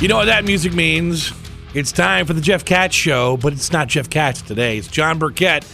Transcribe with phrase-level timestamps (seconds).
[0.00, 1.32] You know what that music means?
[1.72, 4.76] It's time for the Jeff Katz Show, but it's not Jeff Katz today.
[4.76, 5.64] It's Jon Burkett,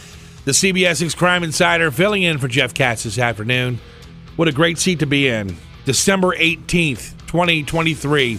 [0.44, 3.80] the CBS 6 Crime Insider, filling in for Jeff Katz this afternoon.
[4.36, 5.56] What a great seat to be in.
[5.84, 8.38] December 18th, 2023.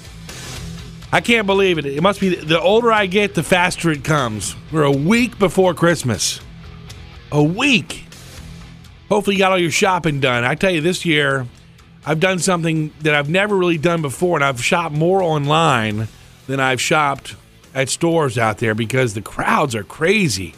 [1.11, 1.85] I can't believe it.
[1.85, 4.55] It must be the older I get, the faster it comes.
[4.71, 6.39] We're a week before Christmas.
[7.31, 8.05] A week.
[9.09, 10.45] Hopefully, you got all your shopping done.
[10.45, 11.47] I tell you, this year,
[12.05, 16.07] I've done something that I've never really done before, and I've shopped more online
[16.47, 17.35] than I've shopped
[17.73, 20.55] at stores out there because the crowds are crazy.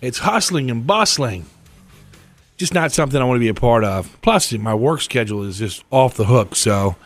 [0.00, 1.46] It's hustling and bustling.
[2.56, 4.20] Just not something I want to be a part of.
[4.20, 6.96] Plus, my work schedule is just off the hook, so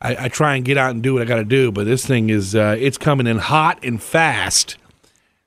[0.00, 1.72] I, I try and get out and do what I got to do.
[1.72, 4.76] But this thing is uh, coming in hot and fast.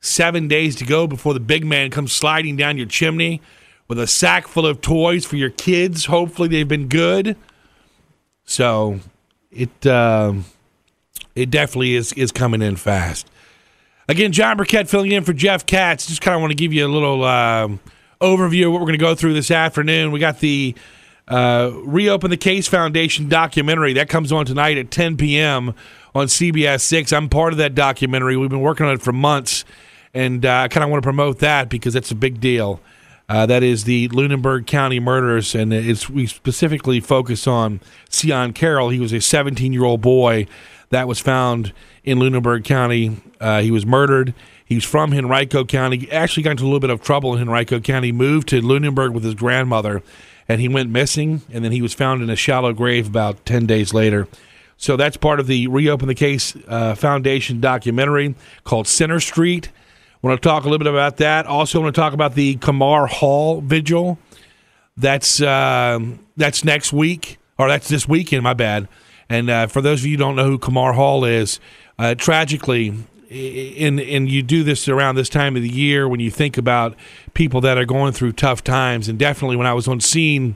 [0.01, 3.41] Seven days to go before the big man comes sliding down your chimney
[3.89, 6.05] with a sack full of toys for your kids.
[6.05, 7.35] Hopefully, they've been good.
[8.49, 8.99] So
[9.51, 10.33] it uh,
[11.35, 13.29] it definitely is is coming in fast.
[14.07, 16.07] Again, Jon Burkett filling in for Jeff Katz.
[16.07, 17.67] Just kind of want to give you a little uh,
[18.19, 20.11] overview of what we're going to go through this afternoon.
[20.11, 20.73] We got the
[21.27, 25.75] uh, Reopen the Case Foundation documentary that comes on tonight at 10 p.m.
[26.15, 27.13] on CBS 6.
[27.13, 28.35] I'm part of that documentary.
[28.35, 29.63] We've been working on it for months,
[30.11, 32.81] and uh, I kind of want to promote that because it's a big deal.
[33.29, 37.79] Uh, that is the Lunenburg County murders, and it's we specifically focus on
[38.09, 38.89] Sion Carroll.
[38.89, 40.47] He was a 17 year old boy
[40.89, 41.71] that was found
[42.03, 43.21] in Lunenburg County.
[43.39, 44.33] Uh, he was murdered.
[44.65, 46.11] He's from Henrico County.
[46.11, 48.11] Actually, got into a little bit of trouble in Henrico County.
[48.11, 50.01] Moved to Lunenburg with his grandmother,
[50.47, 51.43] and he went missing.
[51.51, 54.27] And then he was found in a shallow grave about 10 days later.
[54.77, 59.69] So that's part of the Reopen the Case uh, Foundation documentary called Center Street
[60.21, 61.45] want to talk a little bit about that.
[61.45, 64.19] Also, want to talk about the Kamar Hall Vigil.
[64.97, 65.99] That's uh,
[66.35, 68.43] that's next week, or that's this weekend.
[68.43, 68.87] My bad.
[69.29, 71.59] And uh, for those of you who don't know who Kamar Hall is,
[71.99, 72.89] uh, tragically,
[73.29, 76.95] and and you do this around this time of the year when you think about
[77.33, 80.55] people that are going through tough times, and definitely when I was on scene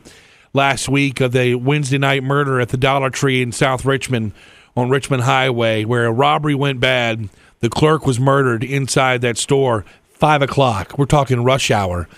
[0.53, 4.33] last week of the Wednesday night murder at the Dollar Tree in South Richmond
[4.75, 7.29] on Richmond Highway, where a robbery went bad
[7.63, 10.97] the clerk was murdered inside that store, five o'clock.
[10.97, 12.09] We're talking rush hour.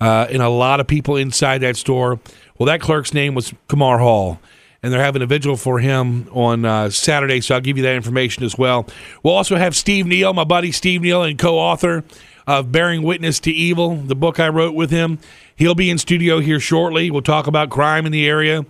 [0.00, 2.18] Uh, and a lot of people inside that store.
[2.56, 4.40] Well, that clerk's name was Kamar Hall,
[4.82, 7.42] and they're having a vigil for him on uh, Saturday.
[7.42, 8.86] So I'll give you that information as well.
[9.22, 12.02] We'll also have Steve Neal, my buddy Steve Neal, and co-author
[12.46, 15.18] of "Bearing Witness to Evil," the book I wrote with him.
[15.54, 17.10] He'll be in studio here shortly.
[17.10, 18.64] We'll talk about crime in the area.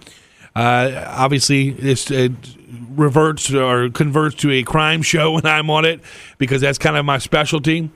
[0.55, 2.29] Uh, obviously, this uh,
[2.91, 6.01] reverts or converts to a crime show when I'm on it
[6.39, 7.91] because that's kind of my specialty.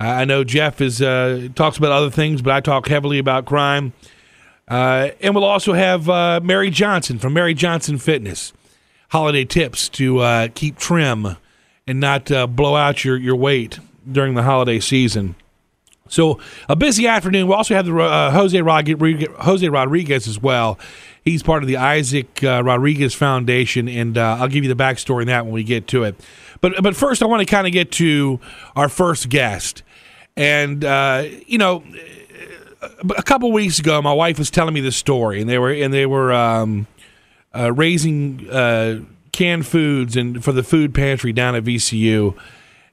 [0.00, 3.92] I know Jeff is uh, talks about other things, but I talk heavily about crime.
[4.66, 8.52] Uh, and we'll also have uh, Mary Johnson from Mary Johnson Fitness,
[9.10, 11.36] holiday tips to uh, keep trim
[11.86, 13.78] and not uh, blow out your, your weight
[14.10, 15.36] during the holiday season.
[16.08, 17.46] So a busy afternoon.
[17.46, 20.78] We also have the uh, Jose Jose Rodriguez as well.
[21.24, 25.20] He's part of the Isaac uh, Rodriguez Foundation, and uh, I'll give you the backstory
[25.22, 26.16] on that when we get to it.
[26.60, 28.40] But but first, I want to kind of get to
[28.74, 29.82] our first guest,
[30.36, 31.84] and uh, you know,
[33.16, 35.94] a couple weeks ago, my wife was telling me this story, and they were and
[35.94, 36.88] they were um,
[37.54, 42.36] uh, raising uh, canned foods and for the food pantry down at VCU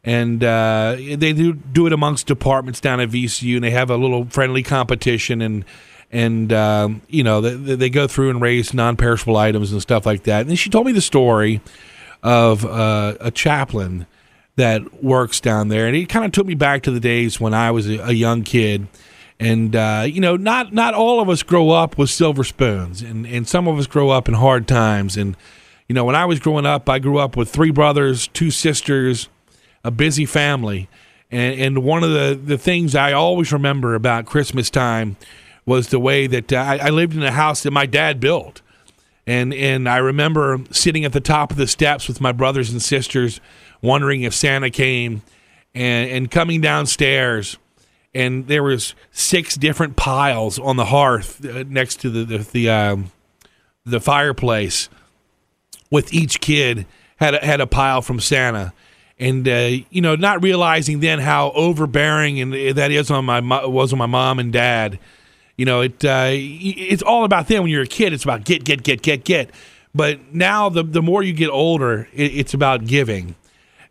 [0.03, 3.97] and uh, they do do it amongst departments down at VCU, and they have a
[3.97, 5.65] little friendly competition, and
[6.11, 10.23] and um, you know they, they go through and raise non-perishable items and stuff like
[10.23, 10.47] that.
[10.47, 11.61] And she told me the story
[12.23, 14.05] of uh, a chaplain
[14.55, 17.53] that works down there, and it kind of took me back to the days when
[17.53, 18.87] I was a, a young kid.
[19.39, 23.25] And uh, you know, not not all of us grow up with silver spoons, and
[23.25, 25.15] and some of us grow up in hard times.
[25.15, 25.37] And
[25.87, 29.29] you know, when I was growing up, I grew up with three brothers, two sisters,
[29.83, 30.89] a busy family,
[31.31, 35.15] and and one of the the things I always remember about Christmas time
[35.69, 38.61] was the way that uh, I, I lived in a house that my dad built
[39.29, 42.81] and and I remember sitting at the top of the steps with my brothers and
[42.81, 43.39] sisters,
[43.79, 45.21] wondering if Santa came,
[45.75, 47.57] and and coming downstairs,
[48.11, 52.69] and there was six different piles on the hearth uh, next to the the the,
[52.71, 53.11] um,
[53.85, 54.89] the fireplace,
[55.91, 56.87] with each kid
[57.17, 58.73] had a, had a pile from Santa.
[59.19, 63.41] And uh, you know, not realizing then how overbearing and uh, that is on my
[63.67, 64.97] was on my mom and dad,
[65.59, 67.63] you know, it uh, it's all about them.
[67.63, 69.51] When you're a kid, it's about get, get, get, get, get.
[69.93, 73.35] But now, the the more you get older, it, it's about giving,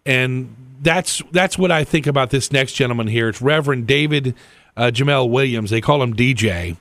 [0.07, 3.29] and that's that's what I think about this next gentleman here.
[3.29, 4.35] It's Reverend David
[4.79, 5.69] uh, Jamel Williams.
[5.69, 6.79] They call him DJ,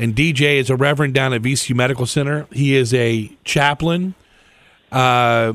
[0.00, 2.48] and DJ is a reverend down at VCU Medical Center.
[2.50, 4.16] He is a chaplain.
[4.90, 5.52] Uh,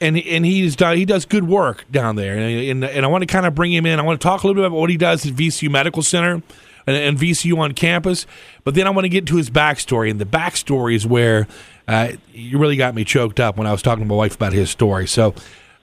[0.00, 3.20] and and he's done he does good work down there, and, and, and I want
[3.20, 3.98] to kind of bring him in.
[3.98, 6.42] I want to talk a little bit about what he does at VCU Medical Center,
[6.86, 8.26] and, and VCU on campus.
[8.64, 11.46] But then I want to get to his backstory, and the backstory is where
[11.88, 14.52] uh, you really got me choked up when I was talking to my wife about
[14.52, 15.06] his story.
[15.06, 15.34] So,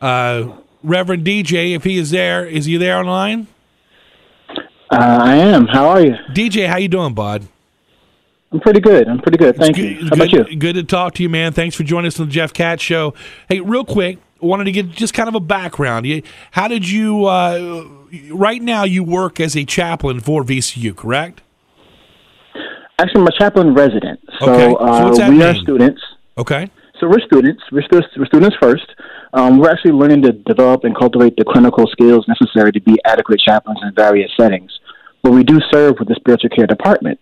[0.01, 0.51] uh,
[0.83, 3.48] Reverend DJ, if he is there, is he there online?
[4.92, 5.68] Uh, I am.
[5.68, 6.68] How are you, DJ?
[6.68, 7.47] How you doing, bud?
[8.51, 9.07] I'm pretty good.
[9.07, 9.56] I'm pretty good.
[9.56, 9.94] Thank you.
[9.94, 10.56] How good, about you?
[10.57, 11.54] Good to talk to you, man.
[11.54, 13.13] Thanks for joining us on the Jeff Katz Show.
[13.47, 16.06] Hey, real quick, wanted to get just kind of a background.
[16.51, 17.27] How did you?
[18.31, 21.42] Right now, you work as a chaplain for VCU, correct?
[23.00, 24.19] Actually, I'm a chaplain resident.
[24.40, 25.16] So, okay.
[25.16, 25.42] so uh, we mean?
[25.42, 26.02] are students.
[26.38, 26.69] Okay.
[27.00, 27.63] So we're students.
[27.72, 28.86] We're, stu- we're students first.
[29.34, 33.40] Um, we're actually learning to develop and cultivate the clinical skills necessary to be adequate
[33.40, 34.72] chaplains in various settings.
[35.24, 37.19] But we do serve with the spiritual care department.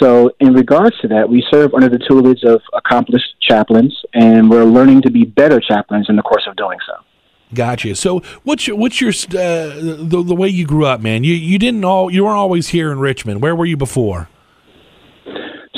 [0.00, 4.64] So, in regards to that, we serve under the tutelage of accomplished chaplains, and we're
[4.64, 7.05] learning to be better chaplains in the course of doing so.
[7.54, 7.94] Gotcha.
[7.94, 11.22] So, what's your what's your uh, the the way you grew up, man?
[11.22, 13.40] You you didn't all you weren't always here in Richmond.
[13.40, 14.28] Where were you before?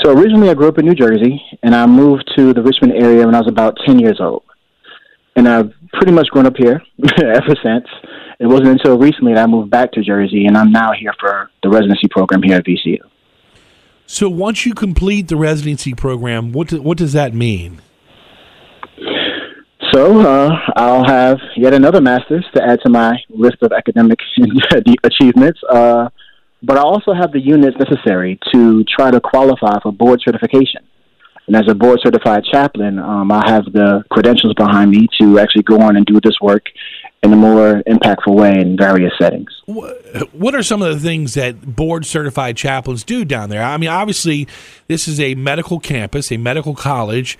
[0.03, 3.26] So originally, I grew up in New Jersey, and I moved to the Richmond area
[3.26, 4.44] when I was about ten years old,
[5.37, 6.81] and I've pretty much grown up here
[7.23, 7.87] ever since.
[8.41, 11.50] It wasn't until recently that I moved back to Jersey, and I'm now here for
[11.62, 13.00] the residency program here at VCU.
[14.06, 17.82] So once you complete the residency program, what do, what does that mean?
[19.99, 24.21] So uh, I'll have yet another master's to add to my list of academic
[25.03, 25.59] achievements.
[25.69, 26.09] Uh,
[26.62, 30.83] but I also have the units necessary to try to qualify for board certification.
[31.49, 35.65] And as a board certified chaplain, um, I have the credentials behind me to actually
[35.65, 36.67] go on and do this work
[37.25, 39.51] in a more impactful way in various settings.
[39.67, 43.65] What are some of the things that board certified chaplains do down there?
[43.65, 44.47] I mean, obviously,
[44.87, 47.37] this is a medical campus, a medical college.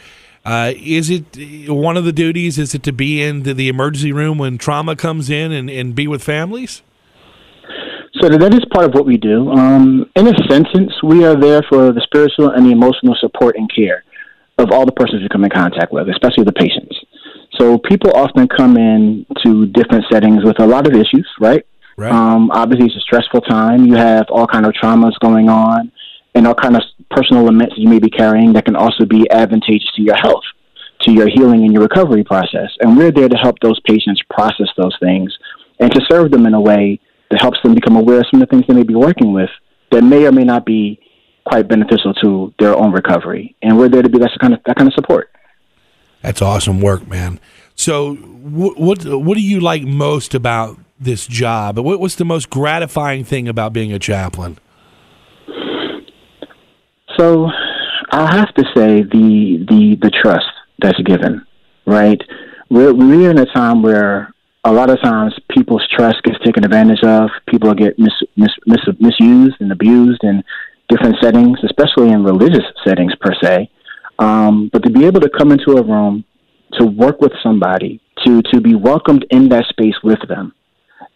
[0.49, 2.59] Uh, is it one of the duties?
[2.59, 5.95] Is it to be in the, the emergency room when trauma comes in and, and
[5.95, 6.83] be with families?
[8.23, 9.51] So that is part of what we do.
[9.51, 13.71] Um, in a sentence, we are there for the spiritual and the emotional support and
[13.75, 14.05] care
[14.57, 16.97] of all the persons we come in contact with, especially the patients.
[17.61, 21.67] So people often come in to different settings with a lot of issues, right?
[21.99, 22.11] Right.
[22.11, 23.85] Um, obviously, it's a stressful time.
[23.85, 25.93] You have all kind of traumas going on,
[26.35, 29.31] and all kind of personal laments that you may be carrying that can also be
[29.31, 30.45] advantageous to your health,
[31.03, 32.71] to your healing and your recovery process.
[32.81, 35.33] And we're there to help those patients process those things
[35.81, 37.01] and to serve them in a way
[37.31, 39.51] that helps them become aware of some of the things they may be working with
[39.91, 41.01] that may or may not be
[41.47, 43.57] quite beneficial to their own recovery.
[43.63, 45.31] And we're there to be that kind of that kind of support.
[46.23, 47.41] That's awesome work, man.
[47.75, 51.79] So, what what, what do you like most about this job?
[51.79, 54.59] What, what's the most gratifying thing about being a chaplain?
[57.19, 57.51] So,
[58.11, 60.47] I'll have to say the the the trust
[60.81, 61.45] that's given.
[61.87, 62.21] Right,
[62.71, 64.33] we're we're in a time where
[64.65, 67.31] a lot of times people's trust gets taken advantage of.
[67.49, 70.43] People get mis, mis, mis, misused and abused in
[70.89, 73.71] different settings, especially in religious settings per se.
[74.19, 76.25] Um, but to be able to come into a room,
[76.75, 80.53] to work with somebody, to to be welcomed in that space with them,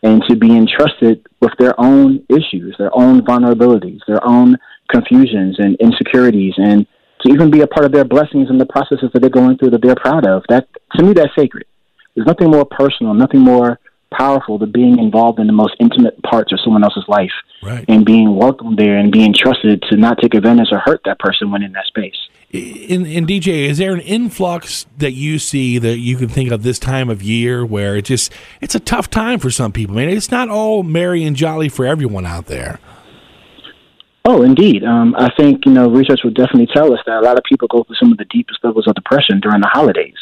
[0.02, 4.56] and to be entrusted with their own issues, their own vulnerabilities, their own
[4.92, 6.86] confusions and insecurities, and
[7.22, 9.70] to even be a part of their blessings and the processes that they're going through
[9.70, 10.42] that they're proud of.
[10.48, 11.66] That to me, that's sacred.
[12.14, 13.78] There's nothing more personal, nothing more
[14.12, 17.30] powerful than being involved in the most intimate parts of someone else's life
[17.62, 17.84] right.
[17.88, 21.50] and being welcomed there and being trusted to not take advantage or hurt that person
[21.50, 22.16] when in that space.
[22.50, 26.62] In, in DJ, is there an influx that you see that you can think of
[26.62, 28.30] this time of year where it just
[28.60, 29.96] it's a tough time for some people?
[29.96, 32.78] I mean, it's not all merry and jolly for everyone out there.
[34.24, 34.84] Oh, indeed.
[34.84, 37.66] Um, I think you know research would definitely tell us that a lot of people
[37.68, 40.16] go through some of the deepest levels of depression during the holidays,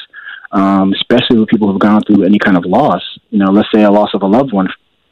[0.53, 3.03] um, especially with people who've gone through any kind of loss.
[3.29, 4.69] You know, let's say a loss of a loved one,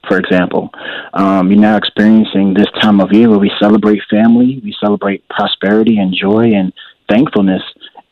[0.08, 0.70] for example.
[1.12, 5.98] Um, you're now experiencing this time of year where we celebrate family, we celebrate prosperity
[5.98, 6.72] and joy and
[7.10, 7.62] thankfulness.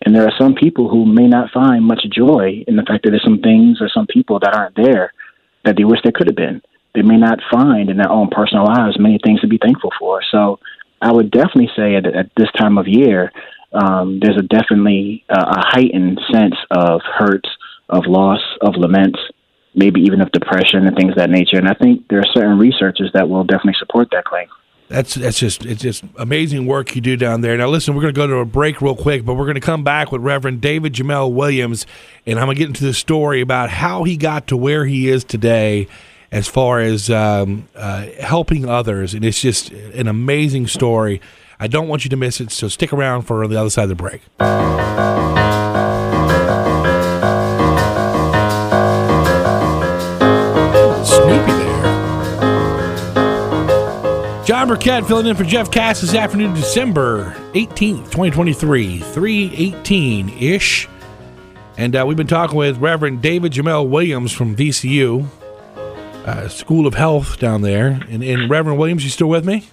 [0.03, 3.11] And there are some people who may not find much joy in the fact that
[3.11, 5.15] there's some things or some people that aren't there
[5.65, 6.61] that they wish they could have been
[6.97, 10.23] they may not find in their own personal lives many things to be thankful for.
[10.33, 10.59] So
[11.01, 13.31] I would definitely say at, at this time of year,
[13.73, 17.47] um, there's a definitely uh, a heightened sense of hurt,
[17.91, 19.17] of loss, of lament,
[19.75, 21.59] maybe even of depression and things of that nature.
[21.59, 24.49] And I think there are certain researchers that will definitely support that claim.
[24.89, 27.59] That's that's just it's just amazing work you do down there.
[27.59, 29.61] Now listen, we're going to go to a break real quick, but we're going to
[29.61, 31.87] come back with Reverend David Jamel Williams,
[32.25, 35.11] and I'm going to get into the story about how he got to where he
[35.11, 35.89] is today
[36.37, 39.15] as far as um, uh, helping others.
[39.15, 41.23] And it's just an amazing story.
[41.59, 43.89] I don't want you to miss it, so stick around for the other side of
[43.89, 44.21] the break.
[51.07, 51.83] Snoopy there.
[54.45, 60.87] Jon Burkett filling in for Jeff Katz this afternoon, December 18th, 2023, 318 ish.
[61.79, 65.27] And uh, we've been talking with Reverend David Jamel Williams from VCU
[66.27, 68.01] uh, School of Health down there.
[68.09, 69.69] And, and Reverend Williams, you still with me?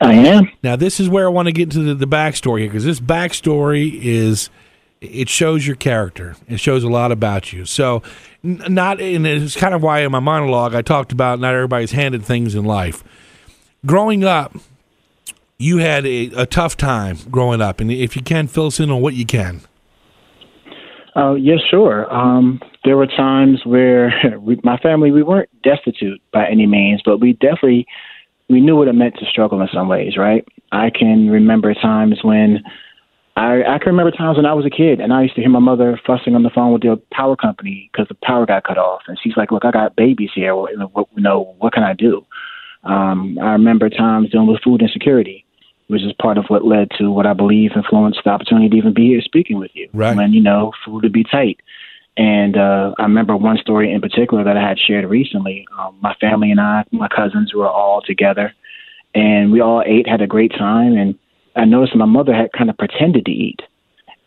[0.00, 0.50] I am.
[0.62, 3.00] Now, this is where I want to get into the, the backstory here because this
[3.00, 4.48] backstory is
[5.00, 6.36] it shows your character.
[6.48, 7.64] It shows a lot about you.
[7.64, 8.02] So,
[8.44, 11.92] n- not and it's kind of why in my monologue I talked about not everybody's
[11.92, 13.04] handed things in life.
[13.86, 14.56] Growing up,
[15.58, 18.90] you had a, a tough time growing up, and if you can, fill us in
[18.90, 19.62] on what you can.
[21.16, 22.12] Uh, yes, sure.
[22.12, 27.18] Um, there were times where we, my family we weren't destitute by any means, but
[27.18, 27.86] we definitely
[28.48, 30.46] we knew what it meant to struggle in some ways, right?
[30.72, 32.62] I can remember times when
[33.36, 35.50] I I can remember times when I was a kid and I used to hear
[35.50, 38.78] my mother fussing on the phone with the power company because the power got cut
[38.78, 40.54] off, and she's like, "Look, I got babies here.
[40.54, 42.24] What, what, you know, what can I do?"
[42.84, 45.44] Um, I remember times dealing with food insecurity
[45.88, 48.94] which is part of what led to what I believe influenced the opportunity to even
[48.94, 49.88] be here speaking with you.
[49.92, 50.16] Right.
[50.16, 51.60] When, you know, food would be tight.
[52.16, 55.66] And uh, I remember one story in particular that I had shared recently.
[55.78, 58.52] Um, my family and I, my cousins, were all together,
[59.14, 60.96] and we all ate, had a great time.
[60.96, 61.16] And
[61.54, 63.60] I noticed my mother had kind of pretended to eat.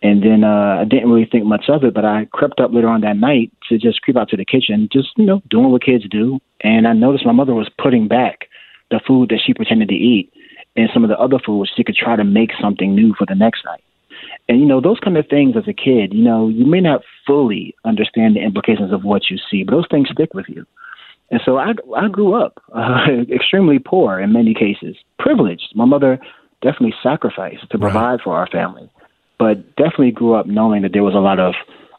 [0.01, 2.87] And then uh, I didn't really think much of it, but I crept up later
[2.87, 5.83] on that night to just creep out to the kitchen, just you know, doing what
[5.83, 6.39] kids do.
[6.61, 8.47] And I noticed my mother was putting back
[8.89, 10.31] the food that she pretended to eat
[10.75, 13.35] and some of the other foods, she could try to make something new for the
[13.35, 13.83] next night.
[14.47, 17.01] And you know, those kind of things as a kid, you know, you may not
[17.25, 20.65] fully understand the implications of what you see, but those things stick with you.
[21.29, 25.73] And so I, I grew up uh, extremely poor in many cases, privileged.
[25.75, 26.19] My mother
[26.61, 28.21] definitely sacrificed to provide right.
[28.21, 28.89] for our family,
[29.39, 31.53] but definitely grew up knowing that there was a lot of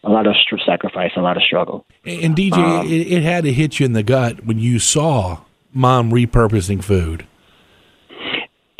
[0.05, 0.35] a lot of
[0.67, 1.87] sacrifice, a lot of struggle.
[2.05, 5.43] And DJ, um, it, it had to hit you in the gut when you saw
[5.73, 7.27] mom repurposing food.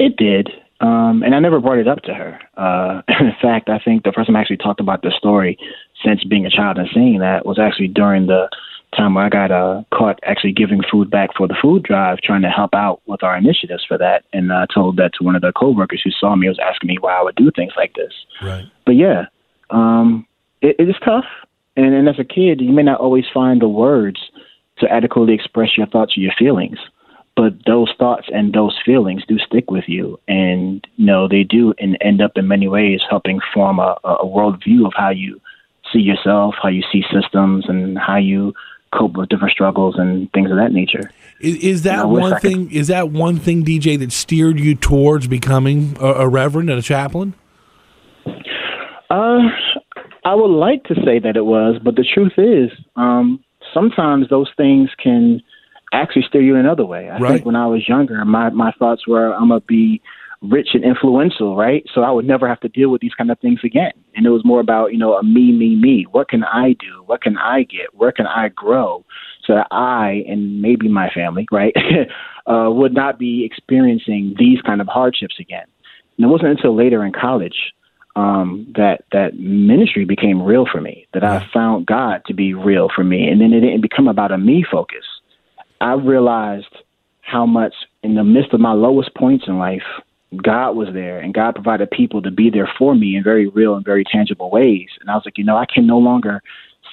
[0.03, 0.51] It did.
[0.81, 2.41] Um, and I never brought it up to her.
[2.57, 5.57] Uh, in fact, I think the first time I actually talked about the story
[6.05, 8.49] since being a child and seeing that was actually during the
[8.97, 12.43] time where I got uh, caught actually giving food back for the food drive, trying
[12.43, 14.25] to help out with our initiatives for that.
[14.33, 16.99] And I told that to one of the coworkers who saw me, was asking me
[17.01, 18.13] why I would do things like this.
[18.43, 18.65] Right.
[18.85, 19.27] But yeah,
[19.71, 20.27] um,
[20.63, 21.27] it, it is tough.
[21.77, 24.19] And, and as a kid, you may not always find the words
[24.79, 26.79] to adequately express your thoughts or your feelings
[27.37, 30.19] but those thoughts and those feelings do stick with you.
[30.29, 34.27] And you know they do and end up in many ways helping form a, a
[34.27, 35.41] worldview of how you
[35.93, 38.55] see yourself how you see systems and how you
[38.93, 41.11] cope with different struggles and things of that nature.
[41.41, 45.97] Is, is that one thing is that one thing dj that steered you towards becoming
[46.01, 47.35] a, a reverend and a chaplain?
[49.11, 49.41] Uh
[50.25, 53.43] i would like to say that it was but the truth is um
[53.75, 55.43] sometimes those things can
[55.93, 57.09] actually steer you another way.
[57.09, 57.33] I right.
[57.33, 60.03] think when I was younger, my my thoughts were I'm gonna be
[60.43, 61.85] rich and influential, right?
[61.95, 63.93] So I would never have to deal with these kind of things again.
[64.17, 66.05] And it was more about, you know, a me, me, me.
[66.11, 67.05] What can I do?
[67.07, 67.95] What can I get?
[67.95, 69.05] Where can I grow?
[69.47, 71.75] So that I and maybe my family, right,
[72.47, 75.67] uh, would not be experiencing these kind of hardships again.
[76.17, 77.73] And it wasn't until later in college
[78.15, 81.07] um, that that ministry became real for me.
[81.15, 84.33] That I found God to be real for me, and then it didn't become about
[84.33, 85.05] a me focus
[85.83, 86.75] I realized
[87.23, 87.75] how much,
[88.05, 89.83] in the midst of my lowest points in life,
[90.37, 93.75] God was there and God provided people to be there for me in very real
[93.75, 94.89] and very tangible ways.
[95.01, 96.41] And I was like, you know, I can no longer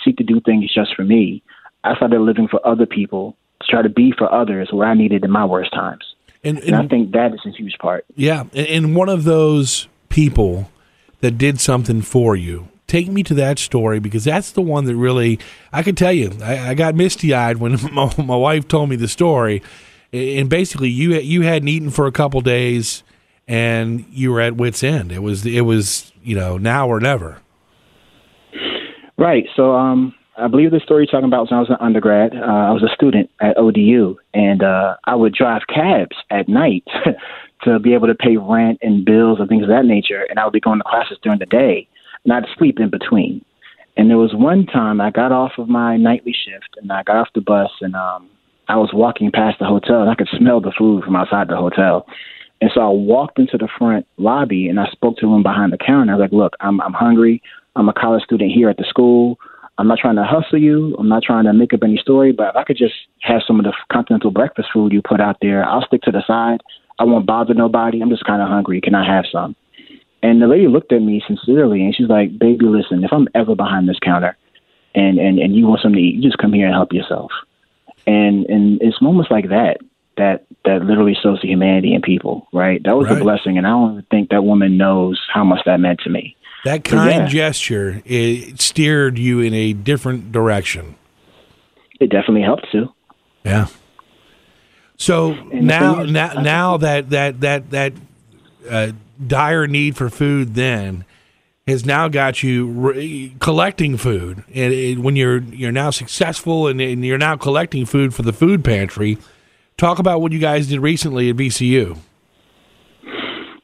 [0.04, 1.44] seek to do things just for me.
[1.84, 5.24] I started living for other people to try to be for others where I needed
[5.24, 6.04] in my worst times.
[6.44, 8.06] And, and, and I think that is a huge part.
[8.16, 8.46] Yeah.
[8.56, 10.72] And one of those people
[11.22, 14.96] that did something for you, take me to that story because that's the one that
[14.96, 15.40] really,
[15.72, 18.96] I can tell you, I, I got misty eyed when my, my wife told me
[18.96, 19.62] the story.
[20.12, 23.04] And basically, you you hadn't eaten for a couple days
[23.50, 25.12] and you were at wits end.
[25.12, 27.40] It was it was you know now or never.
[29.18, 29.50] Right.
[29.56, 32.34] So um, I believe the story you're talking about was when I was an undergrad.
[32.34, 36.86] Uh, I was a student at ODU, and uh, I would drive cabs at night
[37.64, 40.26] to be able to pay rent and bills and things of that nature.
[40.30, 41.90] And I would be going to classes during the day,
[42.32, 43.44] I'd sleep in between.
[43.98, 47.18] And there was one time I got off of my nightly shift, and I got
[47.18, 48.30] off the bus, and um,
[48.68, 51.58] I was walking past the hotel, and I could smell the food from outside the
[51.58, 52.06] hotel.
[52.62, 55.78] And so I walked into the front lobby and I spoke to him behind the
[55.78, 56.12] counter.
[56.12, 57.42] I was like, "Look, I'm I'm hungry.
[57.76, 59.40] I'm a college student here at the school.
[59.78, 60.94] I'm not trying to hustle you.
[61.00, 63.60] I'm not trying to make up any story, but if I could just have some
[63.60, 66.60] of the continental breakfast food you put out there, I'll stick to the side.
[67.00, 68.02] I won't bother nobody.
[68.02, 68.82] I'm just kind of hungry.
[68.82, 69.56] Can I have some?"
[70.22, 73.04] And the lady looked at me sincerely and she's like, "Baby, listen.
[73.04, 74.38] If I'm ever behind this counter,
[74.94, 77.32] and and and you want something to eat, you just come here and help yourself."
[78.06, 79.78] And and it's moments like that
[80.20, 82.84] that that literally shows the humanity in people, right?
[82.84, 83.18] That was right.
[83.18, 86.36] a blessing, and I don't think that woman knows how much that meant to me.
[86.66, 90.96] That kind yeah, gesture it steered you in a different direction.
[92.00, 92.94] It definitely helped too.
[93.44, 93.68] Yeah.
[94.98, 97.94] So now, now, now that that that that
[98.70, 98.92] uh,
[99.26, 101.06] dire need for food then
[101.68, 106.82] has now got you re- collecting food, and it, when you're you're now successful and,
[106.82, 109.18] and you're now collecting food for the food pantry
[109.80, 111.98] Talk about what you guys did recently at VCU.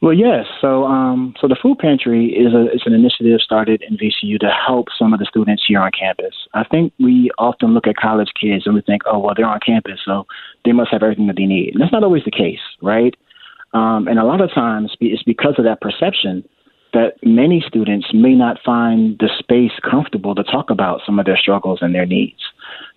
[0.00, 0.46] Well, yes.
[0.62, 4.48] So, um, so the food pantry is a it's an initiative started in VCU to
[4.48, 6.34] help some of the students here on campus.
[6.54, 9.60] I think we often look at college kids and we think, oh, well, they're on
[9.64, 10.26] campus, so
[10.64, 11.74] they must have everything that they need.
[11.74, 13.14] And that's not always the case, right?
[13.72, 16.44] Um, and a lot of times it's because of that perception
[16.92, 21.36] that many students may not find the space comfortable to talk about some of their
[21.36, 22.40] struggles and their needs.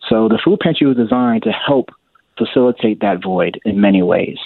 [0.07, 1.89] So the food pantry was designed to help
[2.37, 4.37] facilitate that void in many ways.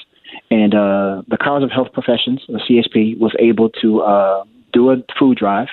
[0.49, 4.97] And uh, the College of Health Professions, the CHP, was able to uh, do a
[5.19, 5.67] food drive.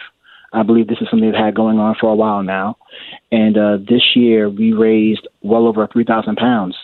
[0.52, 2.76] I believe this is something they've had going on for a while now.
[3.32, 6.76] And uh, this year, we raised well over 3,000 pounds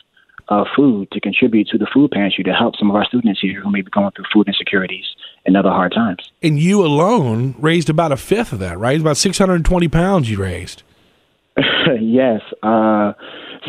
[0.48, 3.60] of food to contribute to the food pantry to help some of our students here
[3.60, 5.04] who may be going through food insecurities
[5.44, 6.30] and other hard times.
[6.42, 8.94] And you alone raised about a fifth of that, right?
[8.94, 10.82] It's about 620 pounds you raised.
[12.00, 12.40] yes.
[12.62, 13.12] Uh,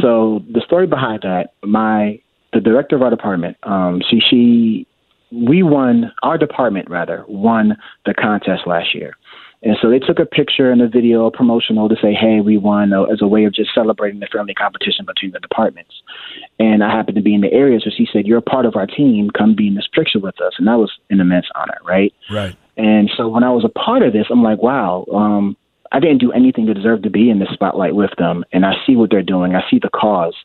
[0.02, 2.20] so the story behind that, my
[2.54, 4.88] the director of our department, um, she she
[5.32, 9.16] we won our department rather won the contest last year.
[9.63, 12.93] And so they took a picture and a video promotional to say, hey, we won
[12.93, 15.91] uh, as a way of just celebrating the friendly competition between the departments.
[16.60, 18.76] And I happened to be in the area, so she said, you're a part of
[18.76, 19.30] our team.
[19.36, 20.54] Come be in this picture with us.
[20.60, 22.13] And that was an immense honor, right?
[22.30, 22.56] Right.
[22.78, 25.58] And so when I was a part of this, I'm like, wow, um,
[25.91, 28.74] I didn't do anything to deserve to be in the spotlight with them, and I
[28.86, 29.56] see what they're doing.
[29.56, 30.36] I see the cause.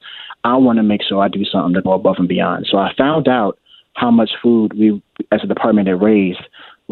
[0.45, 2.67] I want to make sure I do something to go above and beyond.
[2.71, 3.59] So I found out
[3.95, 6.41] how much food we, as a department, had raised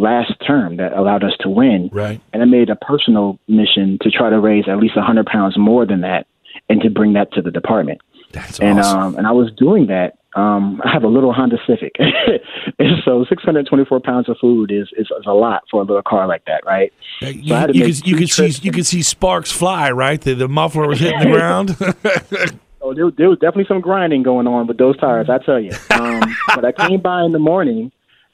[0.00, 1.90] last term that allowed us to win.
[1.92, 2.20] Right.
[2.32, 5.86] And I made a personal mission to try to raise at least 100 pounds more
[5.86, 6.26] than that,
[6.68, 8.00] and to bring that to the department.
[8.32, 9.00] That's and awesome.
[9.00, 11.92] um, and I was doing that um, I have a little Honda Civic,
[12.78, 16.28] and so 624 pounds of food is, is, is a lot for a little car
[16.28, 16.92] like that, right?
[17.20, 20.20] Uh, you, so you, could, you could see you could see sparks fly, right?
[20.20, 21.76] The, the muffler was hitting the ground.
[22.80, 25.72] oh, there, there, was definitely some grinding going on with those tires, I tell you.
[25.90, 26.22] Um,
[26.54, 27.90] but I came by in the morning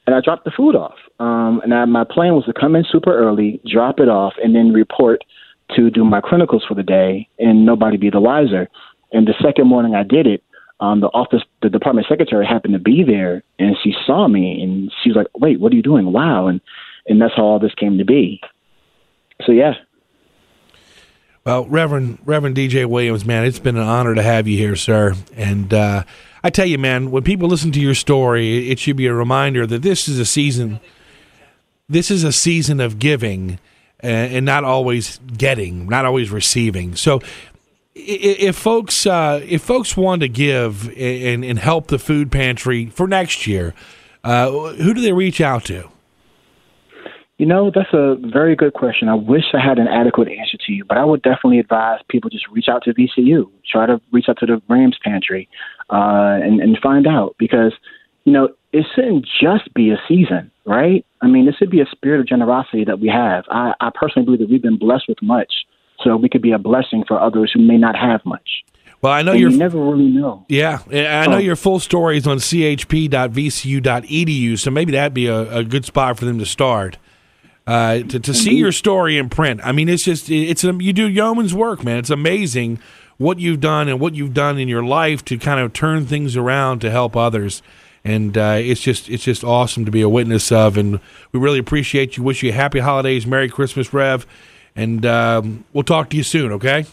[0.07, 0.95] and I dropped the food off.
[1.19, 4.55] Um, and I, my plan was to come in super early, drop it off, and
[4.55, 5.23] then report
[5.75, 8.69] to do my clinicals for the day, and nobody be the wiser.
[9.11, 10.43] And the second morning I did it,
[10.79, 14.91] um, the office, the department secretary happened to be there, and she saw me, and
[15.03, 16.13] she was like, "Wait, what are you doing?
[16.13, 16.61] Wow!" And
[17.07, 18.39] and that's how all this came to be.
[19.45, 19.73] So yeah.
[21.47, 25.15] Well, Reverend Reverend DJ Williams, man, it's been an honor to have you here, sir.
[25.33, 26.03] And uh,
[26.43, 29.65] I tell you, man, when people listen to your story, it should be a reminder
[29.65, 30.81] that this is a season.
[31.87, 33.59] This is a season of giving
[34.01, 36.97] and not always getting, not always receiving.
[36.97, 37.21] So
[37.95, 43.07] if folks uh, if folks want to give and, and help the food pantry for
[43.07, 43.73] next year,
[44.21, 45.87] uh, who do they reach out to?
[47.37, 49.09] You know, that's a very good question.
[49.09, 52.31] I wish I had an adequate answer to you, but I would definitely advise people
[52.31, 55.47] just reach out to VCU, try to reach out to the Rams pantry,
[55.91, 57.73] uh, and, and find out because,
[58.23, 61.05] you know, it shouldn't just be a season, right?
[61.21, 63.43] I mean, it should be a spirit of generosity that we have.
[63.51, 65.53] I, I personally believe that we've been blessed with much,
[66.03, 68.63] so we could be a blessing for others who may not have much.
[69.03, 69.51] Well, I know And you're.
[69.51, 70.43] you never really know.
[70.49, 71.39] Yeah, I know Oh.
[71.39, 72.37] your full story is on
[73.47, 76.97] chp.vcu.edu, so maybe that'd be a, a good spot for them to start.
[77.67, 79.59] Uh, to to see your story in print.
[79.61, 81.97] I mean, it's just it's a, you do yeoman's work, man.
[81.97, 82.79] It's amazing
[83.17, 86.37] what you've done and what you've done in your life to kind of turn things
[86.37, 87.61] around to help others.
[88.05, 91.01] And uh, it's just it's just awesome to be a witness of, and
[91.33, 92.23] we really appreciate you.
[92.23, 94.25] Wish you happy holidays, Merry Christmas, Rev,
[94.73, 96.53] and um, we'll talk to you soon.
[96.53, 96.85] Okay.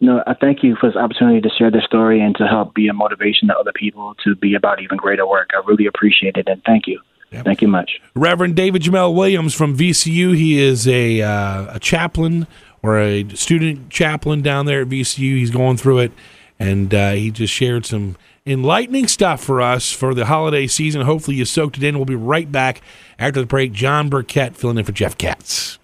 [0.00, 2.88] No, I thank you for this opportunity to share this story and to help be
[2.88, 5.50] a motivation to other people to be about even greater work.
[5.54, 7.00] I really appreciate it, and thank you.
[7.30, 8.00] Thank you much.
[8.14, 10.34] Reverend David Jamel Williams from VCU.
[10.36, 12.46] He is a uh, a chaplain
[12.82, 15.36] or a student chaplain down there at VCU.
[15.36, 16.12] He's going through it,
[16.58, 21.02] and uh, he just shared some enlightening stuff for us for the holiday season.
[21.02, 21.96] Hopefully, you soaked it in.
[21.96, 22.80] We'll be right back
[23.18, 23.72] after the break.
[23.72, 25.78] Jon Burkett filling in for Jeff Katz.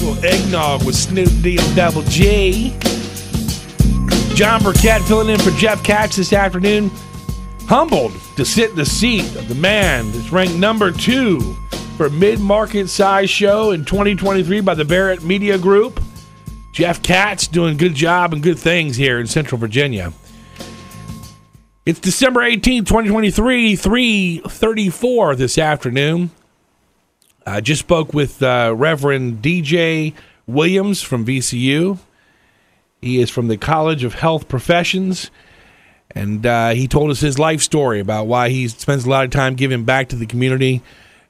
[0.00, 2.74] Little eggnog with Snoop D and Double G.
[4.38, 6.92] Jon Burkett filling in for Jeff Katz this afternoon.
[7.66, 11.40] Humbled to sit in the seat of the man that's ranked number two
[11.96, 16.00] for mid-market size show in 2023 by the Barrett Media Group.
[16.72, 20.12] Jeff Katz doing good job and good things here in Central Virginia.
[21.84, 26.30] It's December 18th, 2023, 334 this afternoon.
[27.44, 30.14] I just spoke with uh, Reverend DJ
[30.46, 31.98] Williams from VCU.
[33.00, 35.30] He is from the College of Health Professions,
[36.10, 39.30] and uh, he told us his life story about why he spends a lot of
[39.30, 40.82] time giving back to the community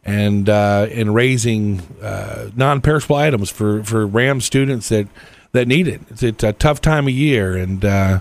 [0.04, 5.08] and uh, and raising uh, non-perishable items for, for RAM students that,
[5.52, 6.00] that need it.
[6.08, 8.20] It's, it's a tough time of year, and uh,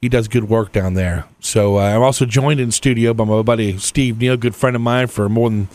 [0.00, 1.24] he does good work down there.
[1.40, 4.82] So uh, I'm also joined in studio by my buddy Steve Neal, good friend of
[4.82, 5.68] mine for more than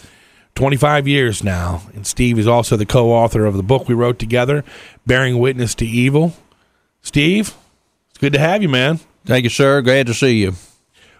[0.56, 1.82] 25 years now.
[1.94, 4.64] And Steve is also the co-author of the book we wrote together,
[5.08, 6.34] Bearing Witness to Evil.
[7.02, 7.56] Steve,
[8.10, 9.00] it's good to have you, man.
[9.26, 9.82] Thank you, sir.
[9.82, 10.54] Glad to see you.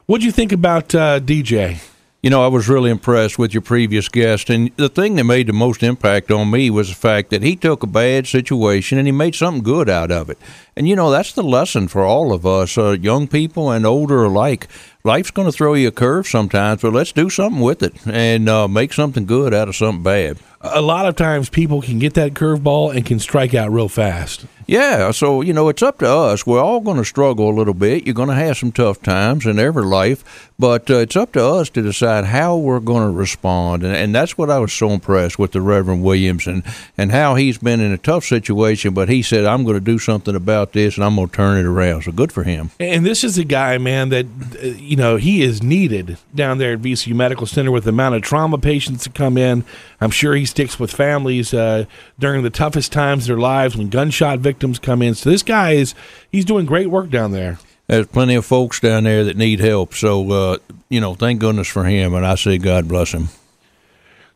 [0.06, 1.82] What'd you think about uh, DJ?
[2.22, 5.48] You know, I was really impressed with your previous guest, and the thing that made
[5.48, 9.08] the most impact on me was the fact that he took a bad situation and
[9.08, 10.38] he made something good out of it.
[10.76, 14.26] And you know, that's the lesson for all of us, uh, young people and older
[14.26, 14.68] alike.
[15.06, 18.50] Life's going to throw you a curve sometimes, but let's do something with it and
[18.50, 20.40] uh, make something good out of something bad.
[20.62, 24.46] A lot of times people can get that curveball and can strike out real fast.
[24.70, 26.46] Yeah, so you know it's up to us.
[26.46, 28.06] We're all going to struggle a little bit.
[28.06, 31.44] You're going to have some tough times in every life, but uh, it's up to
[31.44, 33.84] us to decide how we're going to respond.
[33.84, 36.62] And, and that's what I was so impressed with the Reverend Williams and
[37.00, 39.98] and how he's been in a tough situation, but he said, "I'm going to do
[39.98, 42.70] something about this, and I'm going to turn it around." So good for him.
[42.80, 44.28] And this is a guy, man, that
[44.62, 48.14] uh, you know he is needed down there at VCU Medical Center with the amount
[48.14, 49.66] of trauma patients that come in.
[50.00, 51.86] I'm sure he sticks with families uh,
[52.18, 55.16] during the toughest times of their lives when gunshot victims come in.
[55.16, 55.96] So this guy is
[56.32, 57.60] he's doing great work down there.
[57.88, 59.94] There's plenty of folks down there that need help.
[59.94, 60.58] So uh,
[60.90, 63.30] you know, thank goodness for him, and I say God bless him.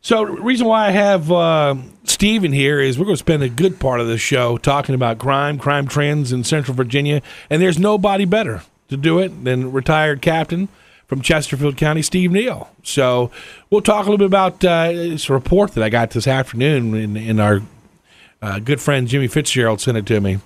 [0.00, 3.80] So, reason why I have uh, Steven here is we're going to spend a good
[3.80, 8.26] part of the show talking about crime, crime trends in Central Virginia, and there's nobody
[8.26, 10.68] better to do it than retired captain
[11.06, 12.70] from Chesterfield County, Steve Neal.
[12.82, 13.30] So,
[13.70, 17.16] we'll talk a little bit about uh, this report that I got this afternoon in,
[17.16, 17.62] in our
[18.42, 20.38] uh, good friend Jimmy Fitzgerald sent it to me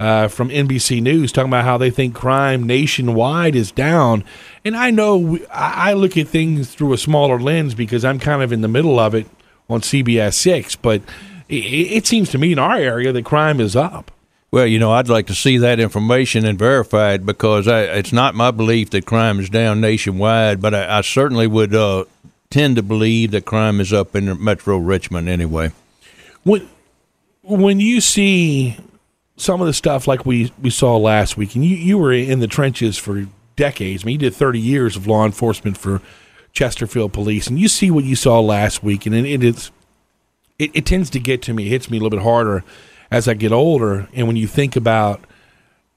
[0.00, 4.24] uh, from NBC News, talking about how they think crime nationwide is down.
[4.64, 8.18] And I know we, I I look at things through a smaller lens because I'm
[8.18, 9.26] kind of in the middle of it
[9.68, 11.02] on CBS Six, but
[11.48, 14.10] it, it seems to me in our area that crime is up.
[14.50, 18.34] Well, you know, I'd like to see that information and verified because I, it's not
[18.34, 22.04] my belief that crime is down nationwide, but I, I certainly would uh,
[22.48, 25.72] tend to believe that crime is up in Metro Richmond anyway.
[26.44, 26.68] When
[27.42, 28.76] when you see
[29.36, 32.40] some of the stuff like we, we saw last week, and you, you were in
[32.40, 34.02] the trenches for decades.
[34.02, 36.02] I mean, you did 30 years of law enforcement for
[36.52, 39.70] Chesterfield Police, and you see what you saw last week, and it, it
[40.58, 42.64] it, it tends to get to me, it hits me a little bit harder
[43.10, 44.08] as I get older.
[44.12, 45.20] And when you think about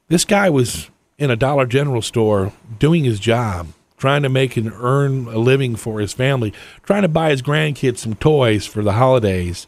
[0.08, 4.72] this guy was in a Dollar General store doing his job, trying to make and
[4.74, 8.92] earn a living for his family, trying to buy his grandkids some toys for the
[8.92, 9.66] holidays.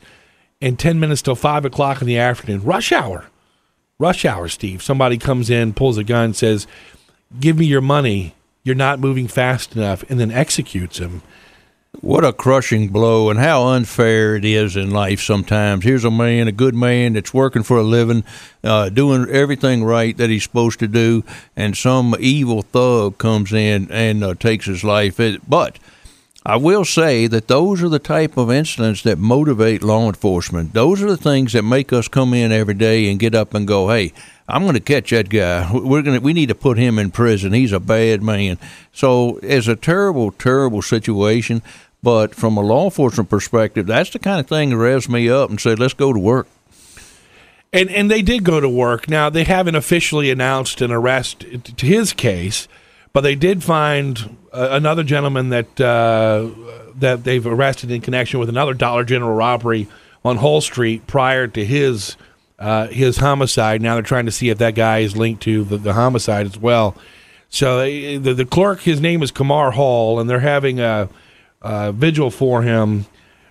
[0.61, 3.26] And 10 minutes till 5 o'clock in the afternoon, rush hour,
[3.98, 4.83] rush hour, Steve.
[4.83, 6.66] Somebody comes in, pulls a gun, says,
[7.38, 8.35] Give me your money.
[8.62, 11.22] You're not moving fast enough, and then executes him.
[12.04, 15.84] What a crushing blow and how unfair it is in life sometimes.
[15.84, 18.24] Here's a man, a good man that's working for a living,
[18.62, 21.24] uh, doing everything right that he's supposed to do,
[21.56, 25.18] and some evil thug comes in and uh, takes his life.
[25.18, 25.78] It, but
[26.44, 30.74] I will say that those are the type of incidents that motivate law enforcement.
[30.74, 33.66] Those are the things that make us come in every day and get up and
[33.66, 34.12] go, "Hey,
[34.46, 35.70] I'm going to catch that guy.
[35.72, 37.54] We're going to we need to put him in prison.
[37.54, 38.58] He's a bad man."
[38.92, 41.62] So, it's a terrible, terrible situation.
[42.04, 45.48] But from a law enforcement perspective, that's the kind of thing that revs me up
[45.48, 46.46] and said, "Let's go to work."
[47.72, 49.08] And and they did go to work.
[49.08, 52.68] Now they haven't officially announced an arrest to his case,
[53.14, 56.50] but they did find another gentleman that uh,
[56.96, 59.88] that they've arrested in connection with another Dollar General robbery
[60.24, 62.16] on Hull Street prior to his
[62.58, 63.80] uh, his homicide.
[63.80, 66.58] Now they're trying to see if that guy is linked to the, the homicide as
[66.58, 66.94] well.
[67.48, 67.84] So uh,
[68.18, 71.08] the the clerk, his name is Kamar Hall, and they're having a,
[71.64, 73.07] a vigil for him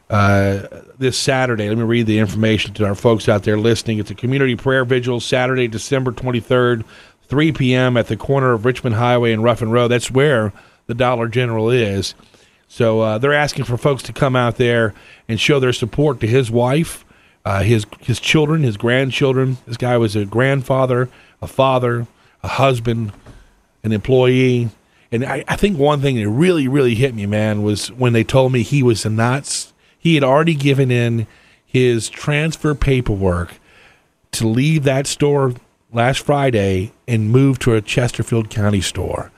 [0.09, 1.67] uh, this Saturday.
[1.67, 3.99] Let me read the information to our folks out there listening.
[3.99, 6.85] It's a community prayer vigil Saturday, December twenty third.
[7.29, 7.97] 3 p.m.
[7.97, 9.87] at the corner of Richmond Highway and Ruffin Road.
[9.87, 10.53] That's where
[10.85, 12.13] the Dollar General is.
[12.67, 14.93] So uh, they're asking for folks to come out there
[15.27, 17.05] and show their support to his wife,
[17.45, 19.57] uh, his his children, his grandchildren.
[19.65, 21.09] This guy was a grandfather,
[21.41, 22.07] a father,
[22.43, 23.13] a husband,
[23.83, 24.69] an employee.
[25.13, 28.23] And I, I think one thing that really, really hit me, man, was when they
[28.23, 29.71] told me he was not.
[29.99, 31.27] He had already given in
[31.63, 33.59] his transfer paperwork
[34.31, 35.53] to leave that store
[35.93, 39.31] last Friday and move to a Chesterfield County store.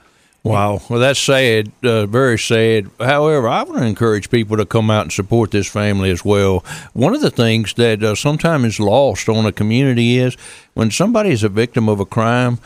[0.44, 0.80] Wow.
[0.90, 2.90] Well, that's sad, uh, very sad.
[3.00, 6.64] However, I want to encourage people to come out and support this family as well.
[6.94, 10.38] One of the things that uh, sometimes is lost on a community is
[10.74, 12.60] when somebody is a victim of a crime,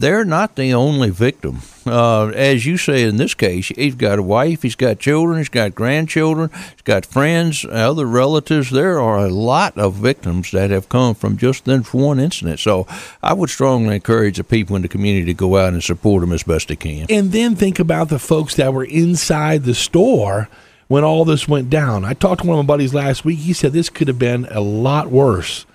[0.00, 1.60] they're not the only victim.
[1.86, 5.48] Uh, as you say in this case, he's got a wife, he's got children, he's
[5.48, 8.70] got grandchildren, he's got friends, other relatives.
[8.70, 12.60] There are a lot of victims that have come from just this one incident.
[12.60, 12.86] So
[13.22, 16.32] I would strongly encourage the people in the community to go out and support them
[16.32, 17.06] as best they can.
[17.08, 20.48] And then think about the folks that were inside the store
[20.88, 22.04] when all this went down.
[22.04, 23.40] I talked to one of my buddies last week.
[23.40, 25.66] He said this could have been a lot worse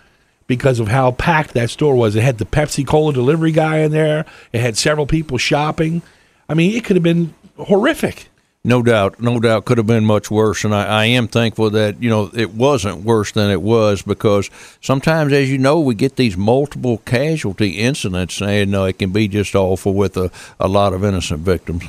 [0.51, 2.13] because of how packed that store was.
[2.13, 4.25] It had the Pepsi Cola delivery guy in there.
[4.51, 6.01] It had several people shopping.
[6.49, 8.27] I mean, it could have been horrific.
[8.65, 12.03] No doubt, no doubt, could have been much worse, and I, I, am thankful that
[12.03, 16.17] you know it wasn't worse than it was because sometimes, as you know, we get
[16.17, 20.93] these multiple casualty incidents, and uh, it can be just awful with a, a lot
[20.93, 21.85] of innocent victims.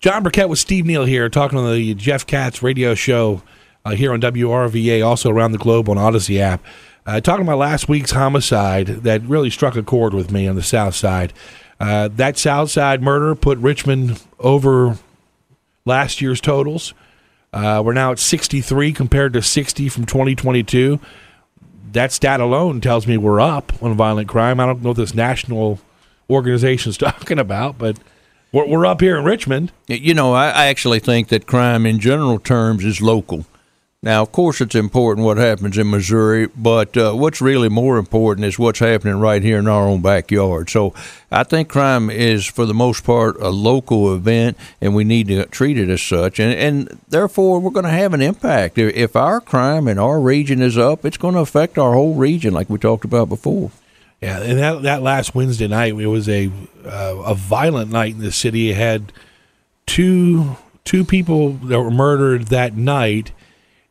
[0.00, 3.42] Jon Burkett with Steve Neal here, talking on the Jeff Katz radio show
[3.84, 6.62] uh, here on WRVA, also around the globe on Audacy app.
[7.06, 10.62] Uh, talking about last week's homicide that really struck a chord with me on the
[10.62, 11.32] South Side.
[11.78, 14.98] Uh, that South Side murder put Richmond over
[15.84, 16.92] last year's totals.
[17.52, 21.00] Uh, we're now at 63 compared to 60 from 2022.
[21.92, 24.60] That stat alone tells me we're up on violent crime.
[24.60, 25.80] I don't know what this national
[26.28, 27.98] organization is talking about, but
[28.52, 29.72] we're, we're up here in Richmond.
[29.88, 33.46] You know, I, I actually think that crime in general terms is local.
[34.02, 38.46] Now, of course, it's important what happens in Missouri, but uh, what's really more important
[38.46, 40.70] is what's happening right here in our own backyard.
[40.70, 40.94] So
[41.30, 45.44] I think crime is, for the most part, a local event, and we need to
[45.44, 46.40] treat it as such.
[46.40, 48.78] And, and therefore, we're going to have an impact.
[48.78, 52.54] If our crime in our region is up, it's going to affect our whole region,
[52.54, 53.70] like we talked about before.
[54.22, 56.50] Yeah, and that that last Wednesday night, it was a
[56.86, 58.70] uh, a violent night in the city.
[58.70, 59.12] It had
[59.86, 63.32] two two people that were murdered that night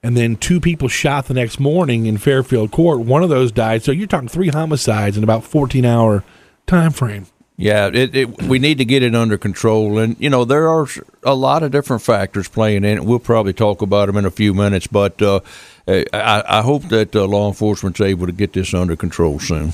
[0.02, 3.00] and then two people shot the next morning in Fairfield Court.
[3.00, 3.84] One of those died.
[3.84, 6.24] So you're talking three homicides in about 14 hour
[6.68, 7.28] time frame.
[7.58, 10.88] Yeah, it, it, we need to get it under control, and you know there are
[11.24, 13.04] a lot of different factors playing in it.
[13.04, 15.42] We'll probably talk about them in a few minutes, but uh,
[15.86, 19.74] I, I, hope that uh, law enforcement's able to get this under control soon.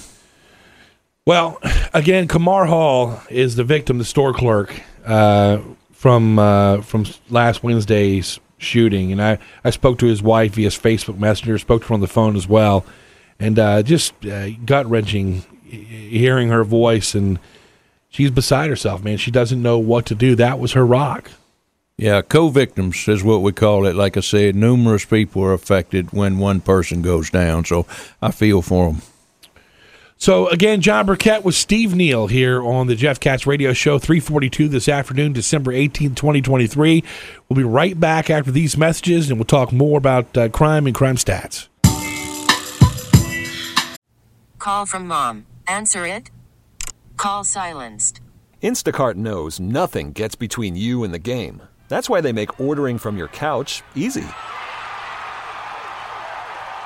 [1.28, 1.60] Well,
[1.94, 5.60] again, Kamar Hall is the victim, the store clerk uh,
[5.92, 9.12] from uh, from last Wednesday's shooting.
[9.12, 12.08] And I, I spoke to his wife via Facebook Messenger, spoke to her on the
[12.08, 12.86] phone as well,
[13.40, 17.16] and uh, just uh, gut wrenching hearing her voice.
[17.16, 17.40] And
[18.10, 19.18] she's beside herself, man.
[19.18, 20.36] She doesn't know what to do.
[20.36, 21.32] That was her rock.
[21.98, 23.96] Yeah, co victims is what we call it.
[23.96, 27.64] Like I said, numerous people are affected when one person goes down.
[27.64, 27.86] So
[28.22, 29.02] I feel for them.
[30.18, 34.70] So again, Jon Burkett with Steve Neal here on the Jeff Katz Radio Show, 342
[34.70, 37.04] this afternoon, December 18, 2023.
[37.50, 40.96] We'll be right back after these messages, and we'll talk more about uh, crime and
[40.96, 41.68] crime stats.
[44.58, 45.46] Call from mom.
[45.68, 46.32] Answer it.
[47.18, 48.22] Call silenced.
[48.64, 51.62] Instacart knows nothing gets between you and the game.
[51.88, 54.26] That's why they make ordering from your couch easy.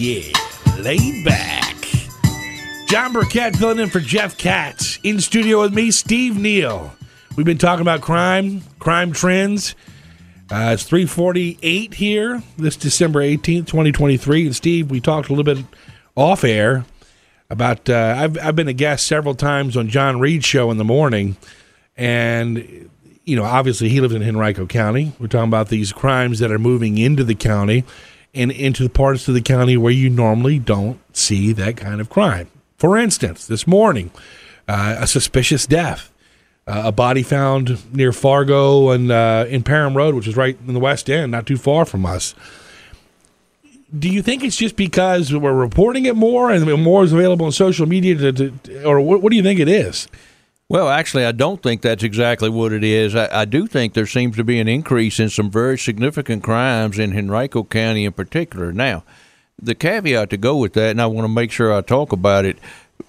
[0.00, 0.32] Yeah,
[0.78, 1.76] laid back.
[2.86, 4.98] Jon Burkett filling in for Jeff Katz.
[5.02, 6.94] In studio with me, Steve Neal.
[7.36, 9.74] We've been talking about crime, crime trends.
[10.50, 14.46] Uh, it's 348 here, this December 18th, 2023.
[14.46, 15.62] And Steve, we talked a little bit
[16.16, 16.86] off air
[17.50, 20.82] about, uh, I've, I've been a guest several times on John Reed's show in the
[20.84, 21.36] morning.
[21.98, 22.88] And,
[23.26, 25.12] you know, obviously he lives in Henrico County.
[25.20, 27.84] We're talking about these crimes that are moving into the county
[28.34, 32.08] and into the parts of the county where you normally don't see that kind of
[32.08, 32.48] crime.
[32.76, 34.10] For instance, this morning,
[34.68, 36.12] uh, a suspicious death,
[36.66, 40.74] uh, a body found near Fargo and uh, in Parham Road, which is right in
[40.74, 42.34] the West End, not too far from us.
[43.98, 47.52] Do you think it's just because we're reporting it more and more is available on
[47.52, 50.06] social media, to, to, or what, what do you think it is?
[50.70, 53.16] Well, actually, I don't think that's exactly what it is.
[53.16, 56.96] I, I, do think there seems to be an increase in some very significant crimes
[56.96, 58.72] in Henrico County in particular.
[58.72, 59.02] Now,
[59.60, 62.44] the caveat to go with that, and I want to make sure I talk about
[62.44, 62.56] it,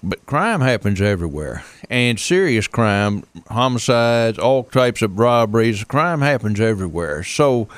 [0.02, 1.62] but crime happens everywhere.
[1.88, 7.22] And serious crime, homicides, all types of robberies, crime happens everywhere.
[7.22, 7.68] So,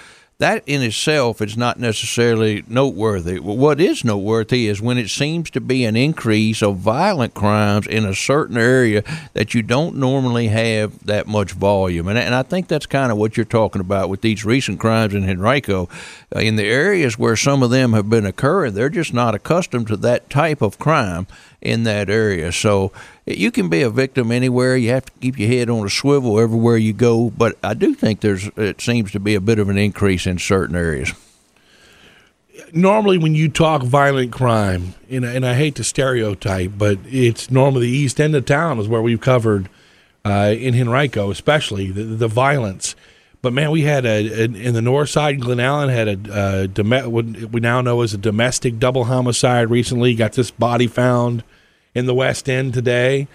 [0.44, 3.38] that in itself is not necessarily noteworthy.
[3.38, 8.04] What is noteworthy is when it seems to be an increase of violent crimes in
[8.04, 9.02] a certain area
[9.32, 12.08] that you don't normally have that much volume.
[12.08, 15.14] And, and I think that's kind of what you're talking about with these recent crimes
[15.14, 15.88] in Henrico.
[16.36, 19.86] Uh, in the areas where some of them have been occurring, they're just not accustomed
[19.86, 21.26] to that type of crime
[21.64, 22.52] in that area.
[22.52, 22.92] So
[23.26, 24.76] you can be a victim anywhere.
[24.76, 27.30] You have to keep your head on a swivel everywhere you go.
[27.30, 30.38] But I do think there's it seems to be a bit of an increase in
[30.38, 31.12] certain areas.
[32.72, 37.86] Normally, when you talk violent crime, and, and I hate to stereotype, but it's normally
[37.86, 39.68] the east end of town is where we've covered
[40.24, 42.94] uh, in Henrico, especially the, the violence.
[43.42, 46.66] But man, we had a, a, in the north side, Glen Allen had a, a
[46.66, 50.14] dom- what we now know as a domestic double homicide recently.
[50.14, 51.44] Got this body found
[51.94, 53.28] in the West End today.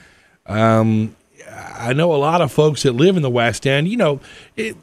[0.46, 1.16] Um,
[1.50, 3.88] I know a lot of folks that live in the West End.
[3.88, 4.20] You know,
[4.56, 4.76] it,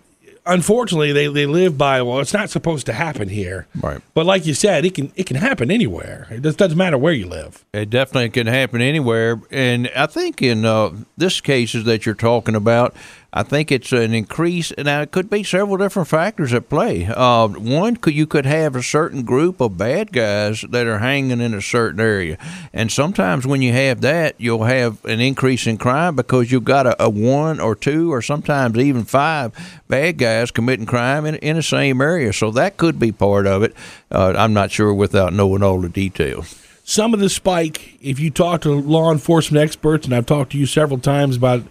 [0.46, 3.66] unfortunately, they, they live by well, it's not supposed to happen here.
[3.80, 4.00] Right.
[4.14, 6.26] But like you said, it can it can happen anywhere.
[6.30, 7.64] It just doesn't matter where you live.
[7.72, 9.40] It definitely can happen anywhere.
[9.50, 12.94] And I think in uh, this cases that you're talking about,
[13.36, 14.72] I think it's an increase.
[14.78, 17.04] Now, it could be several different factors at play.
[17.04, 21.42] Uh, one, could you could have a certain group of bad guys that are hanging
[21.42, 22.38] in a certain area,
[22.72, 26.86] and sometimes when you have that, you'll have an increase in crime because you've got
[26.86, 29.52] a, a one or two or sometimes even five
[29.86, 32.32] bad guys committing crime in, in the same area.
[32.32, 33.76] So that could be part of it.
[34.10, 38.30] Uh, I'm not sure without knowing all the details some of the spike, if you
[38.30, 41.64] talk to law enforcement experts, and I've talked to you several times about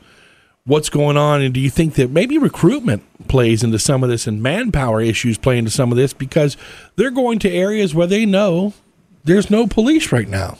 [0.65, 4.27] what's going on, and do you think that maybe recruitment plays into some of this
[4.27, 6.57] and manpower issues play into some of this because
[6.95, 8.73] they're going to areas where they know
[9.23, 10.57] there's no police right now?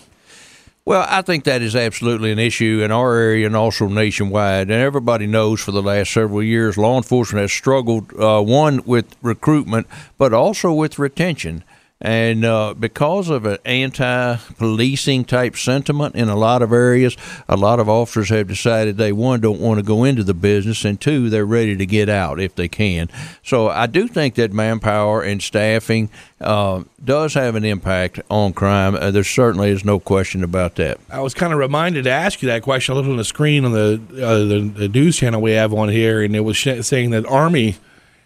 [0.87, 4.69] Well, I think that is absolutely an issue in our area and also nationwide.
[4.69, 9.15] And everybody knows for the last several years, law enforcement has struggled, uh, one, with
[9.23, 9.87] recruitment,
[10.19, 11.63] but also with retention.
[12.01, 17.15] And uh, because of an anti policing type sentiment in a lot of areas,
[17.47, 20.83] a lot of officers have decided they, one, don't want to go into the business,
[20.83, 23.09] and two, they're ready to get out if they can.
[23.43, 26.09] So I do think that manpower and staffing
[26.41, 28.95] uh, does have an impact on crime.
[28.95, 30.99] Uh, there certainly is no question about that.
[31.09, 32.93] I was kind of reminded to ask you that question.
[32.93, 35.87] I looked on the screen on the, uh, the, the, news channel we have on
[35.87, 37.77] here, and it was saying that Army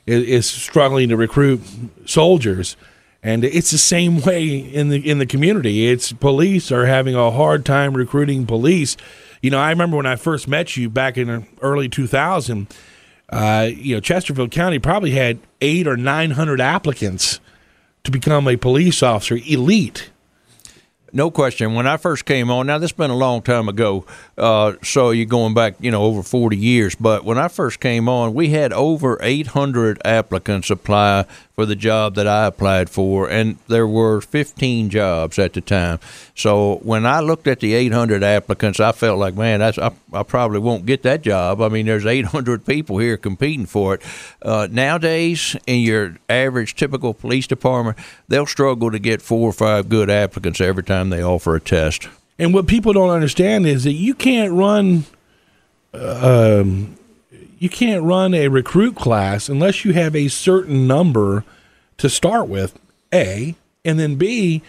[0.08, 1.62] is, is struggling to recruit
[2.08, 2.76] soldiers
[3.22, 5.88] and it's the same way in the in the community.
[5.88, 8.96] It's police are having a hard time recruiting police.
[9.42, 12.68] You know, I remember when I first met you back in early 2000.
[13.30, 17.40] Uh, you know, Chesterfield County probably had eight or nine hundred applicants
[18.04, 20.10] to become a police officer, elite.
[21.14, 21.74] No question.
[21.74, 24.06] When I first came on, now this has been a long time ago,
[24.38, 26.96] uh, so you're going back, you know, over 40 years.
[26.96, 32.16] But when I first came on, we had over 800 applicants apply for the job
[32.16, 36.00] that I applied for, and there were 15 jobs at the time.
[36.34, 40.24] So when I looked at the 800 applicants, I felt like, man, that's, I, I
[40.24, 41.62] probably won't get that job.
[41.62, 44.02] I mean, there's 800 people here competing for it.
[44.42, 47.98] Uh, nowadays, in your average typical police department,
[48.28, 52.10] they'll struggle to get four or five good applicants every time they offer a test.
[52.38, 55.06] And what people don't understand is that you can't run,
[55.94, 56.98] uh, um,
[57.58, 61.46] you can't run a recruit class unless you have a certain number
[61.98, 62.78] to start with.
[63.14, 64.62] A and then B,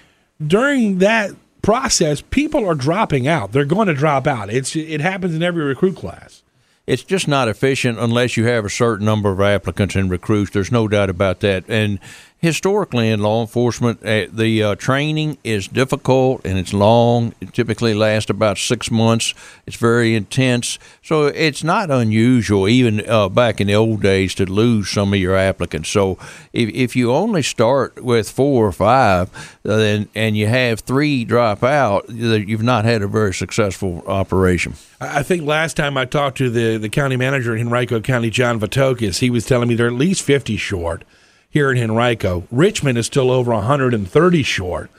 [0.44, 3.52] during that process, people are dropping out.
[3.52, 4.48] They're going to drop out.
[4.50, 6.42] It's it happens in every recruit class
[6.90, 10.50] it's just not efficient unless you have a certain number of applicants and recruits.
[10.50, 11.62] There's no doubt about that.
[11.68, 12.00] And
[12.40, 17.34] historically in law enforcement, uh, the uh, training is difficult and it's long.
[17.40, 19.34] It typically lasts about six months.
[19.66, 20.78] It's very intense.
[21.02, 25.20] So it's not unusual, even uh, back in the old days, to lose some of
[25.20, 25.90] your applicants.
[25.90, 26.18] So
[26.52, 29.28] if, if you only start with four or five
[29.64, 34.74] uh, then, and you have three drop out, you've not had a very successful operation.
[34.98, 38.58] I think last time I talked to the, the county manager in Henrico County, John
[38.58, 41.04] Vithoulkas, he was telling me they're at least 50 short
[41.50, 42.46] here in Henrico.
[42.50, 44.90] Richmond is still over 130 short.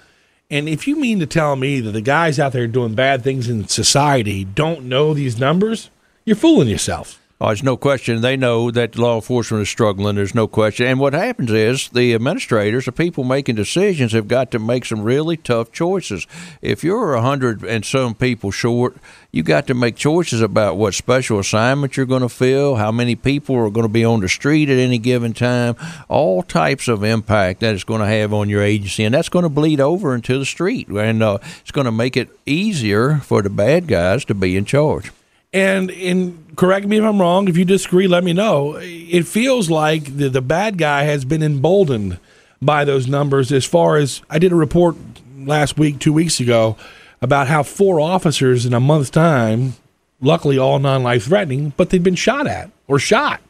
[0.49, 3.47] And if you mean to tell me that the guys out there doing bad things
[3.47, 5.89] in society don't know these numbers,
[6.25, 7.20] you're fooling yourself.
[7.43, 8.21] Oh, there's no question.
[8.21, 10.15] They know that law enforcement is struggling.
[10.15, 10.85] There's no question.
[10.85, 15.01] And what happens is the administrators, the people making decisions, have got to make some
[15.01, 16.27] really tough choices.
[16.61, 18.95] If you're a hundred and some people short,
[19.31, 23.15] you got to make choices about what special assignment you're going to fill, how many
[23.15, 25.75] people are going to be on the street at any given time,
[26.09, 29.41] all types of impact that it's going to have on your agency, and that's going
[29.41, 33.41] to bleed over into the street, and uh, it's going to make it easier for
[33.41, 35.11] the bad guys to be in charge.
[35.53, 37.47] And in correct me if I'm wrong.
[37.47, 38.77] If you disagree, let me know.
[38.79, 42.19] It feels like the, the bad guy has been emboldened
[42.61, 43.51] by those numbers.
[43.51, 44.95] As far as I did a report
[45.37, 46.77] last week, two weeks ago,
[47.21, 49.73] about how four officers in a month's time,
[50.19, 53.41] luckily all non-life threatening, but they've been shot at or shot.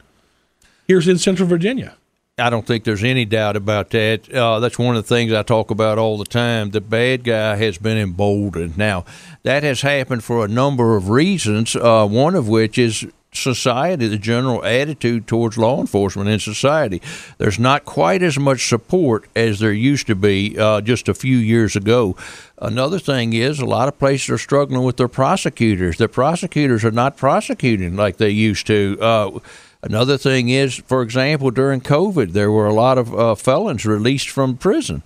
[0.86, 1.96] Here's in Central Virginia.
[2.38, 4.32] I don't think there's any doubt about that.
[4.32, 6.70] Uh, that's one of the things I talk about all the time.
[6.70, 8.78] The bad guy has been emboldened.
[8.78, 9.04] Now,
[9.42, 14.16] that has happened for a number of reasons, uh, one of which is society, the
[14.16, 17.02] general attitude towards law enforcement in society.
[17.36, 21.36] There's not quite as much support as there used to be uh, just a few
[21.36, 22.16] years ago.
[22.56, 25.98] Another thing is a lot of places are struggling with their prosecutors.
[25.98, 28.96] Their prosecutors are not prosecuting like they used to.
[29.02, 29.38] Uh,
[29.82, 34.28] Another thing is, for example, during COVID, there were a lot of uh, felons released
[34.28, 35.02] from prison.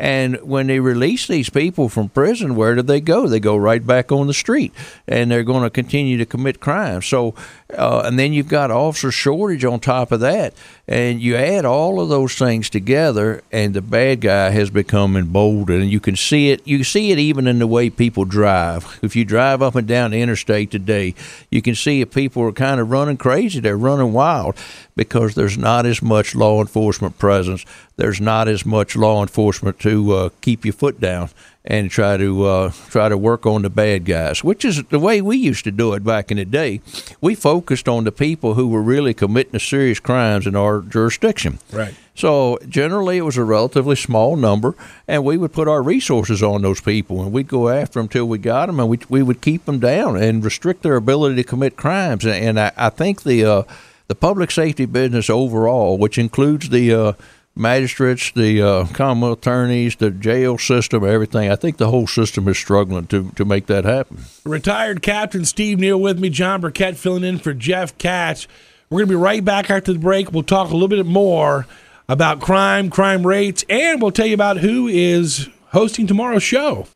[0.00, 3.28] And when they release these people from prison, where do they go?
[3.28, 4.72] They go right back on the street,
[5.06, 7.04] and they're going to continue to commit crimes.
[7.04, 7.34] So,
[7.76, 10.54] uh, and then you've got officer shortage on top of that,
[10.88, 15.82] and you add all of those things together, and the bad guy has become emboldened.
[15.82, 16.66] And you can see it.
[16.66, 18.98] You see it even in the way people drive.
[19.02, 21.14] If you drive up and down the interstate today,
[21.50, 23.60] you can see if people are kind of running crazy.
[23.60, 24.56] They're running wild
[25.00, 27.64] because there's not as much law enforcement presence.
[27.96, 31.30] There's not as much law enforcement to uh, keep your foot down
[31.64, 35.22] and try to uh, try to work on the bad guys, which is the way
[35.22, 36.82] we used to do it back in the day.
[37.18, 41.60] We focused on the people who were really committing the serious crimes in our jurisdiction.
[41.72, 41.94] Right.
[42.14, 44.74] So generally, it was a relatively small number,
[45.08, 48.28] and we would put our resources on those people, and we'd go after them till
[48.28, 51.44] we got them, and we we would keep them down and restrict their ability to
[51.44, 52.26] commit crimes.
[52.26, 53.62] And, and I, I think the uh,
[54.10, 57.12] the public safety business overall, which includes the uh,
[57.54, 61.48] magistrates, the uh, attorneys, the jail system, everything.
[61.48, 64.24] I think the whole system is struggling to, to make that happen.
[64.44, 68.48] Retired Captain Steve Neal with me, Jon Burkett filling in for Jeff Katz.
[68.90, 70.32] We're going to be right back after the break.
[70.32, 71.68] We'll talk a little bit more
[72.08, 76.88] about crime, crime rates, and we'll tell you about who is hosting tomorrow's show.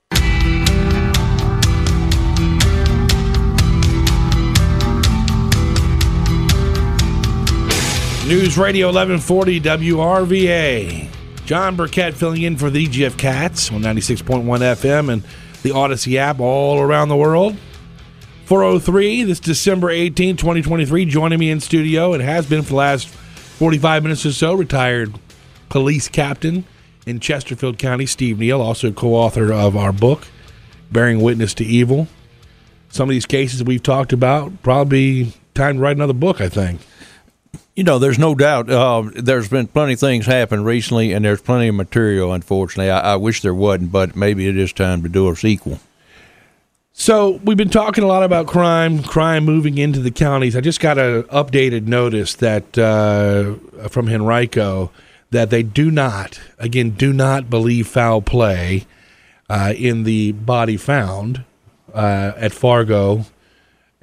[8.26, 11.08] News Radio 1140 WRVA.
[11.44, 15.22] Jon Burkett filling in for the Jeff Katz on 96.1 FM and
[15.62, 17.54] the Audacy app all around the world.
[18.46, 21.04] 403, this December 18, 2023.
[21.04, 25.12] Joining me in studio, it has been for the last 45 minutes or so, retired
[25.68, 26.64] police captain
[27.06, 30.26] in Chesterfield County, Steve Neal, also co author of our book,
[30.90, 32.08] Bearing Witness to Evil.
[32.88, 36.80] Some of these cases we've talked about, probably time to write another book, I think.
[37.74, 38.70] You know, there's no doubt.
[38.70, 42.32] Uh, there's been plenty of things happen recently, and there's plenty of material.
[42.32, 45.80] Unfortunately, I, I wish there wasn't, but maybe it is time to do a sequel.
[46.92, 50.54] So we've been talking a lot about crime, crime moving into the counties.
[50.54, 53.56] I just got an updated notice that uh,
[53.88, 54.92] from Henrico
[55.30, 58.86] that they do not, again, do not believe foul play
[59.50, 61.42] uh, in the body found
[61.92, 63.26] uh, at Fargo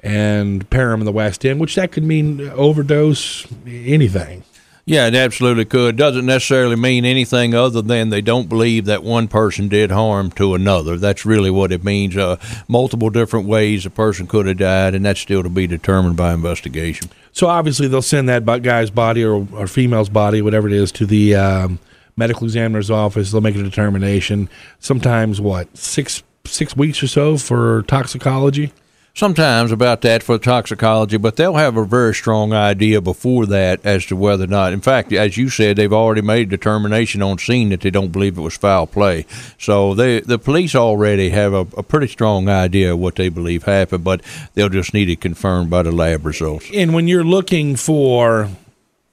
[0.02, 4.44] and Parham in the West End, which that could mean overdose, anything.
[4.84, 5.96] Yeah, it absolutely could.
[5.96, 10.54] Doesn't necessarily mean anything other than they don't believe that one person did harm to
[10.54, 10.96] another.
[10.96, 12.16] That's really what it means.
[12.16, 12.36] Uh,
[12.66, 16.34] multiple different ways a person could have died, and that's still to be determined by
[16.34, 17.10] investigation.
[17.30, 21.06] So obviously they'll send that guy's body or, or female's body, whatever it is, to
[21.06, 21.78] the um,
[22.16, 23.30] medical examiner's office.
[23.30, 24.48] They'll make a determination.
[24.80, 28.72] Sometimes what six six weeks or so for toxicology
[29.14, 34.06] sometimes about that for toxicology, but they'll have a very strong idea before that as
[34.06, 34.72] to whether or not.
[34.72, 38.12] In fact, as you said, they've already made a determination on scene that they don't
[38.12, 39.26] believe it was foul play.
[39.58, 43.64] So they, the police already have a, a pretty strong idea of what they believe
[43.64, 44.22] happened, but
[44.54, 46.66] they'll just need it confirmed by the lab results.
[46.72, 48.48] And when you're looking for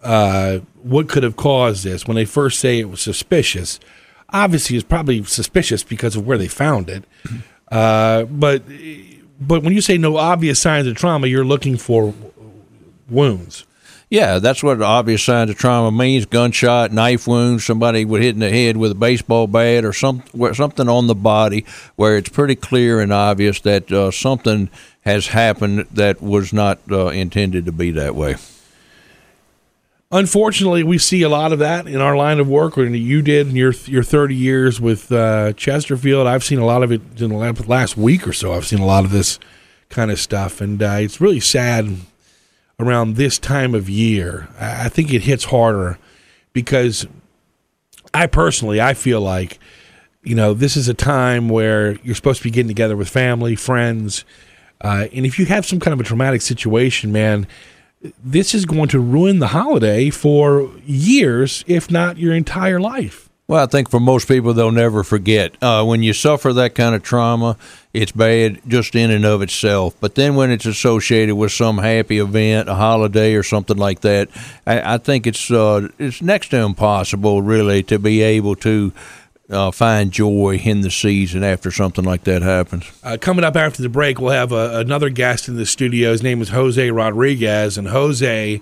[0.02, 3.80] uh, what could have caused this, when they first say it was suspicious,
[4.30, 7.04] obviously it's probably suspicious because of where they found it.
[7.72, 8.64] Uh, but
[9.40, 12.14] but when you say no obvious signs of trauma, you're looking for
[13.10, 13.66] wounds.
[14.10, 18.40] Yeah, that's what obvious signs of trauma means: gunshot, knife wounds, somebody would hit in
[18.40, 20.24] the head with a baseball bat, or some
[20.54, 21.64] something on the body
[21.96, 24.70] where it's pretty clear and obvious that uh, something
[25.02, 28.36] has happened that was not uh, intended to be that way.
[30.12, 32.80] Unfortunately, we see a lot of that in our line of work.
[32.80, 36.26] Or you did in your your 30 years with uh, Chesterfield.
[36.26, 38.54] I've seen a lot of it in the last week or so.
[38.54, 39.38] I've seen a lot of this
[39.90, 41.96] kind of stuff, and uh, it's really sad
[42.80, 44.48] around this time of year.
[44.60, 46.00] I think it hits harder
[46.54, 47.06] because
[48.12, 49.60] I personally I feel like
[50.24, 53.56] you know this is a time where you're supposed to be getting together with family,
[53.56, 54.26] friends,
[54.82, 57.46] uh, and if you have some kind of a traumatic situation, man
[58.24, 63.30] this is going to ruin the holiday for years, if not your entire life.
[63.50, 65.56] Well, I think for most people, they'll never forget.
[65.60, 67.58] Uh, when you suffer that kind of trauma,
[67.96, 69.96] it's bad just in and of itself.
[70.00, 74.30] But then when it's associated with some happy event, a holiday or something like that,
[74.68, 78.94] I, I think it's uh, it's next to impossible, really, to be able to
[79.50, 82.90] uh, find joy in the season after something like that happens.
[83.04, 86.12] Uh, coming up after the break, we'll have uh, another guest in the studio.
[86.12, 87.78] His name is Jose Rodriguez.
[87.78, 88.62] And Jose,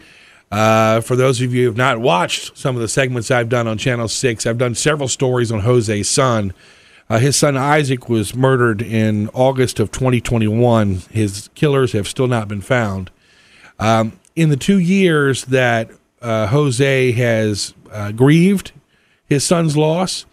[0.51, 3.67] uh, for those of you who have not watched some of the segments I've done
[3.67, 6.53] on Channel 6, I've done several stories on Jose's son.
[7.09, 11.01] Uh, his son Isaac was murdered in August of 2021.
[11.11, 13.11] His killers have still not been found.
[13.79, 15.89] Um, in the two years that
[16.21, 17.73] Jose has
[18.15, 18.71] grieved
[19.25, 20.25] his son's loss,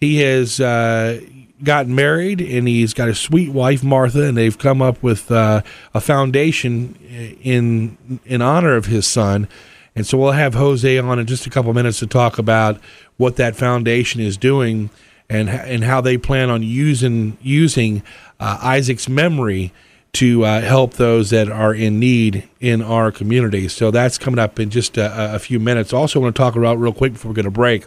[0.00, 1.20] he has uh,
[1.62, 5.62] gotten married and he's got a sweet wife, Martha, and they've come up with uh,
[5.94, 6.94] a foundation
[7.42, 9.46] in in honor of his son.
[9.94, 12.80] And so we'll have Jose on in just a couple minutes to talk about
[13.16, 14.88] what that foundation is doing
[15.28, 18.02] and and how they plan on using using
[18.38, 19.72] uh, Isaac's memory
[20.12, 23.68] to uh, help those that are in need in our community.
[23.68, 25.92] So that's coming up in just a, a few minutes.
[25.92, 27.86] Also, want to talk about real quick before we go to break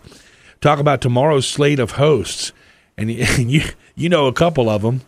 [0.63, 2.53] talk about tomorrow's slate of hosts,
[2.97, 3.63] and you
[3.95, 5.01] you know a couple of them.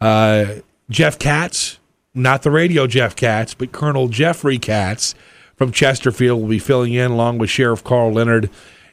[0.00, 0.56] Uh,
[0.90, 1.78] Jeff Katz,
[2.14, 5.14] not the radio Jeff Katz, but Colonel Jeffrey Katz
[5.56, 8.48] from Chesterfield will be filling in along with Sheriff Karl Leonard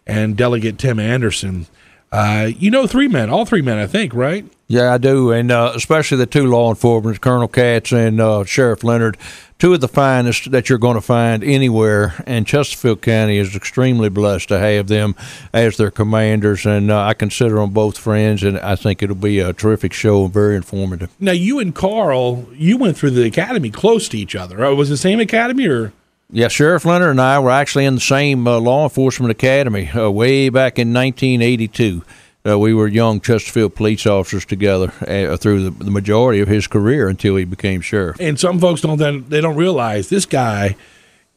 [0.08, 1.68] and Delegate Tim Anderson.
[2.16, 4.46] Uh, you know three men, all three men, I think, right?
[4.68, 8.86] Yeah, I do, and uh, especially the two law enforcement, Colonel Katz and uh, Sheriff
[8.86, 9.18] Leonard,
[9.60, 12.24] two of the finest that you're going to find anywhere.
[12.26, 15.14] And Chesterfield County is extremely blessed to have them
[15.52, 19.40] as their commanders, and uh, I consider them both friends, and I think it'll be
[19.40, 21.14] a terrific show and very informative.
[21.20, 24.64] Now, you and Karl, you went through the academy close to each other.
[24.64, 25.92] Uh, was it the same academy, or?
[26.36, 30.10] Yeah, Sheriff Leonard and I were actually in the same uh, law enforcement academy uh,
[30.10, 32.04] way back in 1982
[32.46, 36.68] uh, we were young Chesterfield police officers together uh, through the, the, majority of his
[36.68, 38.18] career until he became sheriff.
[38.20, 40.76] And some folks don't they don't realize this guy.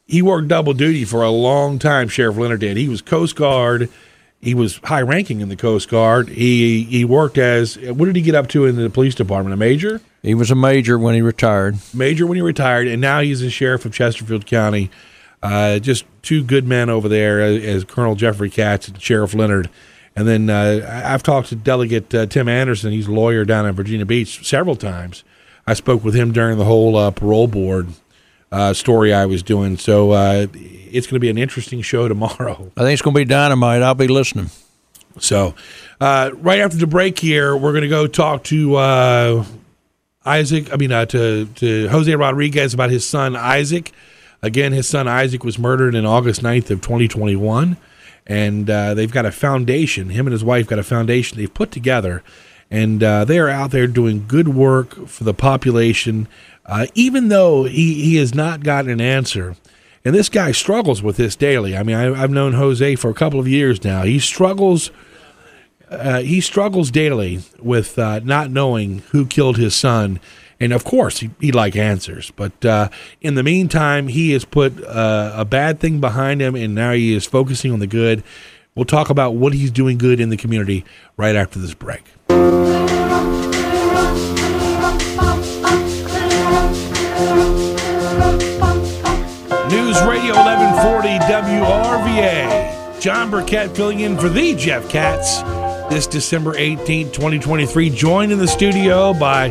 [0.05, 2.09] He worked double duty for a long time.
[2.09, 2.75] Sheriff Leonard did.
[2.75, 3.89] He was Coast Guard.
[4.41, 6.27] He was high ranking in the Coast Guard.
[6.27, 9.53] He he worked as what did he get up to in the police department?
[9.53, 10.01] A major.
[10.21, 11.77] He was a major when he retired.
[11.93, 14.89] Major when he retired, and now he's the sheriff of Chesterfield County.
[15.41, 19.69] Uh, just two good men over there, as, as Colonel Jeffrey Katz and Sheriff Leonard.
[20.15, 22.91] And then uh, I've talked to Delegate uh, Tim Anderson.
[22.91, 25.23] He's a lawyer down in Virginia Beach several times.
[25.65, 27.87] I spoke with him during the whole uh, parole board
[28.51, 29.77] uh, story I was doing.
[29.77, 32.71] So uh, it's going to be an interesting show tomorrow.
[32.75, 33.81] I think it's going to be dynamite.
[33.81, 34.49] I'll be listening.
[35.19, 35.55] So,
[35.99, 39.45] uh, right after the break here, we're going to go talk to uh,
[40.25, 40.71] Isaac.
[40.73, 43.91] I mean, uh, to to Jose Rodriguez about his son Isaac.
[44.41, 47.75] Again, his son Isaac was murdered in August 9th of 2021,
[48.25, 50.09] and uh, they've got a foundation.
[50.09, 52.23] Him and his wife got a foundation they've put together,
[52.71, 56.27] and uh, they are out there doing good work for the population.
[56.65, 59.55] Uh, even though he he has not gotten an answer.
[60.05, 61.75] And this guy struggles with this daily.
[61.75, 64.03] I mean, I, have known Jose for a couple of years now.
[64.03, 64.91] He struggles
[65.89, 70.19] uh, he struggles daily with uh, not knowing who killed his son.
[70.59, 72.31] And of course, he, he'd like answers.
[72.31, 72.89] But uh,
[73.21, 77.13] in the meantime, he has put uh, a bad thing behind him, and now he
[77.13, 78.23] is focusing on the good.
[78.75, 80.85] We'll talk about what he's doing good in the community
[81.17, 82.03] right after this break.
[89.69, 93.01] News Radio 1140 WRVA.
[93.01, 95.41] Jon Burkett filling in for the Jeff Katz
[95.89, 97.89] this December 18th, 2023.
[97.89, 99.49] Joined in the studio by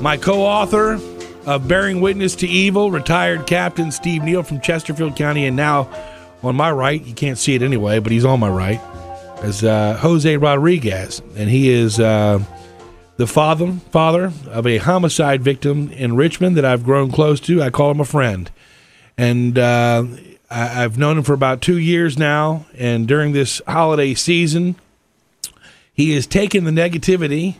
[0.00, 0.98] my co author
[1.46, 5.90] of Bearing Witness to Evil, retired Captain Steve Neal from Chesterfield County, and now
[6.42, 8.80] on my right, you can't see it anyway, but he's on my right,
[9.44, 11.20] is uh, Jose Rodriguez.
[11.36, 12.42] And he is uh,
[13.16, 17.62] the father, father of a homicide victim in Richmond that I've grown close to.
[17.62, 18.50] I call him a friend.
[19.18, 20.04] And uh,
[20.50, 22.64] I've known him for about two years now.
[22.78, 24.76] And during this holiday season,
[26.00, 27.56] he has taken the negativity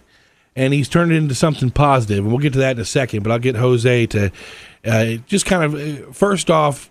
[0.56, 2.20] and he's turned it into something positive.
[2.20, 3.22] And we'll get to that in a second.
[3.22, 4.32] But I'll get Jose to
[4.84, 6.90] uh, just kind of uh, first off,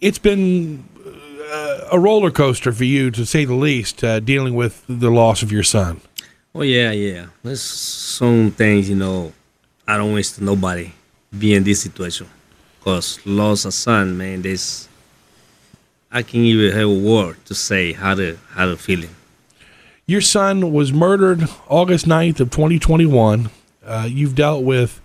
[0.00, 4.82] it's been uh, a roller coaster for you, to say the least, uh, dealing with
[4.88, 6.00] the loss of your son.
[6.54, 7.26] Oh yeah, yeah.
[7.42, 9.32] There's some things you know.
[9.86, 10.92] I don't wish nobody
[11.38, 12.28] be in this situation,
[12.80, 14.40] cause lost a son, man.
[14.40, 14.88] This
[16.10, 19.14] I can't even have a word to say how to how to feeling.
[20.06, 23.50] Your son was murdered August 9th of 2021.
[23.84, 25.00] Uh, you've dealt with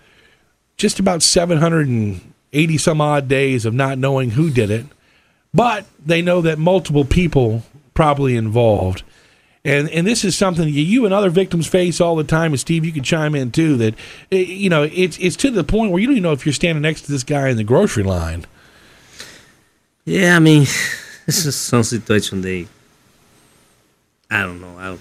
[0.75, 4.85] just about 780 some odd days of not knowing who did it,
[5.53, 9.03] but they know that multiple people probably involved.
[9.65, 12.51] And and this is something you and other victims face all the time.
[12.53, 13.75] And Steve, you can chime in too.
[13.75, 13.93] That
[14.31, 16.53] eh, you know it's it's to the point where you don't even know if you're
[16.53, 18.45] standing next to this guy in the grocery line.
[20.05, 20.61] Yeah, I mean,
[21.25, 22.67] this is some situation they
[24.29, 24.77] I don't know.
[24.77, 24.97] I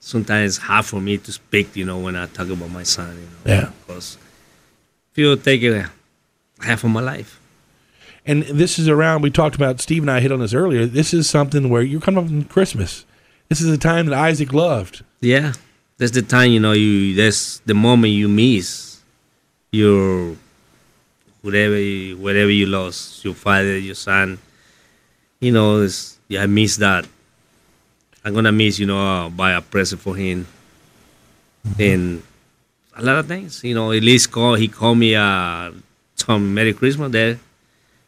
[0.00, 3.14] sometimes it's hard for me to speak, you know, when I talk about my son,
[3.14, 3.60] you know.
[3.60, 3.70] Yeah.
[3.86, 4.18] Because
[5.12, 5.88] feel take it uh,
[6.60, 7.40] half of my life.
[8.26, 9.22] And this is around.
[9.22, 10.86] We talked about Steve and I hit on this earlier.
[10.86, 13.04] This is something where you're coming up on Christmas.
[13.48, 15.04] This is the time that Isaac loved.
[15.20, 15.52] Yeah,
[15.98, 17.14] that's the time you know you.
[17.14, 19.00] That's the moment you miss
[19.72, 20.36] your
[21.42, 24.38] whatever, you, whatever you lost, your father, your son.
[25.40, 27.06] You know, it's, yeah, I miss that
[28.24, 30.46] I'm gonna miss, you know, uh, buy a present for him,
[31.66, 31.82] mm-hmm.
[31.82, 32.22] and
[32.96, 33.64] a lot of things.
[33.64, 35.72] You know, at least call he called me uh,
[36.14, 37.38] some Merry Christmas there,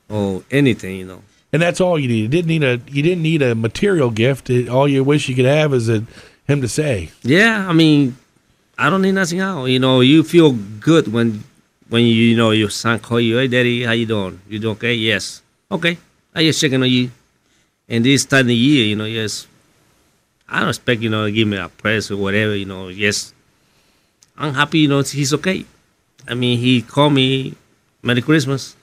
[0.09, 1.23] or anything, you know.
[1.53, 2.23] And that's all you need.
[2.23, 4.51] You didn't need a you didn't need a material gift.
[4.69, 6.05] all you wish you could have is a,
[6.47, 7.11] him to say.
[7.23, 8.17] Yeah, I mean,
[8.79, 9.69] I don't need nothing else.
[9.69, 11.45] You know, you feel good when
[11.89, 14.41] when you, you know your son call you, hey daddy, how you doing?
[14.49, 14.95] You doing okay?
[14.95, 15.43] Yes.
[15.71, 15.99] Okay.
[16.35, 17.11] I just checking on you.
[17.89, 19.47] And this time of year, you know, yes,
[20.55, 22.55] I don't expect you know to give me a press or whatever.
[22.55, 23.35] You know, yes,
[24.37, 24.79] I'm happy.
[24.81, 25.65] You know, he's okay.
[26.29, 27.55] I mean, he called me
[28.03, 28.77] Merry Christmas.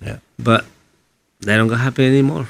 [0.00, 0.64] Yeah, but
[1.40, 2.48] that don't gonna happen anymore.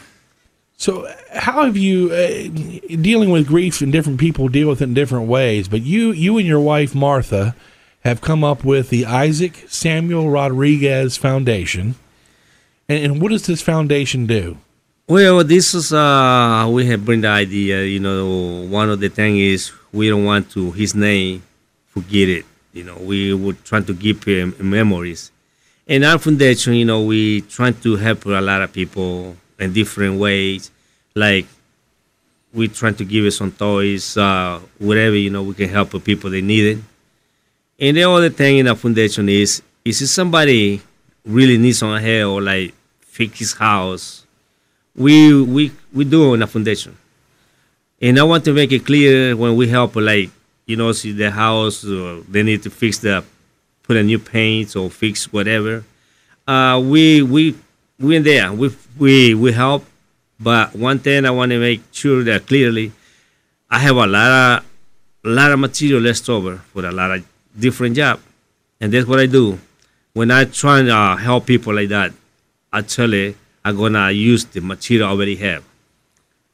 [0.76, 4.94] So, how have you uh, dealing with grief and different people deal with it in
[4.94, 5.68] different ways?
[5.68, 7.54] But you, you and your wife Martha,
[8.02, 11.96] have come up with the Isaac Samuel Rodriguez Foundation.
[12.88, 14.58] And, and what does this foundation do?
[15.10, 17.82] Well, this is uh, we have bring the idea.
[17.82, 21.42] You know, one of the thing is we don't want to his name
[21.88, 22.46] forget it.
[22.72, 25.32] You know, we were trying to keep him memories.
[25.88, 30.20] In our foundation, you know, we trying to help a lot of people in different
[30.20, 30.70] ways.
[31.16, 31.46] Like
[32.54, 36.30] we trying to give some toys, uh, whatever you know, we can help the people
[36.30, 36.84] they need it.
[37.80, 40.80] And the other thing in our foundation is, is if somebody
[41.26, 44.24] really needs some help like fix his house
[45.00, 45.16] we
[45.54, 45.62] we
[45.96, 46.92] we do in a foundation,
[48.00, 50.30] and I want to make it clear when we help, like
[50.66, 51.82] you know, see the house,
[52.28, 53.24] they need to fix the,
[53.82, 55.84] put a new paint or fix whatever.
[56.46, 57.56] Uh, we we
[57.98, 58.52] we in there.
[58.52, 58.66] We
[58.98, 59.84] we we help,
[60.38, 62.92] but one thing I want to make sure that clearly,
[63.70, 64.64] I have a lot of
[65.24, 67.24] lot of material left over for a lot of
[67.58, 68.20] different job,
[68.80, 69.58] and that's what I do.
[70.12, 72.12] when I try to uh, help people like that,
[72.72, 75.62] actually I'm gonna use the material I already have.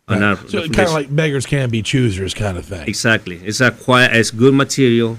[0.09, 2.87] On our- So kind of like beggars can't be choosers kind of thing.
[2.89, 3.41] Exactly.
[3.45, 5.19] It's a quite it's good material,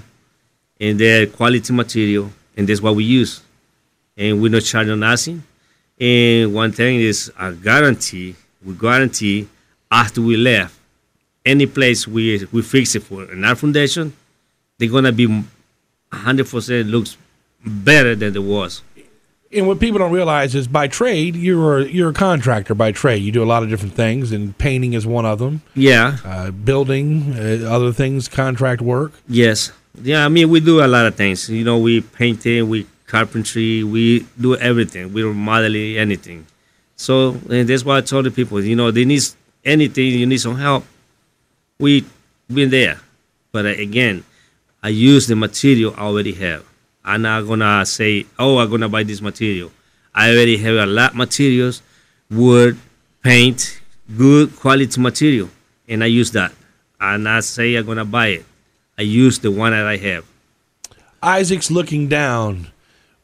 [0.80, 3.40] and they're quality material, and that's what we use.
[4.16, 5.42] And we don't charge on nothing.
[6.00, 8.34] And one thing is a guarantee.
[8.64, 9.46] We guarantee
[9.90, 10.74] after we left,
[11.44, 14.12] any place we we fix it for in our foundation,
[14.78, 15.26] they're gonna be
[16.12, 17.16] hundred percent looks
[17.64, 18.82] better than it was.
[19.50, 23.22] And what people don't realize is by trade, you're a, you're a contractor by trade.
[23.22, 25.62] You do a lot of different things, and painting is one of them.
[25.74, 26.18] Yeah.
[26.22, 29.12] Uh, building, uh, other things, contract work.
[29.26, 29.72] Yes.
[30.02, 31.48] Yeah, I mean, we do a lot of things.
[31.48, 35.12] You know, we painting, we carpentry, we do everything.
[35.12, 36.46] We remodeling anything.
[36.96, 39.22] So and that's why I told the people, you know, they need
[39.64, 40.84] anything, you need some help.
[41.78, 42.04] We
[42.52, 43.00] been there.
[43.50, 44.24] But uh, again,
[44.82, 46.64] I use the material I already have.
[47.08, 49.72] I'm not gonna say, oh, I'm gonna buy this material.
[50.14, 51.80] I already have a lot materials,
[52.30, 52.78] wood,
[53.22, 53.80] paint,
[54.14, 55.48] good quality material,
[55.88, 56.52] and I use that.
[57.00, 58.44] And I'm not say I'm gonna buy it.
[58.98, 60.26] I use the one that I have.
[61.22, 62.68] Isaac's looking down.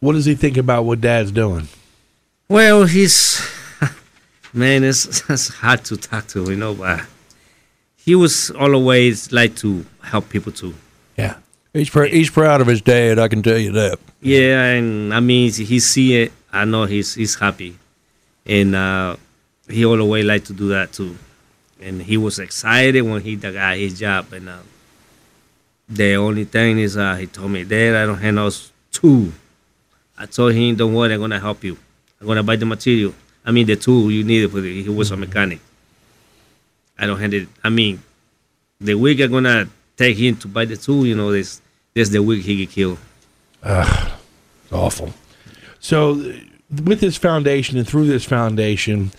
[0.01, 1.69] What does he think about what Dad's doing?
[2.49, 3.47] Well, he's
[4.55, 7.05] man, it's, it's hard to talk to, you know, but
[7.97, 10.75] he was always like to help people too.
[11.75, 13.19] He's pr- he's proud of his dad.
[13.19, 13.99] I can tell you that.
[14.23, 16.33] Yeah, and I mean, he see it.
[16.53, 17.77] I know he's he's happy,
[18.47, 19.17] and uh,
[19.69, 21.19] he always like to do that too.
[21.83, 24.33] And he was excited when he got his job.
[24.33, 24.59] And uh,
[25.89, 29.33] the only thing is, uh, he told me, Dad, I don't have those two.
[30.17, 31.77] I told him, Don't worry, I'm gonna help you.
[32.21, 33.13] I'm gonna buy the material.
[33.45, 34.81] I mean, the tool you needed for the.
[34.81, 35.59] He was a mechanic.
[36.97, 37.49] I don't have it.
[37.65, 38.01] I mean,
[38.81, 41.61] the week I'm gonna take him to buy the tool, you know, this
[41.95, 42.99] this the week he get killed.
[43.63, 44.13] Ugh,
[44.65, 45.15] it's awful.
[45.79, 46.15] So,
[46.85, 49.13] with this foundation and through this foundation,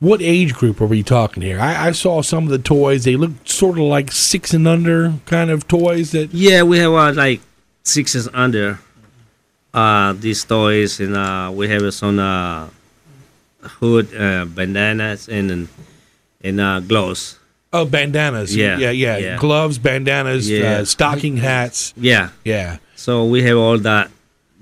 [0.00, 1.60] what age group are we talking here?
[1.60, 3.04] I, I saw some of the toys.
[3.04, 6.12] They look sort of like six and under kind of toys.
[6.12, 7.40] That Yeah, we have uh, like
[7.84, 8.78] and under
[9.74, 12.68] uh, these toys, and uh, we have some uh,
[13.60, 15.68] hood uh, bandanas and
[16.42, 17.38] and uh, gloves.
[17.72, 18.54] Oh, bandanas.
[18.54, 19.16] Yeah, yeah, yeah.
[19.18, 19.36] yeah.
[19.38, 20.78] Gloves, bandanas, Yeah.
[20.78, 21.92] uh, stocking hats.
[21.96, 24.10] Yeah, Yeah, so we have all that.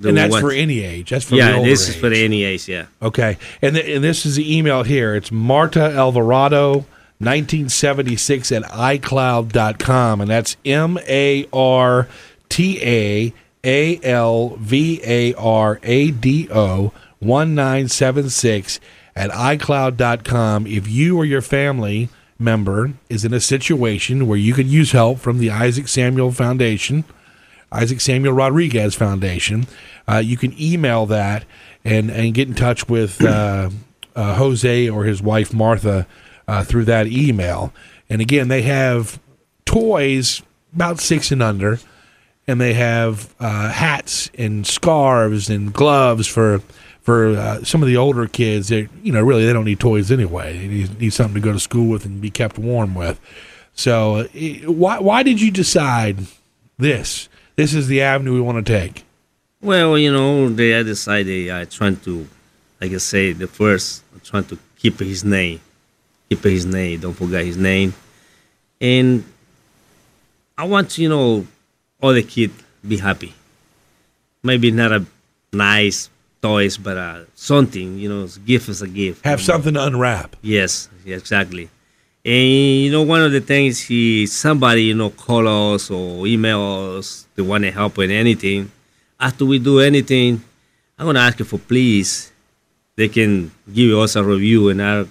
[0.03, 1.11] And that's ones- for any age.
[1.11, 2.15] That's for the yeah, this is for age.
[2.15, 2.67] the any age.
[2.69, 5.15] Yeah, Okay, and th- and this is the email here.
[5.15, 6.87] It's Marta Alvarado,
[7.19, 12.09] 1976 at iCloud.com, and that's M A R
[12.49, 18.81] T A A L V A R A D O 1976
[19.15, 20.67] at iCloud.com.
[20.67, 22.09] If you or your family
[22.41, 27.05] member is in a situation where you could use help from the Isaac Samuel Foundation,
[27.71, 29.67] Isaac Samuel Rodriguez Foundation.
[30.09, 31.45] Uh, you can email that
[31.85, 33.71] and, and get in touch with uh,
[34.17, 36.07] uh, Jose or his wife Martha
[36.49, 37.73] uh, through that email.
[38.09, 39.21] And again, they have
[39.65, 40.43] toys
[40.75, 41.79] about six and under,
[42.47, 46.63] and they have uh, hats and scarves and gloves for
[47.03, 48.69] for uh, some of the older kids.
[48.69, 50.59] That you know, really, they don't need toys anyway.
[50.59, 53.21] They need, need something to go to school with and be kept warm with.
[53.75, 54.25] So, uh,
[54.67, 56.19] why why did you decide
[56.79, 57.29] this?
[57.57, 59.05] This is the avenue we want to take.
[59.63, 62.27] Well, you know, they I decided I trying to,
[62.81, 65.61] like I say, the first trying to keep his name,
[66.29, 67.95] keep his name, don't forget his name,
[68.81, 69.25] and
[70.57, 71.47] I want you know
[72.01, 72.51] all the kid
[72.87, 73.35] be happy.
[74.43, 75.05] Maybe not a
[75.53, 76.09] nice
[76.43, 79.25] toys, but uh, something you know, gift is a gift.
[79.25, 80.37] Have something to unwrap.
[80.43, 81.69] Yes, exactly.
[82.25, 86.97] And you know, one of the things he somebody you know call us or email
[86.99, 88.71] us they want to help with anything.
[89.19, 90.43] After we do anything,
[90.99, 92.31] I'm gonna ask you for please.
[92.97, 95.07] They can give us a review in our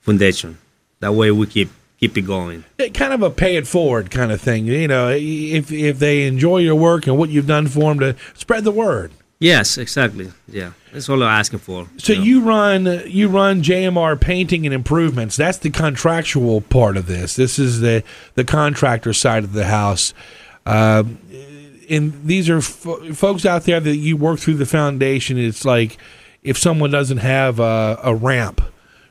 [0.00, 0.58] foundation.
[0.98, 1.70] That way we keep
[2.00, 2.64] keep it going.
[2.80, 4.66] Eh, Kind of a pay it forward kind of thing.
[4.66, 8.16] You know, if if they enjoy your work and what you've done for them, to
[8.34, 9.12] spread the word.
[9.40, 10.32] Yes, exactly.
[10.48, 11.86] Yeah, that's all I'm asking for.
[11.98, 12.24] So you know.
[12.24, 15.36] you run you run JMR Painting and Improvements.
[15.36, 17.36] That's the contractual part of this.
[17.36, 18.02] This is the
[18.34, 20.12] the contractor side of the house.
[20.66, 21.04] Uh,
[21.88, 25.38] and these are fo- folks out there that you work through the foundation.
[25.38, 25.98] It's like
[26.42, 28.60] if someone doesn't have a, a ramp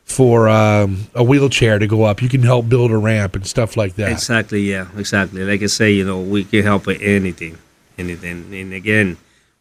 [0.03, 3.75] for um, a wheelchair to go up, you can help build a ramp and stuff
[3.75, 4.11] like that.
[4.11, 4.61] Exactly.
[4.61, 4.87] Yeah.
[4.97, 5.43] Exactly.
[5.43, 7.57] Like I say, you know, we can help with anything,
[7.97, 8.53] anything.
[8.53, 9.17] And again,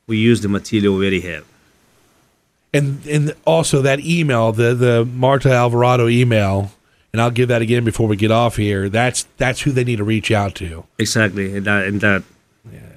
[0.07, 1.45] we use the material we already have.
[2.73, 6.71] and and also that email, the the Marta Alvarado email,
[7.13, 8.89] and I'll give that again before we get off here.
[8.89, 10.85] That's that's who they need to reach out to.
[10.99, 11.57] Exactly.
[11.57, 12.23] And that, and that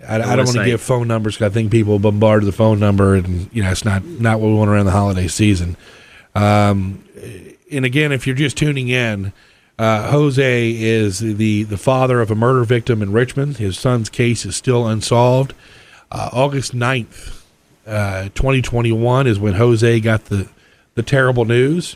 [0.08, 2.80] I, I don't want to give phone numbers because I think people bombard the phone
[2.80, 5.78] number, and you know it's not not what we want around the holiday season.
[6.36, 7.04] Um,
[7.72, 9.34] and again, if you're just tuning in,
[9.78, 13.58] uh, Jose is the the father of a murder victim in Richmond.
[13.58, 15.54] His son's case is still unsolved.
[16.12, 17.44] Uh, August 9th,
[17.86, 20.50] uh, 2021 is when Jose got the
[20.96, 21.96] the terrible news,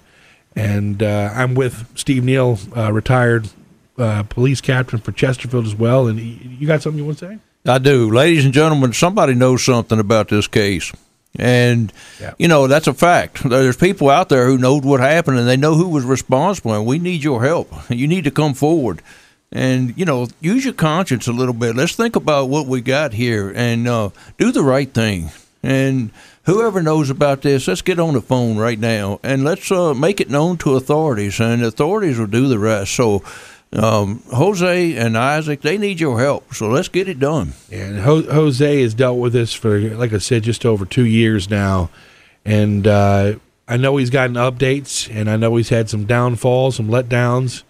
[0.55, 3.49] and uh, I'm with Steve Neal, uh, retired
[3.97, 6.07] uh, police captain for Chesterfield as well.
[6.07, 7.37] And you got something you want to say?
[7.65, 8.09] I do.
[8.11, 10.91] Ladies and gentlemen, somebody knows something about this case.
[11.37, 11.91] And,
[12.21, 12.33] Yeah.
[12.37, 13.43] you know, that's a fact.
[13.49, 16.85] There's people out there who know what happened and they know who was responsible, and
[16.85, 17.71] we need your help.
[17.89, 19.01] You need to come forward
[19.53, 21.75] and, you know, use your conscience a little bit.
[21.75, 25.29] Let's think about what we got here and uh, do the right thing.
[25.61, 26.11] And
[26.45, 30.19] whoever knows about this, let's get on the phone right now and let's uh, make
[30.19, 32.93] it known to authorities, and authorities will do the rest.
[32.93, 33.23] So,
[33.71, 36.53] um, Jose and Isaac, they need your help.
[36.53, 37.53] So let's get it done.
[37.71, 41.49] And Ho- Jose has dealt with this for, like I said, just over two years
[41.49, 41.89] now.
[42.43, 43.35] And uh,
[43.67, 47.63] I know he's gotten updates, and I know he's had some downfalls, some letdowns.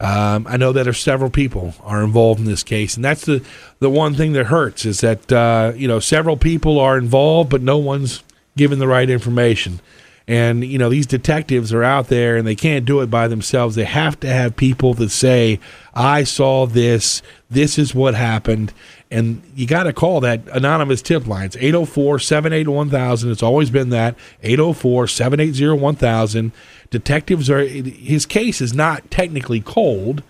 [0.00, 3.44] Um, I know that there several people are involved in this case, and that's the
[3.80, 7.60] the one thing that hurts is that uh, you know several people are involved, but
[7.60, 8.22] no one's
[8.56, 9.80] given the right information.
[10.26, 13.76] And you know these detectives are out there, and they can't do it by themselves.
[13.76, 15.60] They have to have people that say,
[15.92, 17.20] "I saw this.
[17.50, 18.72] This is what happened."
[19.10, 23.30] And you got to call that anonymous tip lines 804 780 1000.
[23.32, 26.52] It's always been that 804 780 1000.
[26.90, 30.24] Detectives are, his case is not technically cold,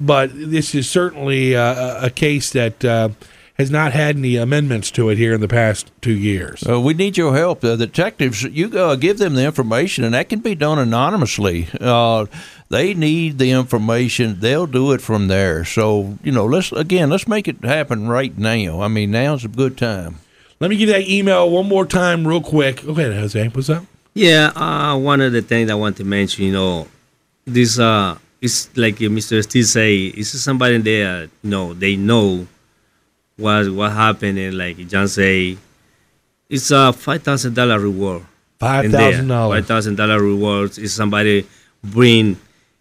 [0.00, 3.10] but this is certainly uh, a, a case that uh,
[3.54, 6.66] has not had any amendments to it here in the past two years.
[6.66, 7.60] Uh, we need your help.
[7.60, 11.68] The detectives, you uh, give them the information, and that can be done anonymously.
[11.80, 12.26] Uh,
[12.70, 15.64] they need the information; they'll do it from there.
[15.64, 18.80] So, you know, let's again, let's make it happen right now.
[18.80, 20.16] I mean, now's a good time.
[20.58, 22.84] Let me give that email one more time, real quick.
[22.84, 23.84] Okay, Jose, what's up?
[24.14, 26.88] Yeah, uh, one of the things I want to mention, you know,
[27.44, 29.42] this uh, is like Mr.
[29.42, 32.46] Steve say, is somebody there, you know, they know
[33.36, 35.56] what what happened, and like Jon say,
[36.48, 38.22] it's a five thousand dollar reward.
[38.60, 39.48] $5,000.
[39.48, 41.46] Five thousand dollar rewards is somebody
[41.82, 42.36] bring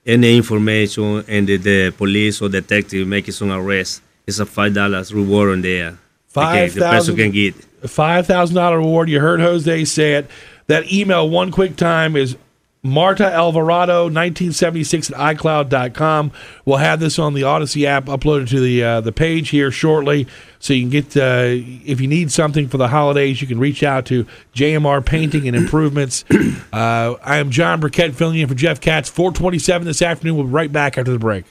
[0.06, 4.02] any information and the, the police or detective make some arrest.
[4.28, 5.98] It's a five dollars reward on there.
[6.36, 7.56] Okay, the person 5,000 can get.
[7.90, 9.08] five thousand dollar reward.
[9.10, 10.30] You heard Jose say it.
[10.70, 12.38] That email one quick time is
[12.84, 16.32] Marta Alvarado 1976 at iCloud.com.
[16.64, 20.28] We'll have this on the Audacy app uploaded to the uh, the page here shortly,
[20.60, 21.46] so you can get uh,
[21.86, 25.58] if you need something for the holidays, you can reach out to JMR Painting and
[25.58, 26.24] Improvements.
[26.72, 29.10] uh, I am Jon Burkett filling in for Jeff Katz.
[29.10, 30.36] 427 this afternoon.
[30.36, 31.46] We'll be right back after the break.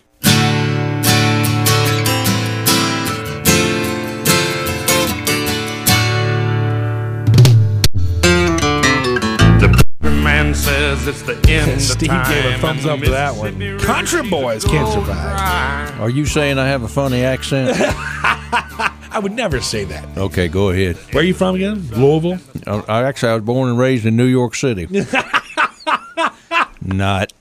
[11.08, 13.58] It's the end of Steve time gave a thumbs up to that one.
[13.58, 16.00] Mississippi Country boys can't survive.
[16.00, 17.76] Are you saying I have a funny accent?
[19.10, 20.16] I would never say that.
[20.18, 20.96] okay, go ahead.
[21.12, 21.88] Where are you from again?
[21.92, 22.38] Louisville.
[22.66, 24.86] I, I actually I was born and raised in New York City.
[26.82, 27.32] Not.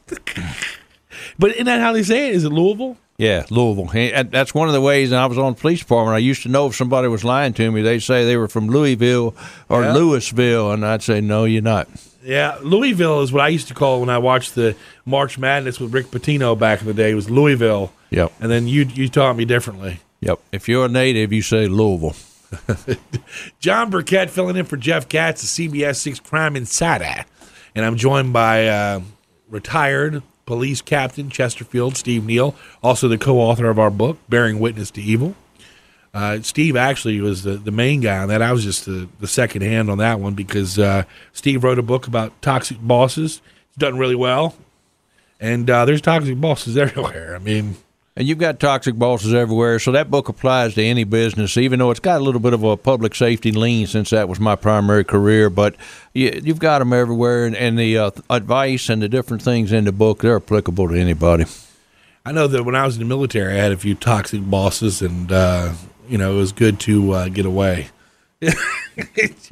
[1.39, 2.35] But isn't that how they say it?
[2.35, 2.97] Is it Louisville?
[3.17, 3.89] Yeah, Louisville.
[3.95, 5.11] And That's one of the ways.
[5.11, 6.15] And I was on the police department.
[6.15, 8.67] I used to know if somebody was lying to me, they'd say they were from
[8.67, 9.35] Louisville
[9.69, 9.93] or Yeah.
[9.93, 11.87] Louisville, and I'd say, "No, you're not."
[12.27, 14.75] Yeah, Louisville is what I used to call when I watched the
[15.05, 17.11] March Madness with Rick Pitino back in the day.
[17.11, 20.01] It was Louisville, Yep, and then you you taught me differently.
[20.19, 20.39] yep.
[20.51, 22.15] If you're a native, you say Louisville.
[23.59, 27.25] Jon Burkett filling in for Jeff Katz, the CBS Six Crime Insider,
[27.75, 29.01] and I'm joined by uh,
[29.49, 35.01] retired police captain Chesterfield Steve Neal, also the co-author of our book Bearing Witness to
[35.01, 35.35] Evil.
[36.13, 38.41] Uh, Steve actually was the, the main guy on that.
[38.41, 41.03] I was just the, the second hand on that one because uh,
[41.33, 43.41] Steve wrote a book about toxic bosses.
[43.69, 44.55] It's done really well.
[45.39, 47.35] And uh, there's toxic bosses everywhere.
[47.35, 47.77] I mean,
[48.15, 51.91] And you've got toxic bosses everywhere, so that book applies to any business, even though
[51.91, 55.03] it's got a little bit of a public safety lean since that was my primary
[55.03, 55.51] career.
[55.51, 55.75] But
[56.15, 59.85] you, you've got them everywhere, and, and the uh, advice and the different things in
[59.85, 61.45] the book, they're applicable to anybody.
[62.25, 65.03] I know that when I was in the military, I had a few toxic bosses,
[65.03, 65.73] and uh,
[66.09, 67.89] you know it was good to uh, get away.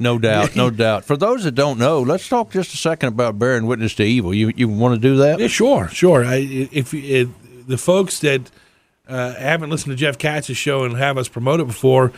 [0.00, 1.04] No doubt, no doubt.
[1.04, 4.34] For those that don't know, let's talk just a second about bearing witness to evil.
[4.34, 5.38] You you want to do that?
[5.38, 6.24] Yeah, sure, sure.
[6.24, 6.36] I,
[6.72, 7.28] if it,
[7.68, 8.50] the folks that
[9.08, 12.12] uh, haven't listened to Jeff Katz's show and have us promote it before,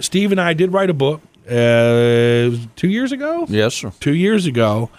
[0.00, 3.46] Steve and I did write a book uh, two years ago.
[3.48, 3.92] Yes, sir.
[4.00, 4.90] two years ago.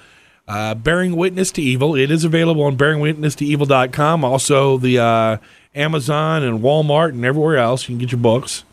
[0.48, 1.96] Uh, Bearing Witness to Evil.
[1.96, 4.26] It is available on bearingwitnesstoevil.com.
[4.26, 5.38] Also, the uh,
[5.76, 7.84] Amazon and Walmart and everywhere else.
[7.84, 8.64] You can get your books.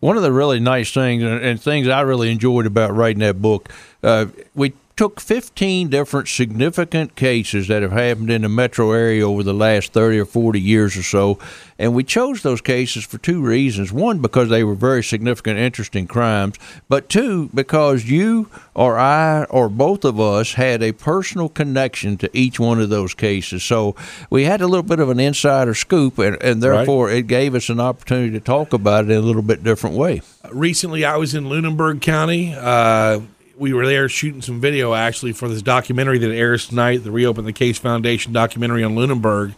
[0.00, 3.70] One of the really nice things and, things I really enjoyed about writing that book,
[4.02, 9.42] uh, we took 15 different significant cases that have happened in the metro area over
[9.42, 11.38] the last 30 or 40 years or so.
[11.78, 13.92] And we chose those cases for two reasons.
[13.92, 16.56] One, because they were very significant, interesting crimes.
[16.88, 22.34] But two, because you or I or both of us had a personal connection to
[22.34, 23.62] each one of those cases.
[23.62, 23.94] So
[24.30, 27.18] we had a little bit of an insider scoop, and, and therefore right.
[27.18, 30.22] it gave us an opportunity to talk about it in a little bit different way.
[30.50, 32.54] Recently, I was in Lunenburg County.
[32.54, 33.20] Uh,
[33.58, 37.44] we were there shooting some video actually for this documentary that airs tonight, the Reopen
[37.44, 39.54] the Case Foundation documentary on Lunenburg.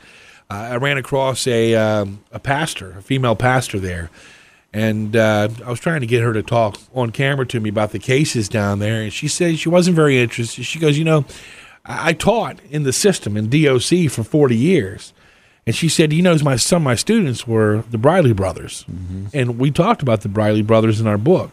[0.51, 4.11] Uh, I ran across a um, a pastor, a female pastor there,
[4.73, 7.91] and uh, I was trying to get her to talk on camera to me about
[7.91, 10.65] the cases down there, and she said she wasn't very interested.
[10.65, 11.27] She goes, you know,
[11.85, 15.13] I, I taught in the system in DOC for forty years.
[15.67, 19.27] And she said, "You know, my some of my students were the Briley brothers, mm-hmm.
[19.35, 21.51] and we talked about the Briley brothers in our book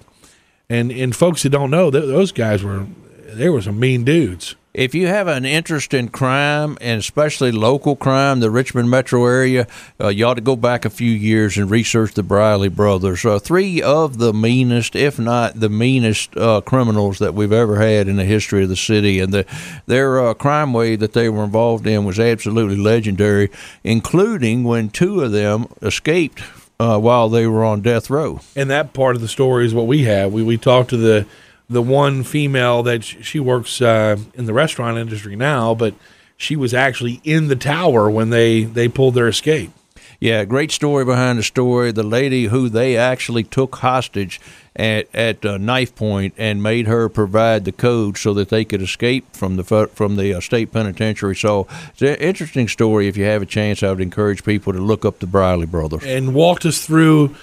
[0.69, 2.85] and and folks that don't know, those guys were
[3.27, 4.55] they were some mean dudes.
[4.73, 9.67] If you have an interest in crime and especially local crime, the Richmond metro area,
[10.01, 13.23] uh, you ought to go back a few years and research the Briley brothers.
[13.23, 18.09] Uh, three of the meanest, if not the meanest, uh, criminals that we've ever had
[18.09, 19.45] in the history of the city, and the,
[19.85, 23.49] their uh, crime wave that they were involved in was absolutely legendary,
[23.85, 26.41] including when two of them escaped
[26.79, 28.39] uh, while they were on death row.
[28.55, 30.33] And that part of the story is what we have.
[30.33, 31.25] We we talked to the
[31.69, 35.95] the one female that she works uh, in the restaurant industry now, but
[36.37, 39.71] she was actually in the tower when they they pulled their escape.
[40.19, 41.91] Yeah, great story behind the story.
[41.91, 44.39] The lady who they actually took hostage
[44.75, 48.81] at at uh, knife point and made her provide the code so that they could
[48.81, 49.63] escape from the
[49.93, 51.35] from the uh, state penitentiary.
[51.35, 53.07] So it's an interesting story.
[53.07, 56.03] If you have a chance, I would encourage people to look up the Briley brothers
[56.03, 57.35] and walked us through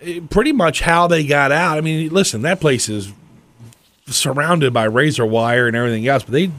[0.00, 1.76] eh, pretty much how they got out.
[1.76, 3.12] I mean, listen, that place is
[4.06, 6.50] surrounded by razor wire and everything else, but they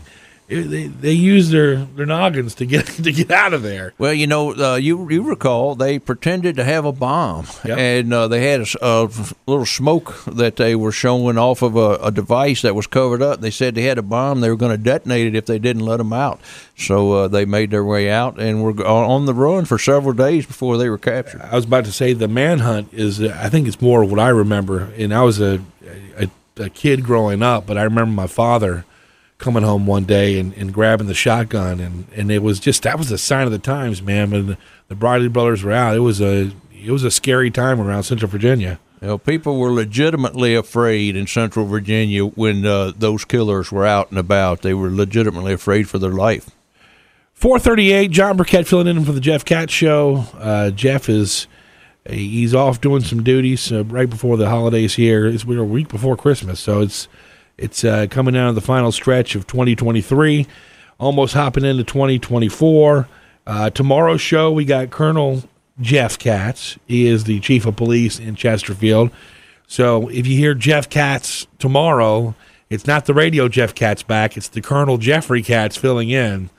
[0.51, 3.93] they they use their, their noggins to get to get out of there.
[3.97, 7.77] Well, you know, uh, you you recall they pretended to have a bomb, yep.
[7.77, 9.09] and uh, they had a, a,
[9.47, 13.39] little smoke that they were showing off of a, a, device that was covered up.
[13.39, 15.85] They said they had a bomb; they were going to detonate it if they didn't
[15.85, 16.39] let them out.
[16.75, 20.45] So uh, they made their way out and were on the run for several days
[20.45, 21.41] before they were captured.
[21.41, 23.21] I was about to say the manhunt is.
[23.21, 25.61] I think it's more what I remember, and I was a,
[26.17, 28.85] a, a kid growing up, but I remember my father
[29.41, 32.97] coming home one day and, and grabbing the shotgun and, and it was just that
[32.97, 34.31] was a sign of the times, man.
[34.31, 38.03] When the, Briley brothers were out, it was a it was a scary time around
[38.03, 38.79] Central Virginia.
[39.01, 44.11] You know, people were legitimately afraid in Central Virginia when uh, those killers were out
[44.11, 44.61] and about.
[44.61, 46.51] They were legitimately afraid for their life.
[47.33, 50.25] 438, Jon Burkett filling in for the Jeff Katz Show.
[50.37, 51.47] Uh, Jeff is
[52.07, 55.25] he's off doing some duties uh, right before the holidays here.
[55.25, 57.07] It's, we're a week before Christmas, so it's
[57.57, 60.47] it's uh, coming down to the final stretch of 2023,
[60.99, 63.07] almost hopping into 2024.
[63.45, 65.43] Uh, tomorrow's show, we got Colonel
[65.79, 66.77] Jeff Katz.
[66.87, 69.11] He is the chief of police in Chesterfield.
[69.67, 72.35] So if you hear Jeff Katz tomorrow,
[72.69, 76.49] it's not the radio Jeff Katz back, it's the Colonel Jeffrey Katz filling in,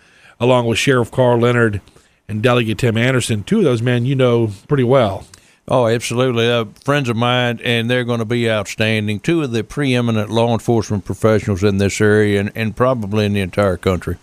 [0.40, 1.80] along with Sheriff Karl Leonard
[2.28, 3.44] and Delegate Tim Anderson.
[3.44, 5.26] Two of those men you know pretty well.
[5.68, 6.50] Oh, absolutely.
[6.50, 9.20] Uh, friends of mine, and they're going to be outstanding.
[9.20, 13.40] Two of the preeminent law enforcement professionals in this area and, and probably in the
[13.40, 14.16] entire country.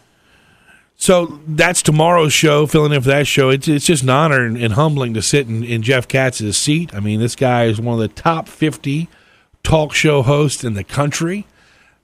[0.97, 2.67] So that's tomorrow's show.
[2.67, 5.47] Filling in for that show, it's it's just an honor and, and humbling to sit
[5.47, 6.93] in, in, Jeff Katz's seat.
[6.93, 9.07] I mean, this guy is one of the top fifty
[9.63, 11.47] talk show hosts in the country.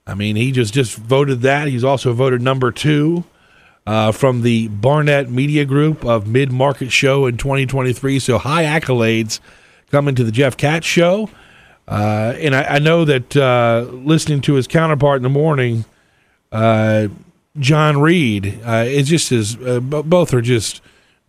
[0.06, 1.68] I mean, he just just voted that.
[1.68, 3.24] He's also voted number two
[3.86, 8.18] uh, from the Barrett Media Group of Mid Market Show in 2023.
[8.18, 9.40] So high accolades
[9.90, 11.30] coming to the Jeff Katz Show.
[11.88, 15.84] Uh, and I, I, know that uh, listening to his counterpart in the morning,
[16.50, 17.06] uh,
[17.60, 20.80] John Reid, uh, is just as uh, both are just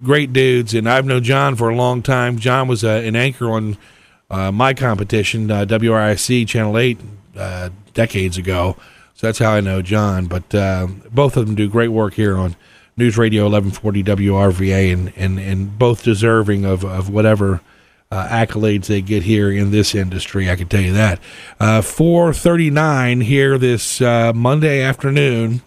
[0.01, 0.74] great dudes.
[0.74, 2.39] And I've known John for a long time.
[2.39, 3.78] John was an anchor on
[4.32, 6.99] my competition, WRIC Channel 8,
[7.93, 8.78] decades ago.
[9.18, 10.28] So that's how I know John.
[10.28, 12.55] But uh, both of them do great work here on
[12.97, 17.61] News Radio 1140 WRVA, and, and, and both deserving of, of whatever
[18.11, 20.51] uh, accolades they get here in this industry.
[20.51, 21.20] I can tell you that.
[21.59, 25.63] Uh, 439 here this uh, Monday afternoon.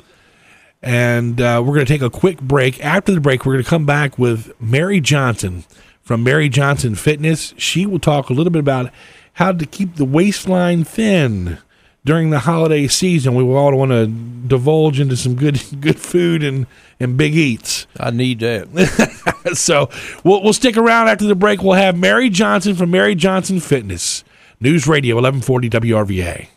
[0.81, 2.83] And uh, we're going to take a quick break.
[2.85, 5.65] After the break, we're going to come back with Mary Johnson
[6.01, 7.53] from Mary Johnson Fitness.
[7.57, 8.93] She will talk a little bit about
[9.35, 11.59] how to keep the waistline thin
[12.05, 16.67] during the holiday season, we all want to divulge into some good good food and,
[16.99, 17.87] and big eats.
[17.99, 19.53] I need that.
[19.55, 19.91] so
[20.25, 21.63] we'll, we'll stick around after the break.
[21.63, 24.25] We'll have Mary Johnson from Mary Johnson Fitness.
[24.61, 26.49] News Radio 1140 WRVA.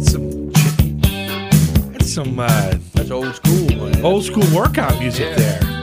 [0.00, 0.50] Some,
[1.92, 4.04] that's some uh, That's old school, man.
[4.04, 5.73] old school workout music there.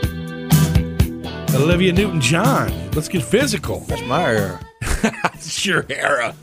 [1.54, 2.72] Olivia Newton John.
[2.91, 3.82] Let's get physical.
[3.82, 4.60] That's my era.
[5.34, 6.36] It's your era.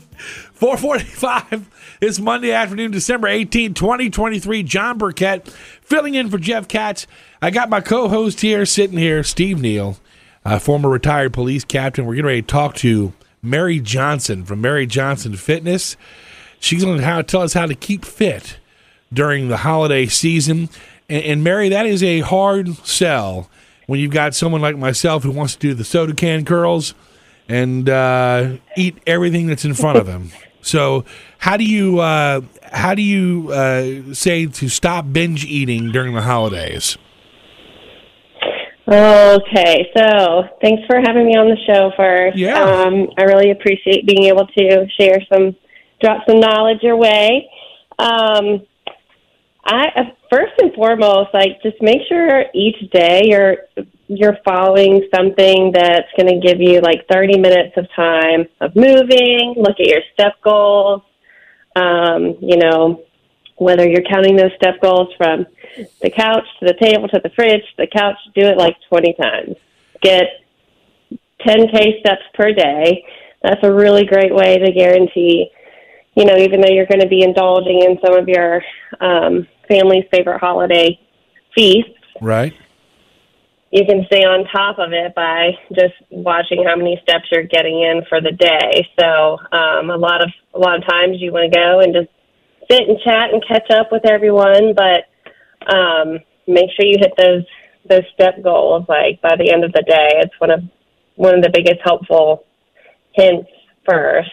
[0.53, 4.61] 445 this Monday afternoon, December 18, 2023.
[4.63, 5.47] Jon Burkett
[5.81, 7.07] filling in for Jeff Katz.
[7.41, 9.97] I got my co host here sitting here, Steve Neal,
[10.43, 12.05] uh, former retired police captain.
[12.05, 15.95] We're getting ready to talk to Mary Johnson from Mary Johnson Fitness.
[16.59, 18.57] She's going to tell us how to keep fit
[19.13, 20.69] during the holiday season.
[21.07, 23.49] And, and Mary, that is a hard sell
[23.89, 26.93] when you've got someone like myself who wants to do the soda can curls
[27.47, 30.31] and uh, eat everything that's in front of him.
[30.61, 31.05] So,
[31.37, 32.41] how do you uh,
[32.73, 36.97] how do you uh, say to stop binge eating during the holidays?
[38.85, 42.37] Okay, so thanks for having me on the show first.
[42.37, 42.59] Yeah.
[42.61, 45.55] Um, I really appreciate being able to share some,
[46.01, 47.49] drop some knowledge your way.
[47.97, 48.67] Um,
[49.69, 53.57] I first and foremost, like just make sure each day you're
[54.07, 59.53] you're following something that's going to give you like 30 minutes of time of moving.
[59.55, 61.03] Look at your step goals.
[61.75, 63.03] Um, you know,
[63.57, 65.45] whether you're counting those step goals from
[66.01, 69.55] the couch to the table to the fridge the couch, do it like 20 times.
[70.01, 70.25] Get
[71.45, 73.05] 10K steps per day.
[73.43, 75.51] That's a really great way to guarantee,
[76.15, 78.63] you know, even though you're going to be indulging in some of your
[78.99, 80.99] um, family's favorite holiday
[81.55, 81.91] feasts,
[82.21, 82.53] Right.
[83.71, 87.81] you can stay on top of it by just watching how many steps you're getting
[87.81, 88.87] in for the day.
[88.99, 92.09] So um, a lot of a lot of times you want to go and just
[92.69, 95.05] sit and chat and catch up with everyone, but
[95.73, 97.45] um, make sure you hit those
[97.87, 98.85] those step goals.
[98.89, 100.63] Like by the end of the day, it's one of
[101.15, 102.45] one of the biggest helpful
[103.13, 103.49] hints
[103.87, 104.31] first.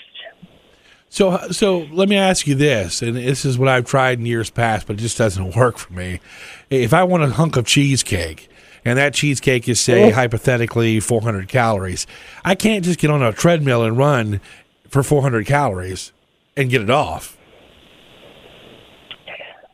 [1.08, 4.50] So, so let me ask you this, and this is what I've tried in years
[4.50, 6.20] past, but it just doesn't work for me.
[6.70, 8.48] If I want a hunk of cheesecake,
[8.84, 12.06] and that cheesecake is, say, hypothetically 400 calories,
[12.44, 14.40] I can't just get on a treadmill and run
[14.88, 16.12] for 400 calories
[16.56, 17.36] and get it off.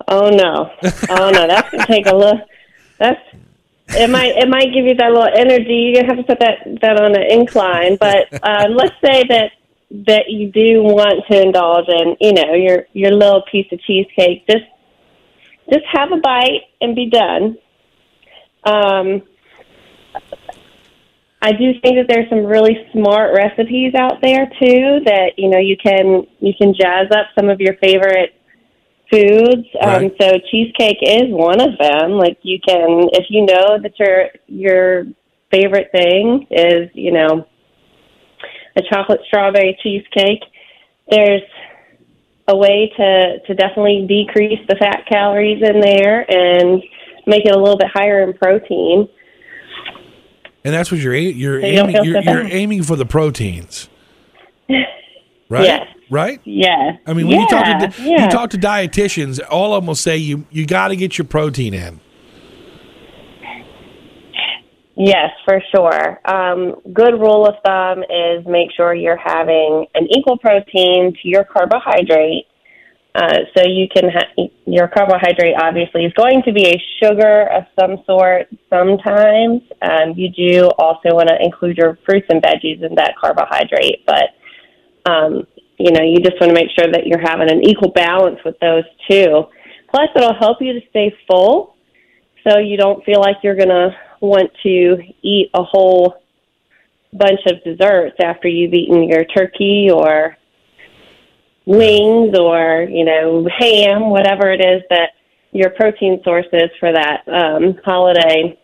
[0.09, 0.71] Oh no!
[1.11, 1.47] Oh no!
[1.47, 2.41] That's gonna take a look.
[2.99, 3.21] That's
[3.89, 5.93] it might it might give you that little energy.
[5.95, 7.97] You're gonna have to put that that on an incline.
[7.97, 9.53] But uh, let's say that
[10.07, 14.47] that you do want to indulge in, you know, your your little piece of cheesecake.
[14.47, 14.65] Just
[15.71, 17.57] just have a bite and be done.
[18.65, 19.23] Um,
[21.43, 25.59] I do think that there's some really smart recipes out there too that you know
[25.59, 28.35] you can you can jazz up some of your favorite
[29.11, 29.67] foods.
[29.83, 30.17] Um, Right.
[30.21, 32.13] so cheesecake is one of them.
[32.13, 35.05] Like you can, if you know that your your
[35.51, 37.47] favorite thing is, you know,
[38.77, 40.43] a chocolate strawberry cheesecake,
[41.11, 41.43] there's
[42.49, 46.83] a way to to definitely decrease the fat calories in there and
[47.27, 49.09] make it a little bit higher in protein.
[50.65, 53.89] And that's what you're you're So you aiming you're, so you're aiming for the proteins,
[55.49, 55.65] right?
[55.65, 55.89] Yes.
[56.11, 56.41] Right?
[56.45, 56.99] Yeah.
[57.07, 58.25] I mean, when you talk to Yeah, yeah.
[58.25, 61.25] you talk to dietitians, all of them will say you you got to get your
[61.25, 62.01] protein in.
[64.97, 66.21] Yes, for sure.
[66.31, 71.45] Um, good rule of thumb is make sure you're having an equal protein to your
[71.45, 72.47] carbohydrate.
[73.15, 77.65] Uh, so you can ha- your carbohydrate obviously is going to be a sugar of
[77.79, 79.61] some sort sometimes.
[79.83, 85.11] Um, you do also want to include your fruits and veggies in that carbohydrate, but
[85.11, 85.47] um,
[85.79, 88.59] you know you just want to make sure that you're having an equal balance with
[88.61, 89.45] those two.
[89.91, 91.77] Plus, it'll help you to stay full
[92.49, 93.91] so you don't feel like you're to
[94.23, 96.15] want to eat a whole
[97.13, 100.37] bunch of desserts after you've eaten your turkey or
[101.67, 105.11] wings or you know ham whatever it is that
[105.51, 108.59] your protein source is for that um, holiday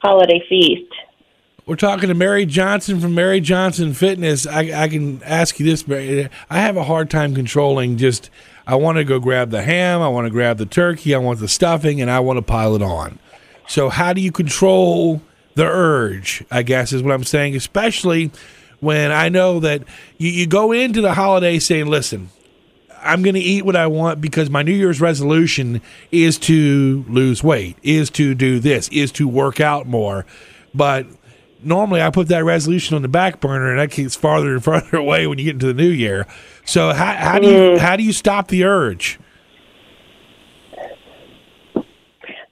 [0.00, 0.92] holiday feast
[1.66, 4.46] We're talking to Mary Johnson from Mary Johnson Fitness.
[4.46, 6.28] I, I can ask you this, Mary.
[6.48, 8.30] I have a hard time controlling just,
[8.68, 11.40] I want to go grab the ham, I want to grab the turkey, I want
[11.40, 13.18] the stuffing, and I want to pile it on.
[13.68, 15.22] So, how do you control
[15.54, 16.44] the urge?
[16.50, 18.30] I guess is what I'm saying, especially
[18.80, 19.82] when I know that
[20.18, 22.30] you, you go into the holiday saying, listen,
[23.02, 25.80] I'm going to eat what I want because my New Year's resolution
[26.10, 30.26] is to lose weight, is to do this, is to work out more.
[30.74, 31.06] But
[31.62, 34.96] normally I put that resolution on the back burner and that gets farther and farther
[34.96, 36.26] away when you get into the new year.
[36.64, 37.78] So how, how do you mm.
[37.78, 39.18] how do you stop the urge?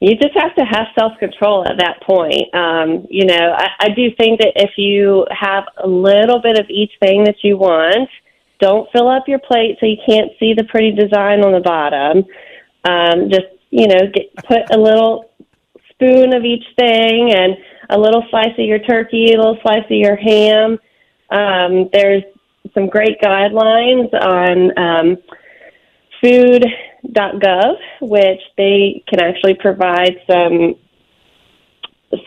[0.05, 2.55] You just have to have self control at that point.
[2.55, 6.67] Um, you know, I, I do think that if you have a little bit of
[6.69, 8.09] each thing that you want,
[8.61, 12.25] don't fill up your plate so you can't see the pretty design on the bottom.
[12.85, 15.31] Um, just you know, get, put a little
[15.91, 17.57] spoon of each thing and
[17.91, 20.79] a little slice of your turkey, a little slice of your ham.
[21.31, 22.23] Um, there's
[22.75, 25.17] some great guidelines on um,
[27.05, 30.75] food.gov, which they can actually provide some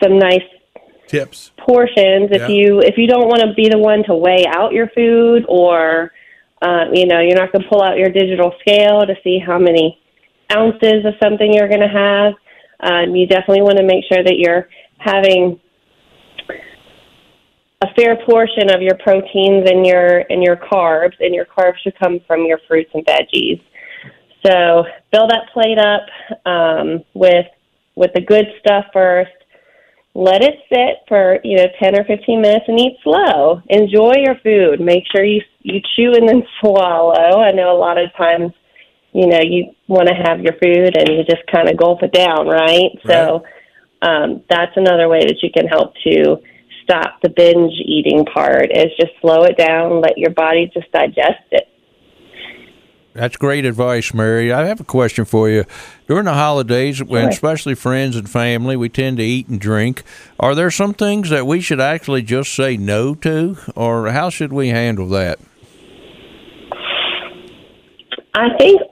[0.02, 0.42] some nice
[1.06, 1.50] tips.
[1.56, 2.48] portions if Yeah.
[2.48, 6.12] you if you don't want to be the one to weigh out your food or
[6.60, 9.58] uh, you know you're not going to pull out your digital scale to see how
[9.58, 9.98] many
[10.54, 12.34] ounces of something you're going to have.
[12.80, 14.68] Um, you definitely want to make sure that you're
[14.98, 15.58] having
[17.80, 21.98] a fair portion of your proteins and your and your carbs and your carbs should
[21.98, 23.60] come from your fruits and veggies
[24.44, 26.06] so fill that plate up
[26.46, 27.46] um, with
[27.94, 29.30] with the good stuff first.
[30.14, 33.62] Let it sit for you know 10 or 15 minutes and eat slow.
[33.68, 34.80] Enjoy your food.
[34.80, 37.40] Make sure you you chew and then swallow.
[37.40, 38.52] I know a lot of times
[39.12, 42.12] you know you want to have your food and you just kind of gulp it
[42.12, 43.42] down right, so
[44.02, 46.36] um, that's another way that you can help to
[46.82, 51.44] stop the binge eating part is just slow it down let your body just digest
[51.50, 51.67] it
[53.18, 54.52] That's great advice, Mary.
[54.52, 55.64] I have a question for you.
[56.06, 60.04] During the holidays, when especially friends and family, we tend to eat and drink.
[60.38, 64.52] Are there some things that we should actually just say no to, or how should
[64.52, 65.40] we handle that?
[68.34, 68.82] I think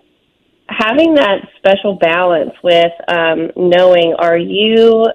[0.68, 5.06] having that special balance with um, knowing are you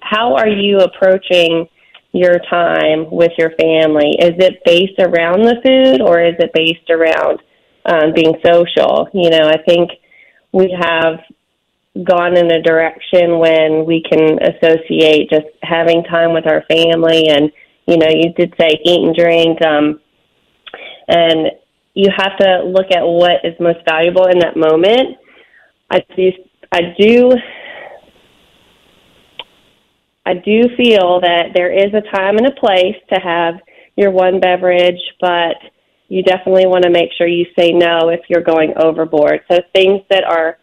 [0.00, 1.68] how are you approaching
[2.12, 4.16] your time with your family?
[4.18, 7.40] Is it based around the food or is it based around
[7.84, 9.08] um, being social?
[9.12, 9.90] You know, I think
[10.52, 11.20] we have
[12.02, 17.52] gone in a direction when we can associate just having time with our family and
[17.86, 20.00] you know you did say eat and drink um
[21.06, 21.52] and
[21.94, 25.16] you have to look at what is most valuable in that moment
[25.88, 26.32] i do
[26.72, 27.30] i do
[30.26, 33.54] i do feel that there is a time and a place to have
[33.96, 35.54] your one beverage but
[36.14, 40.00] you definitely want to make sure you say no if you're going overboard so things
[40.10, 40.58] that are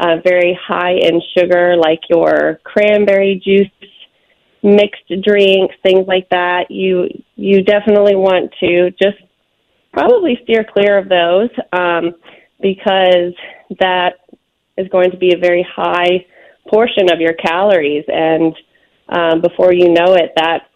[0.00, 3.70] uh, very high in sugar, like your cranberry juice,
[4.64, 6.70] mixed drinks, things like that.
[6.70, 7.06] You
[7.36, 9.16] you definitely want to just
[9.92, 12.16] probably steer clear of those um,
[12.60, 13.32] because
[13.78, 14.14] that
[14.76, 16.26] is going to be a very high
[16.68, 18.54] portion of your calories, and
[19.08, 20.68] um, before you know it, that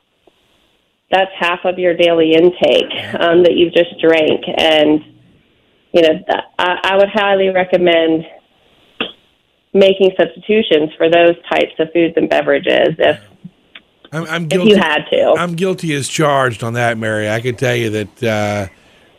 [1.11, 5.05] that's half of your daily intake um, that you've just drank, and
[5.93, 6.21] you know
[6.59, 8.25] I, I would highly recommend
[9.73, 13.21] making substitutions for those types of foods and beverages if
[14.13, 15.35] I'm, I'm if you had to.
[15.39, 17.31] I'm guilty as charged on that, Mary.
[17.31, 18.67] I can tell you that, uh,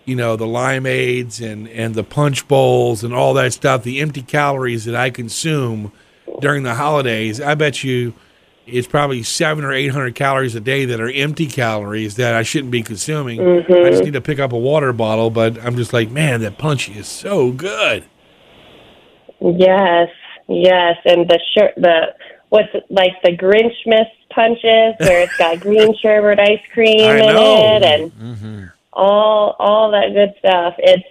[0.06, 4.22] you know, the limeades and, and the punch bowls and all that stuff, the empty
[4.22, 5.94] calories that I consume
[6.42, 8.14] during the holidays, I bet you
[8.68, 12.72] it's probably seven or 800 calories a day that are empty calories that I shouldn't
[12.72, 13.42] be consuming.
[13.42, 14.06] I just Mhm.
[14.06, 17.08] need to pick up a water bottle, but I'm just like, man, that punchy is
[17.08, 18.04] so good.
[19.40, 20.10] Yes,
[20.48, 22.14] yes, and the shirt, the
[22.50, 27.26] what's it, like the Grinchmas punches where it's got green sherbet ice cream I in
[27.36, 27.76] know.
[27.76, 30.76] it and all all that good stuff.
[30.78, 31.04] It's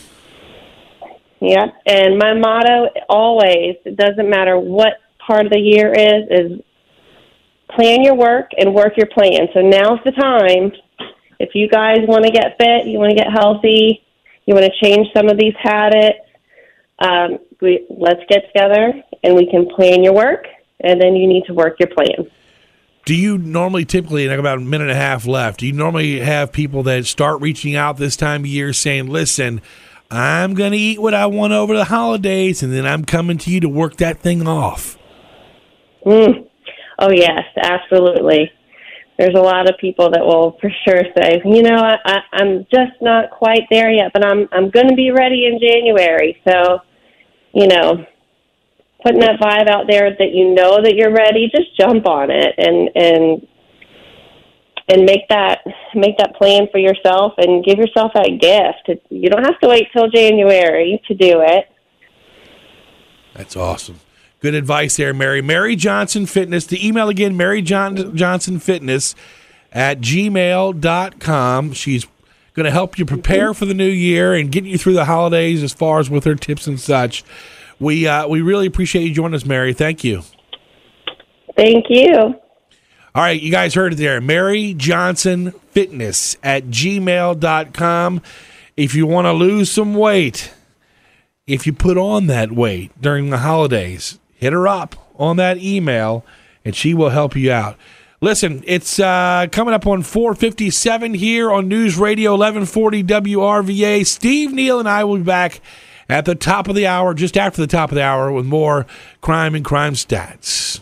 [1.40, 1.74] Yep.
[1.86, 4.94] And my motto always, it doesn't matter what
[5.24, 6.60] part of the year is, is
[7.70, 9.48] plan your work and work your plan.
[9.54, 10.72] So now's the time.
[11.38, 14.04] If you guys want to get fit, you want to get healthy,
[14.46, 16.18] you want to change some of these habits,
[17.00, 20.46] um, we, let's get together and we can plan your work,
[20.80, 22.30] and then you need to work your plan.
[23.08, 25.66] Do you normally typically, and I got about a minute and a half left, do
[25.66, 29.62] you normally have people that start reaching out this time of year saying, listen,
[30.10, 33.50] I'm going to eat what I want over the holidays, and then I'm coming to
[33.50, 34.98] you to work that thing off?
[36.04, 36.50] Mm.
[36.98, 38.52] Oh, yes, absolutely.
[39.18, 42.66] There's a lot of people that will for sure say, you know, I, I, I'm
[42.70, 46.38] just not quite there yet, but I'm I'm going to be ready in January.
[46.46, 46.80] So,
[47.54, 48.04] you know,
[49.02, 52.54] putting that vibe out there that you know that you're ready, just jump on it
[52.58, 53.46] and and
[54.88, 55.60] and make that
[55.94, 59.00] make that plan for yourself and give yourself that gift.
[59.10, 61.66] You don't have to wait till January to do it.
[63.34, 64.00] That's awesome.
[64.40, 65.42] Good advice there, Mary.
[65.42, 66.64] Mary Johnson Fitness.
[66.66, 69.14] The email again, Mary John- Johnson Fitness
[69.72, 71.72] at gmail.com.
[71.72, 72.06] She's
[72.54, 73.58] going to help you prepare mm-hmm.
[73.58, 76.34] for the new year and get you through the holidays as far as with her
[76.34, 77.24] tips and such.
[77.80, 79.72] We, uh, we really appreciate you joining us, Mary.
[79.72, 80.22] Thank you.
[81.56, 82.12] Thank you.
[83.14, 84.20] All right, you guys heard it there.
[84.20, 88.22] Mary Johnson Fitness at gmail.com.
[88.76, 90.52] If you want to lose some weight,
[91.46, 96.24] if you put on that weight during the holidays, hit her up on that email
[96.64, 97.76] and she will help you out.
[98.20, 104.04] Listen, it's uh, coming up on 457 here on News Radio 1140 WRVA.
[104.04, 105.60] Steve Neal and I will be back
[106.08, 108.86] at the top of the hour, just after the top of the hour, with more
[109.20, 110.80] crime and crime stats.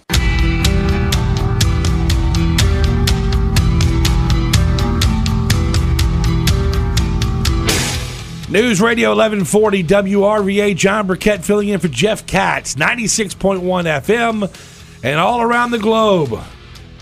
[8.49, 10.77] News Radio 1140 WRVA.
[10.77, 16.41] Jon Burkett filling in for Jeff Katz, 96.1 FM, and all around the globe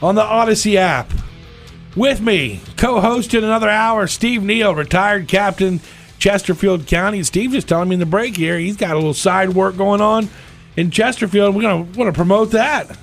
[0.03, 1.13] on the Audacy app.
[1.95, 5.81] With me, co hosting another hour, Steve Neal, retired captain,
[6.19, 7.23] Chesterfield County.
[7.23, 10.01] Steve just telling me in the break here, he's got a little side work going
[10.01, 10.28] on
[10.77, 11.55] in Chesterfield.
[11.55, 12.97] We're to want to promote that.